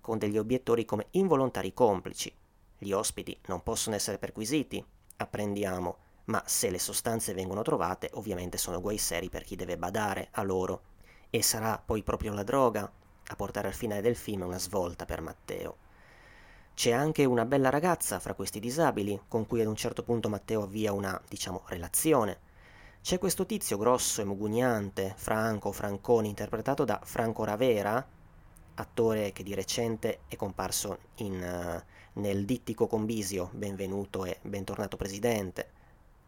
con 0.00 0.18
degli 0.18 0.38
obiettori 0.38 0.84
come 0.84 1.08
involontari 1.12 1.74
complici. 1.74 2.32
Gli 2.78 2.92
ospiti 2.92 3.36
non 3.46 3.62
possono 3.62 3.96
essere 3.96 4.18
perquisiti, 4.18 4.82
apprendiamo, 5.16 5.96
ma 6.26 6.42
se 6.46 6.70
le 6.70 6.78
sostanze 6.78 7.34
vengono 7.34 7.62
trovate 7.62 8.10
ovviamente 8.14 8.58
sono 8.58 8.80
guai 8.80 8.98
seri 8.98 9.28
per 9.28 9.44
chi 9.44 9.56
deve 9.56 9.76
badare 9.76 10.28
a 10.32 10.42
loro. 10.42 10.94
E 11.30 11.42
sarà 11.42 11.80
poi 11.84 12.02
proprio 12.02 12.32
la 12.32 12.42
droga 12.42 12.90
a 13.28 13.36
portare 13.36 13.68
al 13.68 13.74
finale 13.74 14.00
del 14.00 14.16
film 14.16 14.42
una 14.42 14.58
svolta 14.58 15.04
per 15.04 15.20
Matteo. 15.20 15.76
C'è 16.74 16.92
anche 16.92 17.24
una 17.24 17.44
bella 17.44 17.70
ragazza 17.70 18.18
fra 18.20 18.34
questi 18.34 18.60
disabili, 18.60 19.18
con 19.28 19.46
cui 19.46 19.60
ad 19.60 19.66
un 19.66 19.76
certo 19.76 20.02
punto 20.02 20.28
Matteo 20.28 20.62
avvia 20.62 20.92
una, 20.92 21.20
diciamo, 21.26 21.62
relazione. 21.66 22.38
C'è 23.00 23.18
questo 23.18 23.46
tizio 23.46 23.78
grosso 23.78 24.20
e 24.20 24.24
mugugnante, 24.24 25.14
Franco 25.16 25.72
Franconi, 25.72 26.28
interpretato 26.28 26.84
da 26.84 27.00
Franco 27.02 27.44
Ravera, 27.44 28.06
attore 28.74 29.32
che 29.32 29.42
di 29.42 29.54
recente 29.54 30.20
è 30.28 30.36
comparso 30.36 30.98
in, 31.16 31.34
uh, 31.34 32.20
nel 32.20 32.44
dittico 32.44 32.86
Combisio, 32.86 33.50
benvenuto 33.52 34.24
e 34.24 34.38
bentornato 34.42 34.96
presidente. 34.96 35.75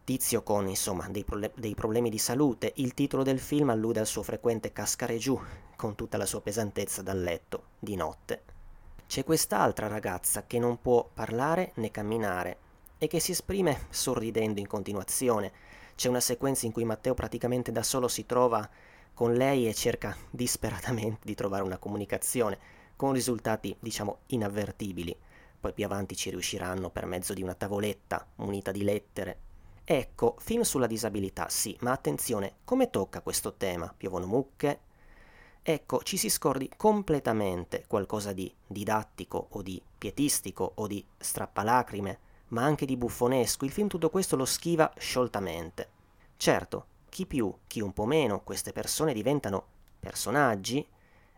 Tizio 0.09 0.41
con, 0.41 0.67
insomma, 0.67 1.07
dei, 1.07 1.23
prole- 1.23 1.51
dei 1.55 1.75
problemi 1.75 2.09
di 2.09 2.17
salute, 2.17 2.73
il 2.77 2.95
titolo 2.95 3.21
del 3.21 3.39
film 3.39 3.69
allude 3.69 3.99
al 3.99 4.07
suo 4.07 4.23
frequente 4.23 4.73
cascare 4.73 5.19
giù, 5.19 5.39
con 5.75 5.93
tutta 5.93 6.17
la 6.17 6.25
sua 6.25 6.41
pesantezza 6.41 7.03
dal 7.03 7.21
letto, 7.21 7.65
di 7.77 7.95
notte 7.95 8.41
c'è 9.05 9.23
quest'altra 9.23 9.85
ragazza 9.85 10.47
che 10.47 10.57
non 10.57 10.81
può 10.81 11.07
parlare 11.13 11.73
né 11.75 11.91
camminare 11.91 12.57
e 12.97 13.05
che 13.05 13.19
si 13.19 13.33
esprime 13.33 13.85
sorridendo 13.91 14.59
in 14.59 14.65
continuazione. 14.65 15.51
C'è 15.93 16.09
una 16.09 16.19
sequenza 16.19 16.65
in 16.65 16.71
cui 16.71 16.85
Matteo 16.85 17.13
praticamente 17.13 17.71
da 17.71 17.83
solo 17.83 18.07
si 18.07 18.25
trova 18.25 18.67
con 19.13 19.35
lei 19.35 19.67
e 19.67 19.75
cerca 19.75 20.17
disperatamente 20.31 21.19
di 21.23 21.35
trovare 21.35 21.61
una 21.61 21.77
comunicazione, 21.77 22.57
con 22.95 23.13
risultati, 23.13 23.77
diciamo, 23.79 24.21
inavvertibili. 24.27 25.15
Poi 25.59 25.71
più 25.71 25.85
avanti 25.85 26.15
ci 26.15 26.31
riusciranno 26.31 26.89
per 26.89 27.05
mezzo 27.05 27.35
di 27.35 27.43
una 27.43 27.53
tavoletta 27.53 28.27
munita 28.37 28.71
di 28.71 28.83
lettere. 28.83 29.48
Ecco, 29.91 30.35
film 30.37 30.61
sulla 30.61 30.85
disabilità, 30.85 31.49
sì, 31.49 31.75
ma 31.79 31.91
attenzione, 31.91 32.57
come 32.63 32.91
tocca 32.91 33.21
questo 33.21 33.55
tema? 33.55 33.91
Piovono 33.97 34.27
mucche, 34.27 34.81
ecco, 35.63 36.03
ci 36.03 36.15
si 36.15 36.29
scordi 36.29 36.69
completamente 36.77 37.85
qualcosa 37.87 38.31
di 38.31 38.53
didattico 38.67 39.47
o 39.49 39.63
di 39.63 39.81
pietistico 39.97 40.73
o 40.75 40.85
di 40.85 41.03
strappalacrime, 41.17 42.19
ma 42.49 42.63
anche 42.63 42.85
di 42.85 42.97
buffonesco. 42.97 43.65
Il 43.65 43.71
film 43.71 43.87
tutto 43.87 44.11
questo 44.11 44.35
lo 44.35 44.45
schiva 44.45 44.93
scioltamente. 44.95 45.89
Certo, 46.37 46.85
chi 47.09 47.25
più, 47.25 47.51
chi 47.65 47.81
un 47.81 47.91
po' 47.91 48.05
meno, 48.05 48.41
queste 48.41 48.71
persone 48.71 49.11
diventano 49.11 49.65
personaggi 49.99 50.87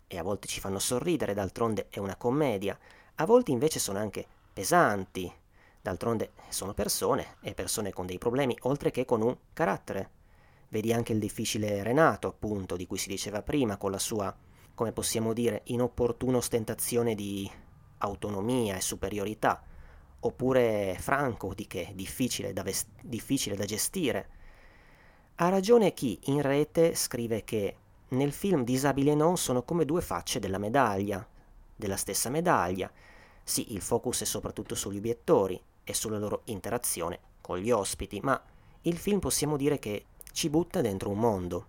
e 0.05 0.17
a 0.17 0.23
volte 0.23 0.49
ci 0.49 0.59
fanno 0.59 0.79
sorridere, 0.79 1.33
d'altronde 1.33 1.87
è 1.89 1.99
una 1.99 2.17
commedia, 2.17 2.77
a 3.15 3.25
volte 3.25 3.51
invece 3.51 3.79
sono 3.79 3.99
anche 3.99 4.27
pesanti, 4.51 5.31
d'altronde 5.81 6.31
sono 6.49 6.73
persone 6.73 7.37
e 7.41 7.53
persone 7.53 7.91
con 7.91 8.05
dei 8.05 8.17
problemi 8.17 8.55
oltre 8.61 8.91
che 8.91 9.05
con 9.05 9.21
un 9.21 9.35
carattere. 9.53 10.19
Vedi 10.69 10.93
anche 10.93 11.11
il 11.11 11.19
difficile 11.19 11.83
Renato, 11.83 12.27
appunto, 12.27 12.77
di 12.77 12.87
cui 12.87 12.97
si 12.97 13.09
diceva 13.09 13.41
prima, 13.41 13.77
con 13.77 13.91
la 13.91 13.99
sua, 13.99 14.33
come 14.73 14.93
possiamo 14.93 15.33
dire, 15.33 15.61
inopportuna 15.65 16.37
ostentazione 16.37 17.13
di 17.13 17.49
autonomia 17.97 18.77
e 18.77 18.81
superiorità. 18.81 19.61
Oppure 20.21 20.95
Franco, 20.99 21.53
di 21.53 21.67
che 21.67 21.91
difficile 21.93 22.53
da, 22.53 22.63
vest- 22.63 22.87
difficile 23.01 23.55
da 23.55 23.65
gestire. 23.65 24.29
Ha 25.35 25.49
ragione 25.49 25.93
chi 25.93 26.19
in 26.25 26.41
rete 26.41 26.95
scrive 26.95 27.43
che 27.43 27.75
nel 28.09 28.31
film 28.31 28.63
Disabili 28.63 29.09
e 29.09 29.15
non 29.15 29.37
sono 29.37 29.63
come 29.63 29.83
due 29.83 30.01
facce 30.01 30.39
della 30.39 30.57
medaglia, 30.57 31.27
della 31.75 31.97
stessa 31.97 32.29
medaglia. 32.29 32.89
Sì, 33.43 33.73
il 33.73 33.81
focus 33.81 34.21
è 34.21 34.25
soprattutto 34.25 34.75
sugli 34.75 34.97
obiettori 34.97 35.61
e 35.91 35.93
sulla 35.93 36.17
loro 36.17 36.41
interazione 36.45 37.19
con 37.41 37.57
gli 37.57 37.69
ospiti, 37.69 38.19
ma 38.23 38.41
il 38.83 38.97
film 38.97 39.19
possiamo 39.19 39.57
dire 39.57 39.77
che 39.77 40.05
ci 40.31 40.49
butta 40.49 40.81
dentro 40.81 41.09
un 41.09 41.19
mondo. 41.19 41.65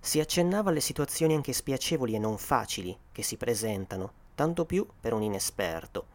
Si 0.00 0.18
accennava 0.18 0.70
alle 0.70 0.80
situazioni 0.80 1.34
anche 1.34 1.52
spiacevoli 1.52 2.14
e 2.14 2.18
non 2.18 2.38
facili 2.38 2.96
che 3.12 3.22
si 3.22 3.36
presentano, 3.36 4.12
tanto 4.34 4.64
più 4.64 4.86
per 5.00 5.12
un 5.12 5.22
inesperto. 5.22 6.06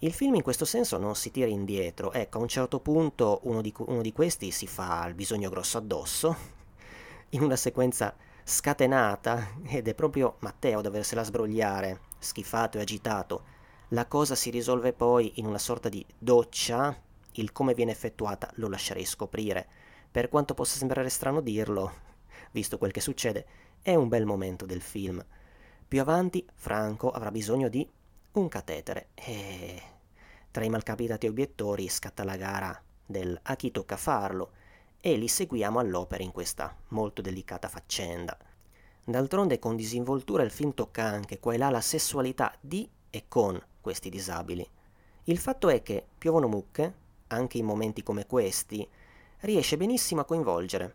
Il 0.00 0.12
film 0.12 0.34
in 0.34 0.42
questo 0.42 0.64
senso 0.64 0.98
non 0.98 1.14
si 1.14 1.30
tira 1.30 1.48
indietro, 1.48 2.12
ecco, 2.12 2.38
a 2.38 2.40
un 2.42 2.48
certo 2.48 2.80
punto 2.80 3.40
uno 3.44 3.62
di, 3.62 3.72
uno 3.78 4.02
di 4.02 4.12
questi 4.12 4.50
si 4.50 4.66
fa 4.66 5.06
il 5.06 5.14
bisogno 5.14 5.48
grosso 5.48 5.78
addosso, 5.78 6.36
in 7.30 7.42
una 7.42 7.56
sequenza 7.56 8.14
scatenata, 8.42 9.52
ed 9.64 9.86
è 9.86 9.94
proprio 9.94 10.36
Matteo 10.40 10.80
a 10.80 10.82
doversela 10.82 11.22
sbrogliare, 11.22 12.00
schifato 12.18 12.78
e 12.78 12.80
agitato. 12.80 13.44
La 13.92 14.06
cosa 14.06 14.34
si 14.34 14.48
risolve 14.48 14.94
poi 14.94 15.32
in 15.34 15.44
una 15.44 15.58
sorta 15.58 15.90
di 15.90 16.02
doccia, 16.18 16.98
il 17.32 17.52
come 17.52 17.74
viene 17.74 17.90
effettuata 17.90 18.50
lo 18.54 18.70
lascerei 18.70 19.04
scoprire 19.04 19.68
per 20.10 20.30
quanto 20.30 20.54
possa 20.54 20.78
sembrare 20.78 21.10
strano 21.10 21.42
dirlo, 21.42 21.92
visto 22.52 22.78
quel 22.78 22.90
che 22.90 23.02
succede, 23.02 23.46
è 23.82 23.94
un 23.94 24.08
bel 24.08 24.24
momento 24.24 24.64
del 24.64 24.80
film. 24.80 25.22
Più 25.86 26.00
avanti 26.00 26.42
Franco 26.54 27.10
avrà 27.10 27.30
bisogno 27.30 27.68
di 27.68 27.86
un 28.32 28.48
catetere 28.48 29.08
e 29.12 29.82
tra 30.50 30.64
i 30.64 30.70
malcapitati 30.70 31.26
obiettori 31.26 31.86
scatta 31.90 32.24
la 32.24 32.36
gara 32.36 32.82
del 33.04 33.38
a 33.42 33.56
chi 33.56 33.70
tocca 33.70 33.98
farlo 33.98 34.52
e 35.02 35.16
li 35.16 35.28
seguiamo 35.28 35.78
all'opera 35.78 36.22
in 36.22 36.32
questa 36.32 36.74
molto 36.88 37.20
delicata 37.20 37.68
faccenda. 37.68 38.38
D'altronde 39.04 39.58
con 39.58 39.76
disinvoltura 39.76 40.44
il 40.44 40.50
film 40.50 40.72
tocca 40.72 41.04
anche 41.04 41.38
qua 41.38 41.52
e 41.52 41.58
là 41.58 41.68
la 41.68 41.82
sessualità 41.82 42.56
di 42.58 42.88
e 43.10 43.24
con 43.28 43.62
questi 43.82 44.08
disabili. 44.08 44.66
Il 45.24 45.36
fatto 45.36 45.68
è 45.68 45.82
che 45.82 46.02
piovono 46.16 46.48
mucche, 46.48 46.94
anche 47.26 47.58
in 47.58 47.66
momenti 47.66 48.02
come 48.02 48.26
questi, 48.26 48.88
riesce 49.40 49.76
benissimo 49.76 50.22
a 50.22 50.24
coinvolgere. 50.24 50.94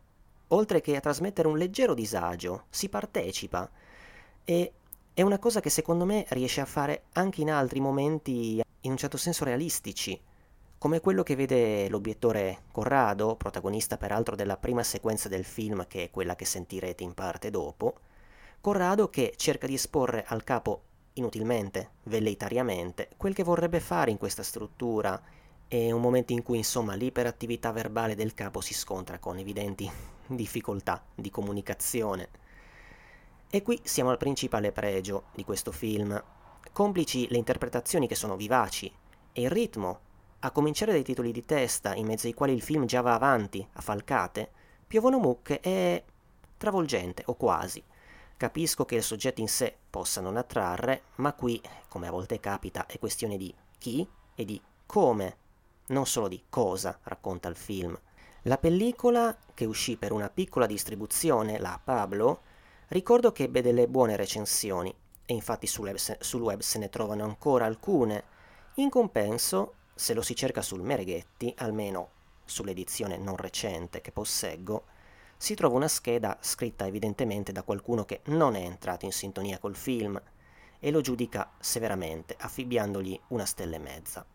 Oltre 0.50 0.82
che 0.82 0.96
a 0.96 1.00
trasmettere 1.00 1.48
un 1.48 1.58
leggero 1.58 1.94
disagio, 1.94 2.64
si 2.70 2.90
partecipa. 2.90 3.70
E 4.44 4.72
è 5.14 5.22
una 5.22 5.38
cosa 5.40 5.60
che 5.60 5.70
secondo 5.70 6.06
me 6.06 6.26
riesce 6.30 6.62
a 6.62 6.66
fare 6.66 7.04
anche 7.14 7.42
in 7.42 7.52
altri 7.52 7.80
momenti, 7.80 8.62
in 8.82 8.92
un 8.92 8.98
certo 8.98 9.18
senso 9.18 9.44
realistici, 9.44 10.20
come 10.78 11.00
quello 11.00 11.24
che 11.24 11.36
vede 11.36 11.90
l'obiettore 11.90 12.64
Corrado, 12.72 13.36
protagonista 13.36 13.98
peraltro 13.98 14.36
della 14.36 14.58
prima 14.58 14.84
sequenza 14.84 15.28
del 15.28 15.44
film, 15.44 15.88
che 15.88 16.06
è 16.06 16.12
quella 16.12 16.36
che 16.36 16.46
sentirete 16.46 17.04
in 17.04 17.14
parte 17.14 17.50
dopo. 17.50 17.96
Corrado 18.62 19.10
che 19.10 19.34
cerca 19.36 19.68
di 19.68 19.74
esporre 19.74 20.24
al 20.28 20.44
capo 20.44 20.84
inutilmente, 21.20 21.92
velleitariamente, 22.04 23.10
quel 23.18 23.34
che 23.34 23.44
vorrebbe 23.44 23.80
fare 23.80 24.12
in 24.12 24.18
questa 24.18 24.44
struttura 24.44 25.22
è 25.68 25.92
un 25.92 26.00
momento 26.00 26.32
in 26.32 26.44
cui 26.44 26.58
insomma 26.58 26.96
l'iperattività 26.96 27.72
verbale 27.72 28.16
del 28.16 28.34
capo 28.34 28.62
si 28.62 28.74
scontra 28.74 29.20
con 29.20 29.38
evidenti 29.38 29.90
difficoltà 30.28 31.04
di 31.14 31.30
comunicazione. 31.30 32.30
E 33.50 33.62
qui 33.62 33.80
siamo 33.84 34.10
al 34.10 34.18
principale 34.18 34.72
pregio 34.72 35.26
di 35.34 35.44
questo 35.44 35.72
film. 35.72 36.22
Complici 36.72 37.28
le 37.30 37.38
interpretazioni 37.38 38.08
che 38.08 38.16
sono 38.16 38.36
vivaci 38.36 38.92
e 39.32 39.42
il 39.42 39.50
ritmo, 39.50 40.00
a 40.40 40.52
cominciare 40.52 40.92
dai 40.92 41.04
titoli 41.04 41.32
di 41.32 41.44
testa 41.44 41.96
in 41.96 42.06
mezzo 42.06 42.28
ai 42.28 42.34
quali 42.34 42.54
il 42.54 42.62
film 42.62 42.86
già 42.86 43.02
va 43.02 43.14
avanti, 43.14 43.66
a 43.74 43.82
falcate, 43.82 44.52
piovono 44.86 45.18
mucche 45.20 45.60
è 45.60 46.04
travolgente 46.58 47.24
o 47.26 47.36
quasi. 47.36 47.84
Capisco 48.38 48.86
che 48.86 48.94
il 48.94 49.02
soggetto 49.02 49.42
in 49.42 49.48
sé 49.48 49.76
possa 49.90 50.22
non 50.22 50.38
attrarre, 50.38 51.06
ma 51.16 51.34
qui, 51.34 51.60
come 51.88 52.06
a 52.06 52.12
volte 52.12 52.40
capita, 52.40 52.86
è 52.86 53.00
questione 53.00 53.36
di 53.36 53.52
chi 53.80 54.08
e 54.36 54.46
di 54.46 54.62
come 54.86 55.38
non 55.88 56.06
solo 56.06 56.28
di 56.28 56.44
cosa 56.48 57.00
racconta 57.02 57.50
il 57.50 57.56
film. 57.56 58.00
La 58.44 58.60
pellicola, 58.60 59.36
che 59.56 59.66
uscì 59.66 59.98
per 59.98 60.12
una 60.12 60.30
piccola 60.30 60.68
distribuzione, 60.68 61.58
la 61.58 61.80
Pablo, 61.84 62.42
ricordo 62.90 63.32
che 63.32 63.44
ebbe 63.44 63.64
delle 63.64 63.88
buone 63.88 64.16
recensioni, 64.16 64.94
e 65.26 65.34
infatti 65.34 65.66
sul 65.66 65.86
web, 65.86 65.96
se, 65.96 66.18
sul 66.22 66.44
web 66.44 66.60
se 66.60 66.78
ne 66.78 66.90
trovano 66.90 67.24
ancora 67.24 67.66
alcune. 67.66 68.24
In 68.76 68.92
compenso, 68.92 69.74
se 69.96 70.14
lo 70.14 70.22
si 70.22 70.36
cerca 70.36 70.62
sul 70.62 70.84
Mereghetti, 70.84 71.56
almeno 71.58 72.10
sull'edizione 72.46 73.18
non 73.18 73.36
recente 73.36 74.00
che 74.00 74.12
posseggo, 74.12 74.86
si 75.40 75.54
trova 75.54 75.76
una 75.76 75.88
scheda 75.88 76.38
scritta 76.42 76.88
evidentemente 76.88 77.52
da 77.52 77.62
qualcuno 77.62 78.06
che 78.06 78.22
non 78.26 78.56
è 78.56 78.62
entrato 78.62 79.06
in 79.06 79.12
sintonia 79.12 79.60
col 79.60 79.76
film 79.76 80.20
e 80.80 80.92
lo 80.92 81.02
giudica 81.02 81.52
severamente, 81.60 82.36
affibbiandogli 82.40 83.20
una 83.28 83.46
stella 83.46 83.76
e 83.76 83.80
mezza. 83.80 84.26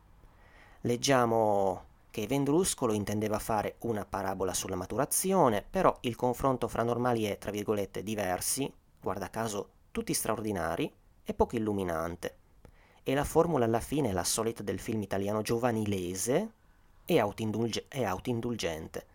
Leggiamo 0.83 1.91
che 2.11 2.27
Vendruscolo 2.27 2.93
intendeva 2.93 3.41
fare 3.41 3.77
una 3.81 4.05
parabola 4.05 4.55
sulla 4.55 4.77
maturazione, 4.77 5.65
però 5.69 5.97
il 6.03 6.15
confronto 6.15 6.69
fra 6.69 6.83
normali 6.85 7.29
e, 7.29 7.39
tra 7.39 7.51
virgolette, 7.51 8.03
diversi, 8.03 8.73
guarda 9.01 9.31
caso 9.31 9.71
tutti 9.91 10.15
straordinari, 10.15 10.93
è 11.25 11.35
poco 11.35 11.57
illuminante. 11.57 12.37
E 13.03 13.15
la 13.15 13.25
formula 13.25 13.65
alla 13.65 13.81
fine 13.81 14.11
è 14.11 14.13
la 14.13 14.25
solita 14.25 14.63
del 14.63 14.79
film 14.79 15.03
italiano 15.03 15.43
giovanilese 15.43 16.51
e, 17.05 17.19
autoindulge- 17.19 17.87
e 17.89 18.05
autoindulgente 18.05 19.07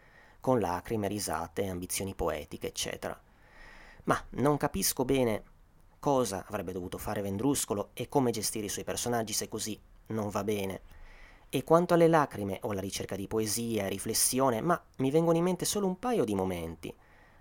con 0.48 0.62
lacrime, 0.62 1.10
risate, 1.10 1.68
ambizioni 1.68 2.16
poetiche, 2.16 2.68
eccetera. 2.68 3.20
Ma 4.06 4.18
non 4.36 4.56
capisco 4.56 5.04
bene 5.04 5.44
cosa 6.00 6.46
avrebbe 6.48 6.72
dovuto 6.72 6.98
fare 6.98 7.22
Vendruscolo 7.22 7.90
e 7.92 8.08
come 8.08 8.32
gestire 8.32 8.68
i 8.68 8.70
suoi 8.70 8.86
personaggi 8.86 9.34
se 9.34 9.50
così 9.50 9.78
non 10.08 10.30
va 10.30 10.46
bene. 10.46 10.82
E 11.50 11.66
quanto 11.66 11.96
alle 11.96 12.08
lacrime 12.08 12.60
o 12.62 12.70
alla 12.70 12.80
ricerca 12.80 13.18
di 13.18 13.28
poesia 13.28 13.88
e 13.88 13.90
riflessione, 13.90 14.62
ma 14.62 14.82
mi 15.00 15.12
vengono 15.12 15.36
in 15.36 15.44
mente 15.44 15.66
solo 15.66 15.86
un 15.86 16.00
paio 16.00 16.24
di 16.24 16.34
momenti. 16.34 16.96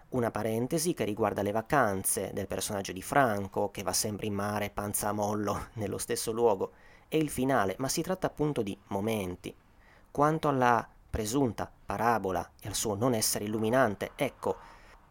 Una 0.09 0.33
parentesi 0.33 0.93
che 0.93 1.05
riguarda 1.05 1.43
le 1.43 1.53
vacanze 1.53 2.33
del 2.33 2.49
personaggio 2.49 2.91
di 2.91 3.03
Franco, 3.03 3.71
che 3.71 3.85
va 3.85 3.93
sempre 3.93 4.27
in 4.27 4.35
mare 4.35 4.71
panza 4.71 5.11
a 5.11 5.13
mollo 5.13 5.69
nello 5.75 5.99
stesso 5.99 6.33
luogo, 6.33 6.73
e 7.07 7.19
il 7.19 7.31
finale, 7.31 7.77
ma 7.79 7.87
si 7.87 8.03
tratta 8.03 8.27
appunto 8.27 8.63
di 8.63 8.77
momenti. 8.89 9.55
Quanto 10.11 10.49
alla 10.49 10.89
presunta 11.17 11.73
parabola 11.87 12.47
e 12.61 12.69
al 12.69 12.75
suo 12.75 12.95
non 12.95 13.15
essere 13.15 13.47
illuminante, 13.47 14.11
ecco, 14.17 14.57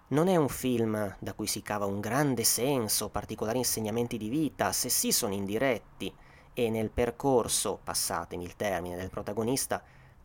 non 0.09 0.27
è 0.27 0.35
un 0.35 0.49
film 0.49 1.15
da 1.17 1.33
cui 1.33 1.47
si 1.47 1.63
cava 1.63 1.85
un 1.85 1.99
grande 1.99 2.43
senso, 2.43 3.09
particolari 3.09 3.57
insegnamenti 3.57 4.19
di 4.19 4.29
vita, 4.29 4.71
se 4.71 4.89
sì 4.89 5.11
sono 5.11 5.33
indiretti 5.33 6.13
e 6.53 6.69
nel 6.69 6.91
percorso, 6.91 7.79
passatemi 7.83 8.43
il 8.43 8.55
termine, 8.55 8.97
del 8.97 9.09
protagonista, 9.09 9.81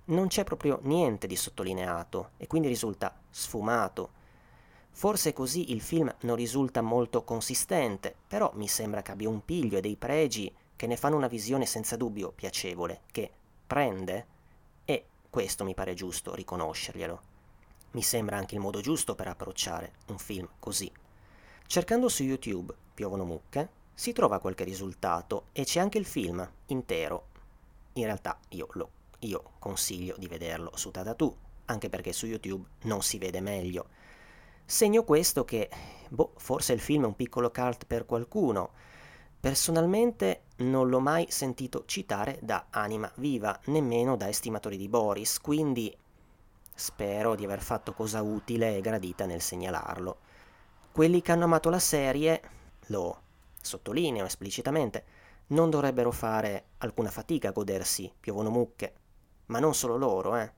non 0.06 0.26
c'è 0.26 0.44
proprio 0.44 0.80
niente 0.82 1.26
di 1.26 1.34
sottolineato 1.34 2.32
e 2.36 2.46
quindi 2.46 2.68
risulta 2.68 3.18
sfumato. 3.30 4.10
Forse 4.90 5.32
così 5.32 5.72
il 5.72 5.80
film 5.80 6.14
non 6.20 6.36
risulta 6.36 6.82
molto 6.82 7.24
consistente, 7.24 8.14
però 8.28 8.52
mi 8.52 8.68
sembra 8.68 9.00
che 9.00 9.12
abbia 9.12 9.30
un 9.30 9.42
piglio 9.46 9.78
e 9.78 9.80
dei 9.80 9.96
pregi 9.96 10.54
che 10.76 10.86
ne 10.86 10.98
fanno 10.98 11.16
una 11.16 11.26
visione 11.26 11.64
senza 11.64 11.96
dubbio 11.96 12.32
piacevole, 12.32 13.00
che 13.10 13.30
prende 13.66 14.26
questo 15.30 15.62
mi 15.62 15.74
pare 15.74 15.94
giusto 15.94 16.34
riconoscerglielo. 16.34 17.20
Mi 17.92 18.02
sembra 18.02 18.36
anche 18.36 18.56
il 18.56 18.60
modo 18.60 18.80
giusto 18.80 19.14
per 19.14 19.28
approcciare 19.28 19.92
un 20.08 20.18
film 20.18 20.48
così. 20.58 20.90
Cercando 21.66 22.08
su 22.08 22.24
YouTube 22.24 22.74
Piovono 22.92 23.24
mucche, 23.24 23.68
si 23.94 24.12
trova 24.12 24.40
qualche 24.40 24.64
risultato 24.64 25.44
e 25.52 25.64
c'è 25.64 25.78
anche 25.78 25.98
il 25.98 26.04
film 26.04 26.46
intero. 26.66 27.26
In 27.94 28.04
realtà 28.04 28.38
io, 28.50 28.66
lo, 28.72 28.90
io 29.20 29.52
consiglio 29.60 30.16
di 30.18 30.26
vederlo 30.26 30.72
su 30.74 30.90
Tatatù, 30.90 31.34
anche 31.66 31.88
perché 31.88 32.12
su 32.12 32.26
YouTube 32.26 32.66
non 32.82 33.02
si 33.02 33.18
vede 33.18 33.40
meglio. 33.40 33.86
Segno 34.64 35.04
questo 35.04 35.44
che, 35.44 35.70
boh, 36.08 36.32
forse 36.36 36.72
il 36.72 36.80
film 36.80 37.04
è 37.04 37.06
un 37.06 37.16
piccolo 37.16 37.50
cult 37.50 37.86
per 37.86 38.04
qualcuno, 38.04 38.70
Personalmente 39.40 40.42
non 40.56 40.90
l'ho 40.90 41.00
mai 41.00 41.30
sentito 41.30 41.84
citare 41.86 42.38
da 42.42 42.66
Anima 42.68 43.10
Viva, 43.14 43.58
nemmeno 43.66 44.14
da 44.14 44.28
estimatori 44.28 44.76
di 44.76 44.86
Boris, 44.86 45.40
quindi 45.40 45.96
spero 46.74 47.34
di 47.34 47.46
aver 47.46 47.62
fatto 47.62 47.94
cosa 47.94 48.20
utile 48.20 48.76
e 48.76 48.82
gradita 48.82 49.24
nel 49.24 49.40
segnalarlo. 49.40 50.18
Quelli 50.92 51.22
che 51.22 51.32
hanno 51.32 51.44
amato 51.44 51.70
la 51.70 51.78
serie, 51.78 52.42
lo 52.88 53.22
sottolineo 53.58 54.26
esplicitamente, 54.26 55.04
non 55.48 55.70
dovrebbero 55.70 56.10
fare 56.10 56.66
alcuna 56.78 57.10
fatica 57.10 57.48
a 57.48 57.52
godersi 57.52 58.12
Piovono 58.20 58.50
mucche, 58.50 58.94
ma 59.46 59.58
non 59.58 59.74
solo 59.74 59.96
loro, 59.96 60.36
eh. 60.36 60.52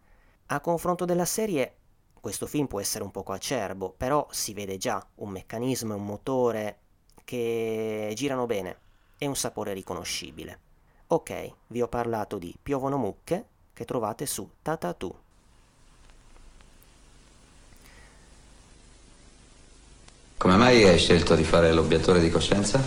A 0.46 0.58
confronto 0.58 1.04
della 1.04 1.24
serie, 1.24 1.76
questo 2.20 2.48
film 2.48 2.66
può 2.66 2.80
essere 2.80 3.04
un 3.04 3.12
poco 3.12 3.30
acerbo, 3.30 3.94
però 3.96 4.26
si 4.32 4.52
vede 4.54 4.76
già 4.76 5.06
un 5.16 5.30
meccanismo 5.30 5.92
e 5.92 5.96
un 5.96 6.04
motore 6.04 6.78
che 7.24 8.12
girano 8.14 8.46
bene 8.46 8.76
e 9.18 9.26
un 9.26 9.36
sapore 9.36 9.72
riconoscibile. 9.72 10.58
Ok, 11.08 11.52
vi 11.68 11.82
ho 11.82 11.88
parlato 11.88 12.38
di 12.38 12.54
Piovono 12.60 12.96
mucche 12.96 13.44
che 13.72 13.84
trovate 13.84 14.26
su 14.26 14.48
Tatatu. 14.62 15.14
Come 20.38 20.56
mai 20.56 20.82
hai 20.88 20.98
scelto 20.98 21.36
di 21.36 21.44
fare 21.44 21.72
l'obiettore 21.72 22.18
di 22.18 22.28
coscienza? 22.30 22.80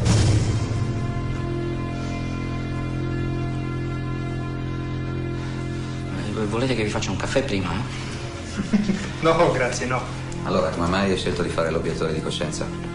Eh, 6.17 6.45
volete 6.47 6.75
che 6.75 6.83
vi 6.83 6.89
faccia 6.89 7.11
un 7.11 7.17
caffè 7.17 7.43
prima? 7.43 7.71
no, 9.21 9.51
grazie, 9.51 9.85
no. 9.85 10.01
Allora, 10.43 10.69
come 10.69 10.87
mai 10.87 11.11
hai 11.11 11.17
scelto 11.17 11.43
di 11.43 11.49
fare 11.49 11.71
l'obiettore 11.71 12.11
di 12.11 12.21
coscienza? 12.21 12.94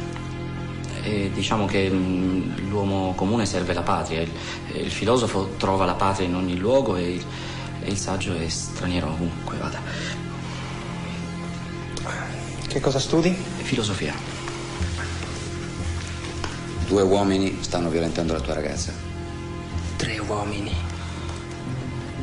E 1.02 1.30
diciamo 1.32 1.66
che 1.66 1.88
mm, 1.90 2.68
l'uomo 2.68 3.14
comune 3.14 3.46
serve 3.46 3.72
la 3.72 3.82
patria, 3.82 4.20
il, 4.20 4.30
il, 4.74 4.90
filosofo 4.90 5.54
trova 5.56 5.84
la 5.84 5.94
patria 5.94 6.26
in 6.26 6.34
ogni 6.34 6.56
luogo 6.56 6.96
e 6.96 7.14
il, 7.14 7.24
e 7.82 7.90
il 7.90 7.96
saggio 7.96 8.34
è 8.34 8.48
straniero 8.48 9.08
ovunque 9.08 9.56
vada. 9.56 9.80
Che 12.66 12.80
cosa 12.80 12.98
studi? 13.00 13.32
Filosofia. 13.32 14.14
Due 16.86 17.02
uomini 17.02 17.58
stanno 17.60 17.88
violentando 17.88 18.32
la 18.32 18.40
tua 18.40 18.54
ragazza. 18.54 18.92
Tre 19.96 20.18
uomini. 20.18 20.74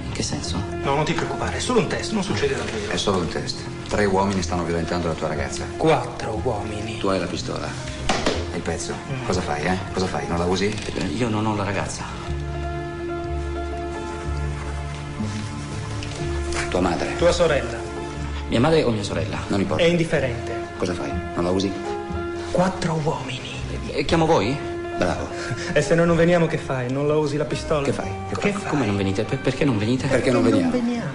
In 0.06 0.12
che 0.14 0.24
senso? 0.24 0.62
No, 0.84 0.96
non 0.96 1.04
ti 1.04 1.14
preoccupare, 1.14 1.58
è 1.58 1.60
solo 1.60 1.80
un 1.80 1.88
test, 1.88 2.12
non 2.12 2.24
succede 2.24 2.56
davvero. 2.56 2.92
È 2.92 2.98
solo 2.98 3.18
un 3.18 3.28
test. 3.28 3.60
Tre 3.88 4.06
uomini 4.06 4.42
stanno 4.42 4.64
violentando 4.64 5.08
la 5.08 5.14
tua 5.14 5.28
ragazza. 5.28 5.66
Quattro 5.76 6.40
uomini. 6.44 6.98
Tu 6.98 7.08
hai 7.08 7.20
la 7.20 7.28
pistola 7.28 7.97
il 8.58 8.64
pezzo. 8.64 8.93
Cosa 9.26 9.41
fai, 9.41 9.64
eh? 9.66 9.78
Cosa 9.93 10.08
fai? 10.08 10.28
Non 10.28 10.38
la 10.38 10.45
usi? 10.45 10.76
Io 11.16 11.30
non 11.30 11.45
ho 11.45 11.55
la 11.55 11.64
ragazza. 11.64 12.03
Tua 16.70 16.82
madre? 16.82 17.16
Tua 17.18 17.32
sorella. 17.32 17.78
Mia 18.49 18.60
madre 18.60 18.84
o 18.84 18.91
mia 18.91 19.03
sorella? 19.03 19.38
Non 19.47 19.62
importa. 19.62 19.84
È 19.84 19.88
indifferente. 19.88 20.51
Cosa 20.78 20.93
fai? 20.93 21.12
Non 21.36 21.43
la 21.43 21.51
usi? 21.51 21.72
Quattro 22.51 22.99
uomini. 23.03 23.55
E 23.91 24.05
chiamo 24.05 24.26
voi? 24.26 24.58
Bravo. 24.97 25.28
E 25.74 25.82
se 25.82 25.95
noi 25.95 26.08
non 26.08 26.16
veniamo 26.18 26.47
che 26.47 26.58
fai? 26.58 26.91
Non 26.91 27.08
la 27.08 27.16
usi 27.16 27.38
la 27.38 27.45
pistola? 27.45 27.84
Che 27.86 27.93
fai? 27.93 28.10
Che, 28.30 28.36
che 28.39 28.51
fai? 28.51 28.70
Come 28.70 28.86
non 28.86 28.97
venite? 28.97 29.24
Per- 29.24 29.39
perché 29.39 29.64
non 29.66 29.78
venite? 29.78 30.08
Perché 30.08 30.32
non 30.32 30.43
veniamo? 30.43 30.72
Non 30.72 30.80
veniamo. 30.80 31.12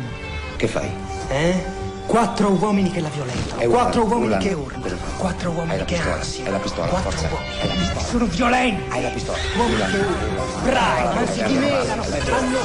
Che 0.56 0.66
fai? 0.68 0.88
Eh? 1.28 1.64
Quattro 2.12 2.50
uomini 2.50 2.90
che 2.90 3.00
la 3.00 3.08
violentano. 3.08 3.70
Quattro 3.70 4.04
uomini 4.04 4.36
che 4.36 4.52
urlano. 4.52 4.96
Quattro 5.16 5.50
uomini 5.50 5.82
che 5.86 5.96
ansiano. 5.96 6.46
hai 6.46 6.52
la 6.52 6.58
pistola, 6.58 6.86
Quattro 6.88 7.10
forza. 7.10 7.28
uomini. 7.32 7.50
Hai 7.58 7.68
la 7.68 7.74
pistola. 7.74 8.00
Sono 8.04 8.24
violenti. 8.26 8.90
Hai 8.90 9.02
la 9.02 9.08
pistola. 9.08 9.38
Uomini 9.56 9.76
che 9.78 9.96
Urlano. 9.96 10.62
Bravi, 10.62 11.26
si 11.32 11.42
dimenano. 11.44 12.02
Si 12.02 12.20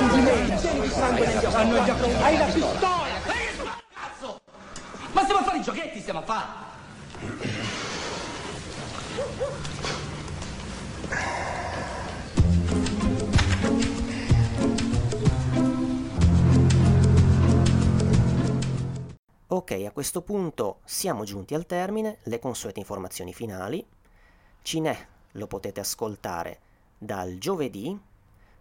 dimenano. 0.10 0.60
Hanno 1.56 1.86
già 1.86 1.95
Hai 2.24 2.38
la 2.38 2.43
pistola. 2.43 3.06
Ma 5.14 5.22
stiamo 5.22 5.39
a 5.39 5.43
fare 5.43 5.58
i 5.60 5.62
giochetti, 5.62 6.02
stiamo 6.02 6.20
a 6.20 6.24
fare! 6.24 7.66
Ok, 19.50 19.72
a 19.88 19.91
questo 19.91 20.24
punto 20.24 20.82
siamo 20.84 21.24
giunti 21.24 21.54
al 21.54 21.66
termine, 21.66 22.18
le 22.24 22.38
consuete 22.38 22.80
informazioni 22.80 23.34
finali. 23.34 23.88
Cinè 24.62 25.08
lo 25.32 25.48
potete 25.48 25.80
ascoltare 25.80 26.60
dal 26.98 27.38
giovedì 27.38 27.98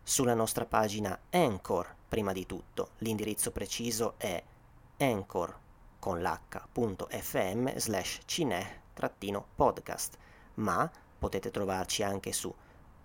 sulla 0.01 0.34
nostra 0.34 0.64
pagina 0.64 1.22
Anchor, 1.30 1.93
prima 2.09 2.30
di 2.30 2.47
tutto. 2.47 2.91
L'indirizzo 2.99 3.51
preciso 3.51 4.14
è 4.16 4.41
anchor 4.99 5.59
con 5.99 6.20
l'h.fm 6.20 7.74
slash 7.74 8.20
cinè-podcast, 8.24 10.18
ma 10.55 10.89
potete 11.18 11.51
trovarci 11.51 12.05
anche 12.05 12.30
su 12.30 12.55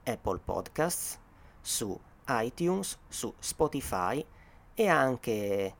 Apple 0.03 0.37
Podcasts, 0.37 1.19
su 1.59 1.99
iTunes, 2.27 2.99
su 3.07 3.33
Spotify 3.39 4.23
e 4.75 4.87
anche... 4.87 5.75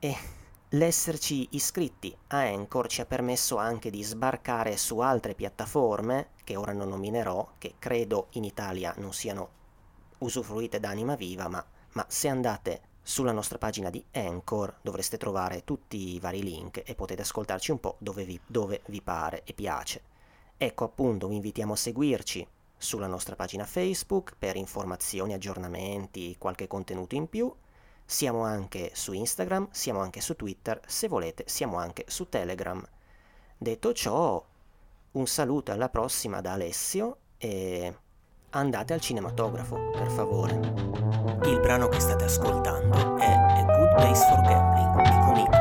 E 0.00 0.44
L'esserci 0.76 1.48
iscritti 1.52 2.14
a 2.26 2.40
Anchor 2.40 2.86
ci 2.86 3.00
ha 3.00 3.06
permesso 3.06 3.56
anche 3.56 3.88
di 3.88 4.02
sbarcare 4.02 4.76
su 4.76 4.98
altre 4.98 5.34
piattaforme, 5.34 6.32
che 6.44 6.54
ora 6.54 6.74
non 6.74 6.90
nominerò, 6.90 7.52
che 7.56 7.76
credo 7.78 8.26
in 8.32 8.44
Italia 8.44 8.92
non 8.98 9.14
siano 9.14 9.48
usufruite 10.18 10.78
da 10.78 10.90
anima 10.90 11.14
viva, 11.14 11.48
ma, 11.48 11.64
ma 11.92 12.04
se 12.10 12.28
andate 12.28 12.82
sulla 13.00 13.32
nostra 13.32 13.56
pagina 13.56 13.88
di 13.88 14.04
Anchor 14.12 14.76
dovreste 14.82 15.16
trovare 15.16 15.64
tutti 15.64 16.14
i 16.14 16.20
vari 16.20 16.42
link 16.42 16.82
e 16.84 16.94
potete 16.94 17.22
ascoltarci 17.22 17.70
un 17.70 17.80
po' 17.80 17.96
dove 17.98 18.24
vi, 18.24 18.38
dove 18.46 18.82
vi 18.88 19.00
pare 19.00 19.44
e 19.44 19.54
piace. 19.54 20.02
Ecco 20.58 20.84
appunto, 20.84 21.26
vi 21.26 21.36
invitiamo 21.36 21.72
a 21.72 21.76
seguirci 21.76 22.46
sulla 22.76 23.06
nostra 23.06 23.34
pagina 23.34 23.64
Facebook 23.64 24.34
per 24.38 24.56
informazioni, 24.56 25.32
aggiornamenti, 25.32 26.36
qualche 26.36 26.66
contenuto 26.66 27.14
in 27.14 27.30
più. 27.30 27.50
Siamo 28.08 28.44
anche 28.44 28.92
su 28.94 29.12
Instagram, 29.12 29.66
siamo 29.72 29.98
anche 30.00 30.20
su 30.20 30.36
Twitter, 30.36 30.80
se 30.86 31.08
volete 31.08 31.42
siamo 31.48 31.76
anche 31.76 32.04
su 32.06 32.28
Telegram. 32.28 32.80
Detto 33.58 33.92
ciò, 33.92 34.42
un 35.12 35.26
saluto 35.26 35.72
alla 35.72 35.88
prossima 35.88 36.40
da 36.40 36.52
Alessio 36.52 37.16
e 37.36 37.92
andate 38.50 38.92
al 38.92 39.00
cinematografo, 39.00 39.90
per 39.90 40.08
favore. 40.10 40.52
Il 41.50 41.58
brano 41.60 41.88
che 41.88 41.98
state 41.98 42.24
ascoltando 42.24 43.16
è 43.16 43.26
A 43.26 43.64
Good 43.64 43.94
Place 43.96 44.24
for 44.28 44.40
Gambling 44.42 45.02
di 45.02 45.18
Comic 45.24 45.55